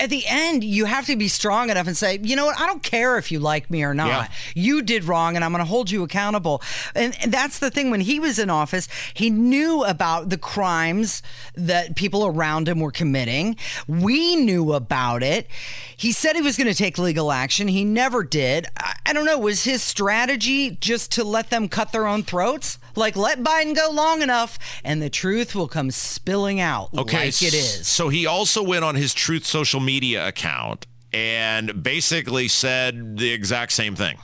at 0.00 0.08
the 0.08 0.24
end, 0.26 0.64
you 0.64 0.86
have 0.86 1.06
to 1.06 1.16
be 1.16 1.28
strong 1.28 1.68
enough 1.68 1.86
and 1.86 1.96
say, 1.96 2.18
you 2.22 2.34
know 2.34 2.46
what? 2.46 2.58
I 2.58 2.66
don't 2.66 2.82
care 2.82 3.18
if 3.18 3.30
you 3.30 3.38
like 3.38 3.70
me 3.70 3.84
or 3.84 3.92
not. 3.92 4.08
Yeah. 4.08 4.28
You 4.54 4.82
did 4.82 5.04
wrong, 5.04 5.36
and 5.36 5.44
I'm 5.44 5.52
going 5.52 5.62
to 5.62 5.68
hold 5.68 5.90
you 5.90 6.02
accountable. 6.02 6.62
And, 6.94 7.14
and 7.22 7.30
that's 7.30 7.58
the 7.58 7.70
thing. 7.70 7.90
When 7.90 8.00
he 8.00 8.18
was 8.18 8.38
in 8.38 8.48
office, 8.48 8.88
he 9.12 9.28
knew 9.28 9.84
about 9.84 10.30
the 10.30 10.38
crimes 10.38 11.22
that 11.54 11.96
people 11.96 12.24
around 12.24 12.66
him 12.66 12.80
were 12.80 12.90
committing. 12.90 13.56
We 13.86 14.36
knew 14.36 14.72
about 14.72 15.22
it. 15.22 15.46
He 15.94 16.12
said 16.12 16.34
he 16.34 16.42
was 16.42 16.56
going 16.56 16.66
to 16.66 16.74
take 16.74 16.96
legal 16.96 17.30
action. 17.30 17.68
He 17.68 17.84
never 17.84 18.24
did. 18.24 18.66
I, 18.78 18.94
I 19.04 19.12
don't 19.12 19.26
know. 19.26 19.38
Was 19.38 19.64
his 19.64 19.82
strategy 19.82 20.78
just 20.80 21.12
to 21.12 21.24
let 21.24 21.50
them 21.50 21.68
cut 21.68 21.92
their 21.92 22.06
own 22.06 22.22
throats? 22.22 22.78
Like, 22.96 23.16
let 23.16 23.42
Biden 23.42 23.74
go 23.74 23.90
long 23.92 24.22
enough, 24.22 24.58
and 24.84 25.00
the 25.00 25.10
truth 25.10 25.54
will 25.54 25.68
come 25.68 25.90
spilling 25.90 26.60
out 26.60 26.90
Okay, 26.96 27.26
like 27.26 27.42
it 27.42 27.54
is. 27.54 27.86
So 27.86 28.08
he 28.08 28.26
also 28.26 28.62
went 28.62 28.84
on 28.84 28.94
his 28.94 29.14
Truth 29.14 29.46
social 29.46 29.80
media 29.80 30.26
account 30.26 30.86
and 31.12 31.82
basically 31.82 32.48
said 32.48 33.16
the 33.18 33.30
exact 33.32 33.72
same 33.72 33.96
thing. 33.96 34.18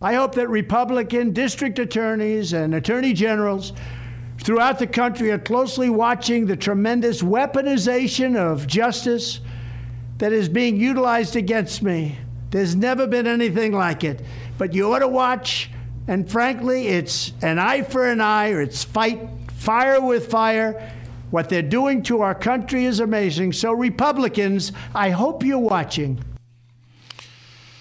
I 0.00 0.14
hope 0.14 0.34
that 0.36 0.48
Republican 0.48 1.32
district 1.32 1.78
attorneys 1.78 2.52
and 2.52 2.74
attorney 2.74 3.12
generals 3.12 3.72
throughout 4.42 4.78
the 4.78 4.86
country 4.86 5.30
are 5.30 5.38
closely 5.38 5.90
watching 5.90 6.46
the 6.46 6.56
tremendous 6.56 7.22
weaponization 7.22 8.36
of 8.36 8.66
justice 8.66 9.40
that 10.18 10.32
is 10.32 10.48
being 10.48 10.76
utilized 10.76 11.36
against 11.36 11.82
me. 11.82 12.16
There's 12.50 12.74
never 12.74 13.06
been 13.06 13.26
anything 13.26 13.72
like 13.72 14.04
it. 14.04 14.22
But 14.56 14.72
you 14.72 14.92
ought 14.92 15.00
to 15.00 15.08
watch, 15.08 15.70
and 16.08 16.28
frankly, 16.30 16.88
it's 16.88 17.32
an 17.42 17.58
eye 17.58 17.82
for 17.82 18.10
an 18.10 18.20
eye, 18.20 18.50
or 18.50 18.60
it's 18.62 18.82
fight 18.82 19.28
fire 19.52 20.00
with 20.00 20.30
fire. 20.30 20.92
What 21.30 21.50
they're 21.50 21.60
doing 21.62 22.02
to 22.04 22.22
our 22.22 22.34
country 22.34 22.86
is 22.86 23.00
amazing. 23.00 23.52
So, 23.52 23.72
Republicans, 23.72 24.72
I 24.94 25.10
hope 25.10 25.44
you're 25.44 25.58
watching. 25.58 26.24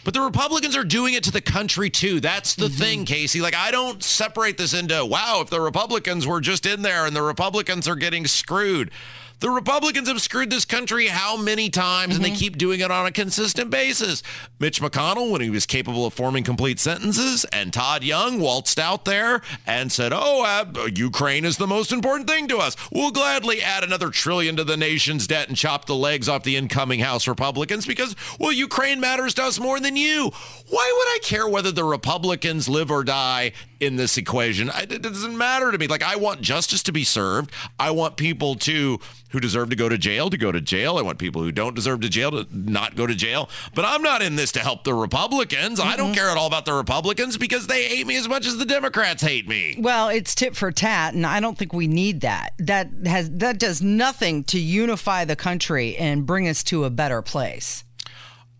But 0.04 0.14
the 0.14 0.22
Republicans 0.22 0.76
are 0.78 0.86
doing 0.86 1.14
it 1.16 1.24
to 1.26 1.32
the 1.32 1.42
country 1.42 1.90
too. 1.90 2.20
That's 2.22 2.56
the 2.56 2.68
Mm-hmm. 2.68 2.78
thing, 2.78 3.06
Casey. 3.06 3.42
Like, 3.42 3.56
I 3.56 3.72
don't 3.72 4.02
separate 4.02 4.58
this 4.58 4.74
into, 4.74 5.06
wow, 5.06 5.40
if 5.42 5.50
the 5.50 5.60
Republicans 5.60 6.26
were 6.26 6.40
just 6.40 6.66
in 6.66 6.82
there 6.82 7.06
and 7.06 7.16
the 7.16 7.22
Republicans 7.22 7.88
are 7.88 7.96
getting 7.96 8.26
screwed. 8.26 8.92
The 9.40 9.50
Republicans 9.52 10.08
have 10.08 10.20
screwed 10.22 10.50
this 10.50 10.66
country 10.66 11.08
how 11.08 11.38
many 11.38 11.70
times, 11.70 12.16
and 12.16 12.26
they 12.26 12.30
Mm-hmm. 12.30 12.38
keep 12.38 12.58
doing 12.58 12.80
it 12.80 12.90
on 12.90 13.06
a 13.06 13.12
consistent 13.12 13.70
basis. 13.70 14.24
Mitch 14.60 14.82
McConnell, 14.82 15.30
when 15.32 15.42
he 15.42 15.50
was 15.52 15.66
capable 15.68 16.08
of 16.08 16.14
forming 16.14 16.44
complete 16.44 16.80
sentences, 16.80 17.46
and 17.54 17.72
Todd 17.72 18.04
Young 18.04 18.40
waltzed 18.40 18.80
out 18.80 19.06
there 19.06 19.42
and 19.68 19.92
said, 19.92 20.12
Oh, 20.14 20.44
uh, 20.44 20.88
Ukraine 20.96 21.46
is 21.46 21.58
the 21.58 21.68
most 21.68 21.92
important 21.92 22.28
thing 22.28 22.48
to 22.48 22.58
us. 22.58 22.76
We'll 22.92 23.12
gladly 23.12 23.62
add 23.62 23.84
another 23.84 24.10
trillion 24.10 24.56
to 24.56 24.64
the 24.64 24.76
nation's 24.78 25.28
debt 25.28 25.48
and 25.50 25.56
chop 25.58 25.86
the 25.86 25.96
legs 25.96 26.28
off 26.28 26.42
the 26.44 26.56
incoming 26.56 27.00
House 27.02 27.28
Republicans 27.28 27.86
because, 27.86 28.16
well, 28.40 28.52
Ukraine 28.52 29.00
matters 29.00 29.36
to 29.36 29.44
us 29.44 29.60
more 29.60 29.80
than 29.80 29.96
you. 29.96 30.32
Why 30.70 30.94
would 30.98 31.08
I 31.16 31.20
care 31.24 31.48
whether 31.48 31.72
the 31.72 31.84
Republicans 31.84 32.68
live 32.68 32.90
or 32.90 33.04
die 33.04 33.52
in 33.80 33.96
this 33.96 34.18
equation? 34.18 34.70
I- 34.70 34.88
It 34.90 35.02
doesn't 35.02 35.38
matter 35.38 35.72
to 35.72 35.78
me. 35.78 35.88
Like, 35.88 36.04
I 36.04 36.16
want 36.16 36.42
justice 36.42 36.82
to 36.84 36.92
be 36.92 37.04
served. 37.04 37.52
I 37.80 37.92
want 37.92 38.18
people 38.18 38.56
to 38.56 39.00
who 39.32 39.40
deserve 39.40 39.70
to 39.70 39.76
go 39.76 39.90
to 39.90 39.98
jail 39.98 40.30
to 40.30 40.38
go 40.38 40.52
to 40.52 40.62
jail. 40.62 40.98
I 40.98 41.02
want 41.02 41.20
people 41.20 41.42
who 41.42 41.52
don't 41.52 41.76
deserve 41.76 42.02
to 42.02 42.10
jail 42.10 42.32
to 42.32 42.48
not 42.52 42.96
go 42.96 43.06
to 43.06 43.16
jail. 43.16 43.50
But 43.76 43.86
I'm 43.86 44.02
not 44.02 44.22
in 44.22 44.36
this 44.36 44.52
to 44.54 44.60
help 44.60 44.84
the 44.84 44.94
Republicans. 44.94 45.80
I 45.80 45.96
don't 45.96 46.08
mm-hmm. 46.08 46.16
care 46.16 46.30
at 46.30 46.38
all 46.38 46.48
about 46.48 46.66
the 46.66 46.74
Republicans 46.74 47.38
because 47.38 47.68
they 47.68 47.88
hate 47.88 48.08
me 48.08 48.16
as 48.18 48.28
much 48.28 48.48
as 48.48 48.58
the 48.58 48.66
Democrats 48.66 49.22
hate 49.22 49.48
me. 49.48 49.76
Well, 49.78 50.10
it's 50.10 50.34
tit 50.34 50.56
for 50.56 50.72
tat, 50.72 51.14
and 51.14 51.26
I 51.26 51.40
don't 51.40 51.58
think 51.58 51.74
we 51.74 51.88
need 51.88 52.22
that. 52.22 52.54
That 52.60 52.90
has 53.06 53.30
that 53.32 53.60
does 53.60 53.82
nothing 53.82 54.44
to 54.46 54.60
unify 54.60 55.26
the 55.26 55.36
country 55.36 55.98
and 55.98 56.26
bring 56.26 56.48
us 56.48 56.64
to 56.66 56.86
a 56.86 56.90
better 56.90 57.22
place. 57.22 57.84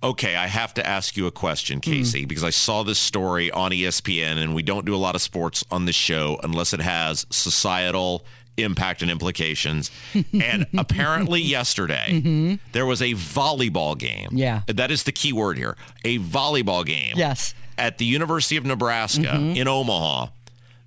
Okay, 0.04 0.36
I 0.36 0.48
have 0.48 0.74
to 0.76 0.86
ask 0.86 1.18
you 1.18 1.26
a 1.26 1.32
question, 1.32 1.78
hmm. 1.78 1.92
Casey, 1.92 2.26
because 2.26 2.44
I 2.44 2.52
saw 2.52 2.84
this 2.84 3.00
story 3.00 3.50
on 3.52 3.72
ESPN, 3.72 4.38
and 4.38 4.54
we 4.54 4.62
don't 4.62 4.86
do 4.86 4.94
a 4.94 4.98
lot 4.98 5.16
of 5.16 5.22
sports 5.22 5.64
on 5.72 5.86
this 5.86 5.96
show 5.96 6.38
unless 6.44 6.74
it 6.74 6.82
has 6.82 7.26
societal 7.30 8.26
impact 8.58 9.02
and 9.02 9.10
implications. 9.10 9.90
and 10.34 10.68
apparently, 10.78 11.42
yesterday, 11.42 12.08
mm-hmm. 12.10 12.56
there 12.74 12.86
was 12.86 13.02
a 13.02 13.14
volleyball 13.14 13.98
game. 13.98 14.30
Yeah. 14.32 14.62
That 14.68 14.92
is 14.92 15.04
the 15.04 15.12
key 15.12 15.34
word 15.34 15.58
here 15.58 15.76
a 16.04 16.20
volleyball 16.20 16.86
game. 16.86 17.14
Yes. 17.16 17.56
At 17.78 18.00
the 18.00 18.06
University 18.06 18.58
of 18.58 18.66
Nebraska 18.66 19.22
mm-hmm. 19.22 19.56
in 19.56 19.68
Omaha 19.68 20.28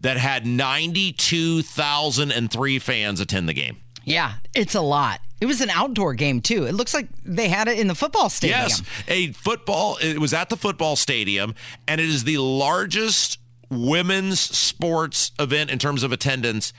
that 0.00 0.16
had 0.16 0.44
92,003 0.46 2.78
fans 2.78 3.20
attend 3.20 3.48
the 3.48 3.54
game. 3.54 3.76
Yeah, 4.04 4.34
it's 4.54 4.74
a 4.74 4.80
lot. 4.80 5.20
It 5.40 5.46
was 5.46 5.60
an 5.60 5.70
outdoor 5.70 6.14
game 6.14 6.40
too. 6.42 6.66
It 6.66 6.74
looks 6.74 6.92
like 6.92 7.08
they 7.24 7.48
had 7.48 7.66
it 7.68 7.78
in 7.78 7.86
the 7.86 7.94
football 7.94 8.28
stadium. 8.28 8.60
Yes, 8.60 8.82
a 9.08 9.32
football. 9.32 9.96
It 10.02 10.18
was 10.18 10.34
at 10.34 10.50
the 10.50 10.56
football 10.56 10.96
stadium, 10.96 11.54
and 11.88 12.00
it 12.00 12.08
is 12.08 12.24
the 12.24 12.38
largest 12.38 13.38
women's 13.70 14.38
sports 14.40 15.32
event 15.38 15.70
in 15.70 15.78
terms 15.78 16.02
of 16.02 16.12
attendance 16.12 16.72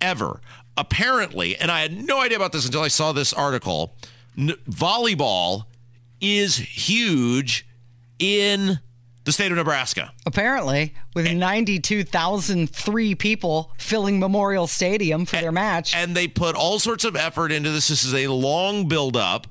ever. 0.00 0.40
Apparently, 0.76 1.56
and 1.56 1.70
I 1.70 1.80
had 1.80 1.92
no 1.96 2.20
idea 2.20 2.36
about 2.36 2.52
this 2.52 2.66
until 2.66 2.82
I 2.82 2.88
saw 2.88 3.12
this 3.12 3.32
article. 3.32 3.96
N- 4.38 4.54
volleyball 4.68 5.64
is 6.20 6.56
huge 6.56 7.66
in 8.18 8.78
the 9.26 9.32
state 9.32 9.50
of 9.50 9.58
Nebraska. 9.58 10.12
Apparently, 10.24 10.94
with 11.14 11.30
92,003 11.30 13.14
people 13.16 13.72
filling 13.76 14.20
Memorial 14.20 14.68
Stadium 14.68 15.26
for 15.26 15.36
their 15.36 15.52
match. 15.52 15.94
And 15.94 16.16
they 16.16 16.28
put 16.28 16.54
all 16.54 16.78
sorts 16.78 17.04
of 17.04 17.16
effort 17.16 17.50
into 17.50 17.70
this. 17.70 17.88
This 17.88 18.04
is 18.04 18.14
a 18.14 18.28
long 18.28 18.86
build 18.86 19.16
up 19.16 19.48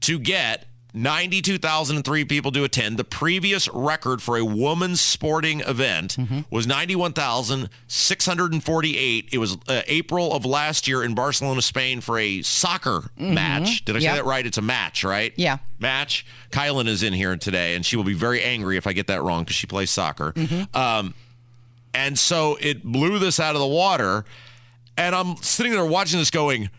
to 0.00 0.18
get 0.18 0.66
92,003 0.94 2.24
people 2.24 2.50
to 2.52 2.64
attend. 2.64 2.98
The 2.98 3.04
previous 3.04 3.68
record 3.68 4.22
for 4.22 4.36
a 4.36 4.44
woman's 4.44 5.00
sporting 5.00 5.60
event 5.60 6.16
was 6.50 6.66
91,648. 6.66 9.28
It 9.32 9.38
was 9.38 9.56
uh, 9.68 9.82
April 9.86 10.32
of 10.32 10.44
last 10.44 10.88
year 10.88 11.04
in 11.04 11.14
Barcelona, 11.14 11.62
Spain 11.62 12.00
for 12.00 12.18
a 12.18 12.42
soccer 12.42 13.10
match. 13.16 13.84
Did 13.84 13.96
I 13.96 14.00
say 14.00 14.06
that 14.06 14.24
right? 14.24 14.46
It's 14.46 14.58
a 14.58 14.62
match, 14.62 15.04
right? 15.04 15.32
Yeah. 15.36 15.58
Match. 15.78 16.26
Kylan 16.50 16.88
is 16.88 17.02
in 17.02 17.12
here 17.12 17.36
today, 17.36 17.74
and 17.74 17.84
she 17.84 17.96
will 17.96 18.04
be 18.04 18.14
very 18.14 18.42
angry 18.42 18.76
if 18.76 18.86
I 18.86 18.92
get 18.92 19.06
that 19.08 19.22
wrong 19.22 19.44
because 19.44 19.56
she 19.56 19.66
plays 19.66 19.90
soccer. 19.90 20.32
Um, 20.74 21.14
and 21.94 22.18
so 22.18 22.56
it 22.60 22.84
blew 22.84 23.18
this 23.18 23.40
out 23.40 23.54
of 23.54 23.60
the 23.60 23.66
water. 23.66 24.24
And 24.96 25.14
I'm 25.14 25.36
sitting 25.36 25.72
there 25.72 25.84
watching 25.84 26.18
this 26.18 26.30
going, 26.30 26.70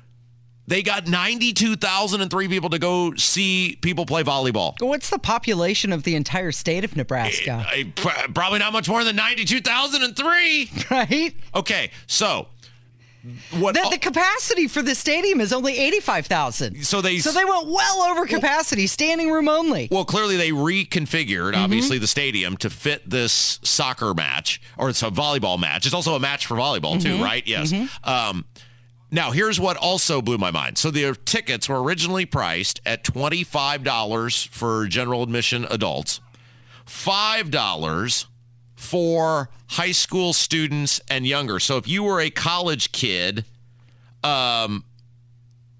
they 0.70 0.84
got 0.84 1.08
92,003 1.08 2.48
people 2.48 2.70
to 2.70 2.80
go 2.80 3.14
see 3.16 3.78
people 3.82 4.06
play 4.06 4.24
volleyball. 4.24 4.76
What's 4.80 5.10
the 5.10 5.20
population 5.20 5.92
of 5.92 6.04
the 6.04 6.16
entire 6.16 6.52
state 6.52 6.84
of 6.84 6.96
Nebraska? 6.96 7.66
I- 7.68 7.92
pr- 7.96 8.32
probably 8.34 8.60
not 8.60 8.72
much 8.74 8.88
more 8.88 9.04
than 9.04 9.16
92,003. 9.16 10.70
Right? 10.92 11.34
Okay, 11.56 11.92
so 12.08 12.48
what? 13.60 13.76
The, 13.76 13.86
the 13.92 13.98
capacity 13.98 14.68
for 14.68 14.82
the 14.82 14.96
stadium 14.96 15.42
is 15.42 15.52
only 15.52 15.78
85,000. 15.78 16.84
So 16.86 17.02
they- 17.02 17.20
So 17.20 17.32
they 17.34 17.44
went 17.44 17.68
well 17.68 18.02
over 18.04 18.26
capacity, 18.26 18.88
standing 18.88 19.30
room 19.30 19.50
only. 19.50 19.90
Well, 19.92 20.06
clearly 20.06 20.38
they 20.38 20.52
reconfigured, 20.52 21.52
Mm-hmm. 21.54 21.62
obviously, 21.64 21.98
the 21.98 22.08
stadium 22.08 22.56
to 22.58 22.70
fit 22.70 23.10
this 23.10 23.60
soccer 23.62 24.14
match, 24.14 24.62
or 24.78 24.90
it's 24.90 25.04
a 25.04 25.10
volleyball 25.12 25.60
match. 25.60 25.86
It's 25.86 25.94
also 25.96 26.16
a 26.16 26.20
match 26.20 26.46
for 26.46 26.56
volleyball, 26.56 26.96
Mm-hmm. 26.98 27.18
too, 27.18 27.24
right? 27.24 27.46
Yes. 27.46 27.74
Um, 28.06 28.46
now, 29.12 29.32
here's 29.32 29.60
what 29.60 29.76
also 29.78 30.22
blew 30.22 30.38
my 30.38 30.51
mind. 30.51 30.78
So 30.78 30.91
the 30.91 31.18
tickets 31.26 31.68
were 31.68 31.82
originally 31.82 32.26
priced 32.26 32.80
at 32.86 33.03
$25 33.03 34.47
for 34.49 34.86
general 34.88 35.24
admission 35.24 35.66
adults, 35.70 36.22
$5 36.86 38.26
for 38.76 39.49
high 39.70 39.91
school 39.91 40.34
students 40.34 41.01
and 41.10 41.26
younger. 41.26 41.60
So 41.60 41.78
if 41.78 41.88
you 41.88 42.03
were 42.03 42.20
a 42.20 42.30
college 42.30 42.91
kid, 42.91 43.45
um, 44.24 44.86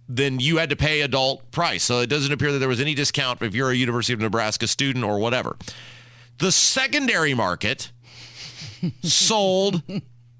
then 0.07 0.39
you 0.39 0.57
had 0.57 0.71
to 0.71 0.75
pay 0.75 1.01
adult 1.01 1.51
price. 1.51 1.84
So 1.84 1.99
it 1.99 2.07
doesn't 2.07 2.32
appear 2.32 2.51
that 2.51 2.59
there 2.59 2.67
was 2.67 2.82
any 2.82 2.95
discount 2.95 3.43
if 3.43 3.53
you're 3.53 3.69
a 3.69 3.75
University 3.75 4.13
of 4.13 4.19
Nebraska 4.19 4.67
student 4.67 5.05
or 5.05 5.19
whatever. 5.19 5.55
The 6.39 6.51
secondary 6.51 7.36
market 7.36 7.91
sold 9.03 9.84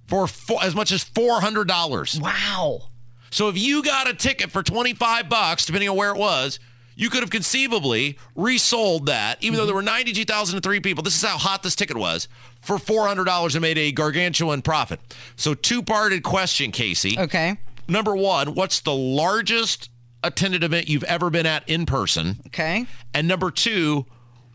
for 0.10 0.26
four, 0.28 0.64
as 0.64 0.74
much 0.76 0.92
as 0.92 1.06
$400. 1.06 2.20
Wow. 2.20 2.82
So 3.30 3.48
if 3.48 3.58
you 3.58 3.84
got 3.84 4.10
a 4.10 4.14
ticket 4.16 4.52
for 4.52 4.64
25 4.64 5.30
bucks, 5.30 5.66
depending 5.66 5.88
on 5.88 5.96
where 5.96 6.10
it 6.10 6.18
was, 6.18 6.60
you 6.96 7.10
could 7.10 7.22
have 7.22 7.30
conceivably 7.30 8.18
resold 8.36 9.06
that, 9.06 9.38
even 9.42 9.58
though 9.58 9.68
there 9.68 9.76
were 9.76 9.84
92,003 9.84 10.80
people. 10.80 11.04
This 11.04 11.16
is 11.16 11.22
how 11.22 11.38
hot 11.38 11.62
this 11.64 11.76
ticket 11.76 11.96
was 11.96 12.28
for 12.60 12.78
$400 12.78 13.54
and 13.54 13.62
made 13.62 13.78
a 13.78 13.92
gargantuan 13.92 14.64
profit. 14.64 15.00
So 15.36 15.54
two-parted 15.54 16.24
question, 16.24 16.72
Casey. 16.72 17.18
Okay. 17.18 17.58
Number 17.88 18.16
one, 18.16 18.56
what's 18.56 18.82
the 18.82 18.94
largest 18.94 19.90
attended 20.24 20.64
event 20.64 20.90
you've 20.90 21.06
ever 21.06 21.30
been 21.30 21.46
at 21.46 21.70
in 21.70 21.86
person? 21.86 22.40
Okay. 22.48 22.88
And 23.14 23.28
number 23.28 23.52
two, 23.52 24.08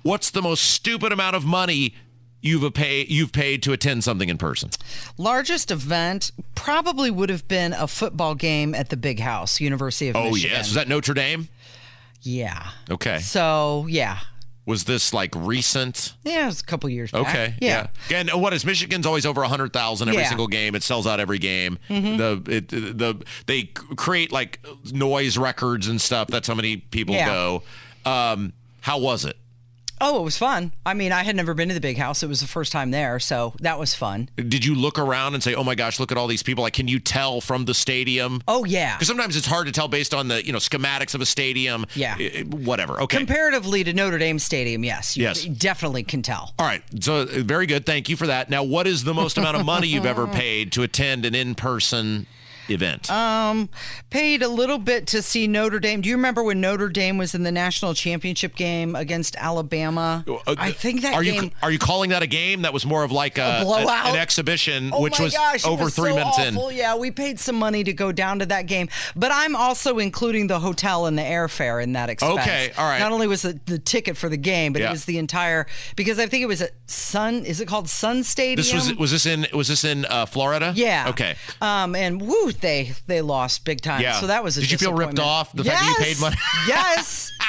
what's 0.02 0.30
the 0.30 0.42
most 0.42 0.64
stupid 0.64 1.12
amount 1.12 1.36
of 1.36 1.44
money 1.44 1.94
you've 2.44 2.72
paid 2.74 3.10
you've 3.10 3.32
paid 3.32 3.62
to 3.64 3.72
attend 3.72 4.04
something 4.04 4.28
in 4.28 4.38
person? 4.38 4.70
Largest 5.18 5.70
event 5.72 6.30
probably 6.54 7.10
would 7.10 7.30
have 7.30 7.48
been 7.48 7.72
a 7.72 7.88
football 7.88 8.34
game 8.36 8.74
at 8.74 8.90
the 8.90 8.96
Big 8.96 9.18
House, 9.18 9.60
University 9.60 10.08
of 10.08 10.14
Michigan. 10.14 10.28
Oh 10.30 10.34
Michigan. 10.34 10.56
yes, 10.58 10.66
was 10.68 10.74
that 10.74 10.88
Notre 10.88 11.14
Dame? 11.14 11.48
yeah. 12.22 12.68
Okay. 12.90 13.18
So, 13.18 13.86
yeah. 13.88 14.18
Was 14.66 14.84
this 14.84 15.12
like 15.12 15.34
recent? 15.36 16.14
Yeah, 16.24 16.44
it 16.44 16.46
was 16.46 16.60
a 16.60 16.64
couple 16.64 16.88
years 16.88 17.10
back. 17.10 17.28
Okay. 17.28 17.54
Yeah. 17.60 17.88
And 18.10 18.30
what 18.30 18.54
is 18.54 18.64
Michigan's 18.64 19.04
always 19.04 19.26
over 19.26 19.42
hundred 19.42 19.74
thousand 19.74 20.08
every 20.08 20.20
Yeah. 20.20 20.24
Mm-hmm. 20.24 20.28
single 20.30 20.46
game. 20.46 20.74
It 20.74 20.82
sells 20.82 21.06
out 21.06 21.20
every 21.20 21.38
game. 21.38 21.78
The 21.90 22.42
it, 22.48 22.68
the 22.68 23.22
they 23.44 23.64
create 23.96 24.32
like 24.32 24.64
noise 24.90 25.36
records 25.36 25.86
and 25.86 26.00
stuff. 26.00 26.28
That's 26.28 26.48
how 26.48 26.54
many 26.54 26.78
people 26.78 27.14
Yeah. 27.14 27.26
go. 27.26 27.62
Um, 28.06 28.54
how 28.80 28.98
was 29.00 29.26
it? 29.26 29.36
Oh, 30.06 30.20
it 30.20 30.22
was 30.22 30.36
fun. 30.36 30.72
I 30.84 30.92
mean, 30.92 31.12
I 31.12 31.22
had 31.22 31.34
never 31.34 31.54
been 31.54 31.68
to 31.68 31.74
the 31.74 31.80
Big 31.80 31.96
House. 31.96 32.22
It 32.22 32.28
was 32.28 32.42
the 32.42 32.46
first 32.46 32.72
time 32.72 32.90
there, 32.90 33.18
so 33.18 33.54
that 33.60 33.78
was 33.78 33.94
fun. 33.94 34.28
Did 34.36 34.62
you 34.62 34.74
look 34.74 34.98
around 34.98 35.32
and 35.32 35.42
say, 35.42 35.54
"Oh 35.54 35.64
my 35.64 35.74
gosh, 35.74 35.98
look 35.98 36.12
at 36.12 36.18
all 36.18 36.26
these 36.26 36.42
people"? 36.42 36.60
Like, 36.62 36.74
can 36.74 36.88
you 36.88 36.98
tell 37.00 37.40
from 37.40 37.64
the 37.64 37.72
stadium? 37.72 38.42
Oh, 38.46 38.64
yeah. 38.66 38.96
Because 38.96 39.08
sometimes 39.08 39.34
it's 39.34 39.46
hard 39.46 39.64
to 39.66 39.72
tell 39.72 39.88
based 39.88 40.12
on 40.12 40.28
the 40.28 40.44
you 40.44 40.52
know 40.52 40.58
schematics 40.58 41.14
of 41.14 41.22
a 41.22 41.26
stadium. 41.26 41.86
Yeah. 41.94 42.16
Whatever. 42.42 43.00
Okay. 43.00 43.16
Comparatively 43.16 43.82
to 43.84 43.94
Notre 43.94 44.18
Dame 44.18 44.38
Stadium, 44.38 44.84
yes. 44.84 45.16
You 45.16 45.22
Yes. 45.24 45.44
definitely 45.46 46.02
can 46.02 46.20
tell. 46.20 46.52
all 46.58 46.66
right. 46.66 46.82
So 47.00 47.22
uh, 47.22 47.26
very 47.38 47.64
good. 47.66 47.86
Thank 47.86 48.10
you 48.10 48.16
for 48.16 48.26
that. 48.26 48.50
Now, 48.50 48.62
what 48.62 48.86
is 48.86 49.04
the 49.04 49.14
most 49.14 49.38
amount 49.38 49.56
of 49.56 49.64
money 49.64 49.86
you've 49.88 50.04
ever 50.04 50.26
paid 50.42 50.70
to 50.72 50.82
attend 50.82 51.24
an 51.24 51.34
in-person 51.34 52.26
event? 52.68 53.10
Um, 53.10 53.68
paid 54.10 54.42
a 54.42 54.48
little 54.48 54.78
bit 54.78 55.06
to 55.08 55.22
see 55.22 55.46
Notre 55.46 55.78
Dame. 55.80 56.00
Do 56.00 56.08
you 56.08 56.16
remember 56.16 56.42
when 56.42 56.60
Notre 56.60 56.88
Dame 56.88 57.18
was 57.18 57.34
in 57.34 57.42
the 57.42 57.52
national 57.52 57.94
championship 57.94 58.54
game 58.56 58.94
against 58.96 59.36
Alabama? 59.36 60.24
Uh, 60.28 60.54
I 60.58 60.72
think 60.72 61.02
that 61.02 61.14
are 61.14 61.22
game. 61.22 61.44
you 61.44 61.50
are 61.62 61.70
you 61.70 61.78
calling 61.78 62.10
that 62.10 62.22
a 62.22 62.26
game? 62.26 62.62
That 62.62 62.72
was 62.72 62.84
more 62.86 63.04
of 63.04 63.12
like 63.12 63.38
a, 63.38 63.60
A 63.60 63.64
blowout? 63.64 64.06
an 64.06 64.16
exhibition, 64.16 64.90
Oh 64.92 65.02
which 65.02 65.18
was 65.18 65.34
gosh, 65.34 65.64
over 65.66 65.84
was 65.84 65.94
three 65.96 66.10
so 66.10 66.16
minutes 66.16 66.38
awful. 66.38 66.68
in. 66.68 66.76
Yeah, 66.76 66.96
we 66.96 67.10
paid 67.10 67.38
some 67.40 67.56
money 67.56 67.84
to 67.84 67.92
go 67.92 68.12
down 68.12 68.38
to 68.40 68.46
that 68.46 68.62
game, 68.66 68.88
but 69.16 69.30
I'm 69.32 69.54
also 69.56 69.98
including 69.98 70.46
the 70.46 70.60
hotel 70.60 71.06
and 71.06 71.16
the 71.18 71.22
airfare 71.22 71.82
in 71.82 71.92
that 71.92 72.10
expense. 72.10 72.38
Okay, 72.40 72.72
all 72.76 72.84
right. 72.88 72.98
Not 72.98 73.12
only 73.12 73.26
was 73.26 73.44
it 73.44 73.66
the 73.66 73.78
ticket 73.78 74.16
for 74.16 74.28
the 74.28 74.36
game, 74.36 74.72
but 74.72 74.80
Yeah. 74.82 74.88
it 74.88 74.92
was 74.92 75.04
the 75.04 75.18
entire 75.18 75.66
because 75.96 76.18
I 76.18 76.26
think 76.26 76.42
it 76.42 76.46
was 76.46 76.62
at 76.62 76.70
Sun. 76.86 77.44
Is 77.44 77.60
it 77.60 77.66
called 77.68 77.88
Sun 77.88 78.24
Stadium? 78.24 78.56
This 78.56 78.72
was 78.74 78.94
was 78.96 79.10
this 79.10 79.26
in 79.26 79.46
was 79.52 79.68
this 79.68 79.84
in 79.84 80.04
uh, 80.06 80.26
Florida? 80.26 80.72
Yeah. 80.74 81.06
Okay. 81.08 81.34
Um, 81.60 81.94
and 81.94 82.20
woo, 82.20 82.52
they 82.60 82.92
they 83.06 83.20
lost 83.20 83.64
big 83.64 83.80
time. 83.80 84.00
Yeah. 84.02 84.20
So 84.20 84.26
that 84.28 84.42
was 84.44 84.56
a 84.56 84.60
Did 84.60 84.72
you 84.72 84.78
feel 84.78 84.94
ripped 84.94 85.18
off? 85.18 85.52
The 85.52 85.64
fact 85.64 85.80
that 85.80 85.88
you 85.98 86.04
paid 86.04 86.10
Yes! 86.10 86.20
money? 86.20 86.36
yes. 86.68 87.30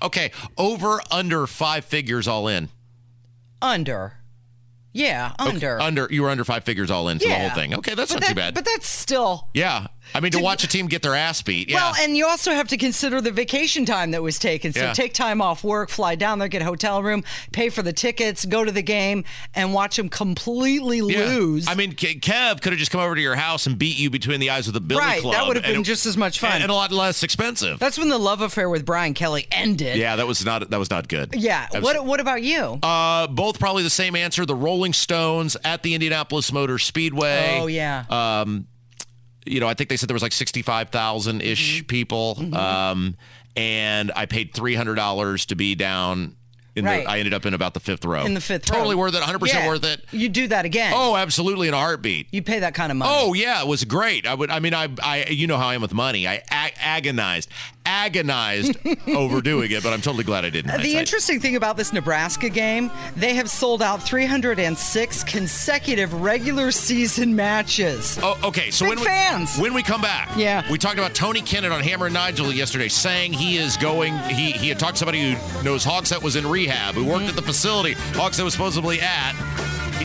Okay. 0.00 0.32
Over 0.58 1.00
under 1.12 1.46
five 1.46 1.84
figures 1.84 2.26
all 2.26 2.48
in. 2.48 2.70
Under. 3.60 4.14
Yeah, 4.94 5.32
Okay, 5.40 5.50
under. 5.50 5.80
Under. 5.80 6.08
You 6.10 6.22
were 6.22 6.30
under 6.30 6.44
five 6.44 6.64
figures 6.64 6.90
all 6.90 7.08
in 7.08 7.18
for 7.18 7.28
the 7.28 7.34
whole 7.34 7.50
thing. 7.50 7.74
Okay, 7.76 7.94
that's 7.94 8.12
But 8.12 8.20
not 8.22 8.28
too 8.28 8.34
bad. 8.34 8.54
But 8.54 8.64
that's 8.64 8.86
still. 8.88 9.48
yeah. 9.54 9.86
I 10.14 10.20
mean, 10.20 10.32
to 10.32 10.40
watch 10.40 10.62
a 10.64 10.68
team 10.68 10.86
get 10.88 11.02
their 11.02 11.14
ass 11.14 11.40
beat. 11.42 11.68
Yeah. 11.70 11.76
Well, 11.76 11.94
and 12.00 12.16
you 12.16 12.26
also 12.26 12.52
have 12.52 12.68
to 12.68 12.76
consider 12.76 13.20
the 13.20 13.30
vacation 13.30 13.84
time 13.86 14.10
that 14.12 14.22
was 14.22 14.38
taken. 14.38 14.72
So 14.72 14.80
Yeah. 14.80 14.92
take 14.92 15.14
time 15.14 15.40
off 15.40 15.64
work, 15.64 15.88
fly 15.90 16.14
down 16.16 16.38
there, 16.38 16.48
get 16.48 16.62
a 16.62 16.64
hotel 16.64 17.02
room, 17.02 17.24
pay 17.52 17.68
for 17.68 17.82
the 17.82 17.92
tickets, 17.92 18.44
go 18.44 18.64
to 18.64 18.72
the 18.72 18.82
game, 18.82 19.24
and 19.54 19.72
watch 19.72 19.96
them 19.96 20.08
completely 20.08 20.98
Yeah. 20.98 21.24
lose. 21.26 21.68
I 21.68 21.74
mean, 21.74 21.92
Kev 21.94 22.60
could 22.60 22.72
have 22.72 22.78
just 22.78 22.90
come 22.90 23.00
over 23.00 23.14
to 23.14 23.20
your 23.20 23.36
house 23.36 23.66
and 23.66 23.78
beat 23.78 23.96
you 23.98 24.10
between 24.10 24.40
the 24.40 24.50
eyes 24.50 24.66
with 24.66 24.76
a 24.76 24.80
billy 24.80 25.00
Club. 25.00 25.24
Right, 25.24 25.32
that 25.32 25.46
would 25.46 25.56
have 25.56 25.64
been 25.64 25.80
it- 25.80 25.84
just 25.84 26.04
as 26.06 26.16
much 26.16 26.38
fun. 26.38 26.52
and, 26.52 26.62
and 26.64 26.70
a 26.70 26.74
lot 26.74 26.92
less 26.92 27.22
expensive. 27.22 27.78
That's 27.78 27.98
when 27.98 28.08
the 28.08 28.18
love 28.18 28.40
affair 28.40 28.68
with 28.68 28.84
Brian 28.84 29.14
Kelly 29.14 29.46
ended. 29.50 29.96
yeah, 29.96 30.16
that 30.16 30.26
was 30.26 30.44
not 30.44 30.68
that 30.70 30.78
was 30.78 30.90
not 30.90 31.08
good. 31.08 31.34
Yeah. 31.36 31.66
Was- 31.72 31.82
What 31.82 32.04
What 32.04 32.20
about 32.20 32.42
you? 32.42 32.78
Uh, 32.82 33.26
both 33.28 33.58
probably 33.58 33.82
the 33.82 33.90
same 33.90 34.14
answer. 34.16 34.44
The 34.44 34.54
Rolling 34.54 34.92
Stones 34.92 35.56
at 35.64 35.82
the 35.82 35.94
Indianapolis 35.94 36.52
Motor 36.52 36.78
Speedway. 36.78 37.58
oh 37.60 37.66
yeah. 37.66 38.04
Um, 38.10 38.66
you 39.46 39.60
know, 39.60 39.68
I 39.68 39.74
think 39.74 39.88
they 39.90 39.96
said 39.96 40.08
there 40.08 40.14
was 40.14 40.22
like 40.22 40.32
sixty-five 40.32 40.90
thousand 40.90 41.40
ish 41.42 41.78
Mm-hmm. 41.78 41.86
people. 41.86 42.54
Um, 42.56 43.16
and 43.56 44.10
I 44.16 44.26
paid 44.26 44.54
three 44.54 44.74
hundred 44.74 44.94
dollars 44.96 45.46
to 45.46 45.54
be 45.56 45.74
down. 45.74 46.36
In 46.74 46.86
Right. 46.86 47.04
the, 47.04 47.10
I 47.10 47.18
ended 47.18 47.34
up 47.34 47.44
in 47.44 47.52
about 47.52 47.74
the 47.74 47.80
fifth 47.80 48.02
row. 48.02 48.24
in 48.24 48.32
the 48.32 48.40
fifth 48.40 48.64
totally 48.64 48.94
row. 48.94 49.00
worth 49.02 49.12
it. 49.14 49.18
One 49.18 49.24
hundred 49.24 49.40
percent 49.40 49.64
Yeah. 49.64 49.68
worth 49.68 49.84
it. 49.84 50.02
You 50.10 50.30
do 50.30 50.48
that 50.48 50.64
again. 50.64 50.94
Oh, 50.96 51.16
absolutely, 51.16 51.68
in 51.68 51.74
a 51.74 51.76
heartbeat. 51.76 52.28
You 52.32 52.40
pay 52.40 52.60
that 52.60 52.72
kind 52.72 52.90
of 52.90 52.96
money. 52.96 53.12
Oh 53.14 53.34
yeah, 53.34 53.60
it 53.60 53.68
was 53.68 53.84
great. 53.84 54.26
I 54.26 54.32
would. 54.32 54.50
I 54.50 54.58
mean, 54.58 54.72
I, 54.72 54.88
I, 55.02 55.26
you 55.28 55.46
know 55.46 55.58
how 55.58 55.68
I 55.68 55.74
am 55.74 55.82
with 55.82 55.92
money. 55.92 56.26
I 56.26 56.42
ag- 56.50 56.72
agonized, 56.80 57.50
agonized 57.86 58.76
over 59.08 59.40
doing 59.40 59.70
it, 59.70 59.82
but 59.82 59.92
I'm 59.92 60.00
totally 60.00 60.24
glad 60.24 60.44
I 60.44 60.50
didn't. 60.50 60.82
The 60.82 60.96
interesting 60.96 61.40
thing 61.40 61.56
about 61.56 61.76
this 61.76 61.92
Nebraska 61.92 62.48
game, 62.48 62.90
they 63.16 63.34
have 63.34 63.48
sold 63.50 63.82
out 63.82 64.02
306 64.02 65.24
consecutive 65.24 66.12
regular 66.14 66.70
season 66.70 67.34
matches. 67.34 68.18
Oh, 68.22 68.38
okay. 68.44 68.70
So 68.70 68.84
Big 68.86 68.96
when 68.96 69.04
fans. 69.04 69.56
we 69.56 69.62
when 69.62 69.74
we 69.74 69.82
come 69.82 70.00
back, 70.00 70.30
Yeah. 70.36 70.62
we 70.70 70.78
talked 70.78 70.98
about 70.98 71.14
Tony 71.14 71.40
Kinnett 71.40 71.72
on 71.72 71.82
Hammer 71.82 72.06
and 72.06 72.14
Nigel 72.14 72.52
yesterday, 72.52 72.88
saying 72.88 73.32
he 73.32 73.56
is 73.56 73.76
going. 73.76 74.16
He 74.28 74.52
he 74.52 74.68
had 74.68 74.78
talked 74.78 74.94
to 74.94 74.98
somebody 74.98 75.32
who 75.32 75.62
knows 75.62 75.84
Hogsett 75.84 76.22
was 76.22 76.36
in 76.36 76.46
rehab, 76.46 76.94
who 76.94 77.04
worked 77.04 77.20
mm-hmm. 77.20 77.28
at 77.30 77.36
the 77.36 77.42
facility 77.42 77.94
Hogsett 78.12 78.44
was 78.44 78.52
supposedly 78.52 79.00
at. 79.00 79.32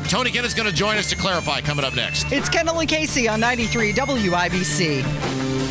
Tony 0.10 0.32
Kinnett's 0.32 0.54
going 0.54 0.70
to 0.70 0.76
join 0.76 0.98
us 0.98 1.10
to 1.10 1.16
clarify. 1.16 1.60
Coming 1.62 1.84
up 1.84 1.96
next. 1.96 2.32
It's 2.32 2.50
Kendall 2.50 2.80
and 2.80 2.88
Casey 2.88 3.28
on 3.28 3.40
93 3.40 3.94
WIBC. 3.94 5.67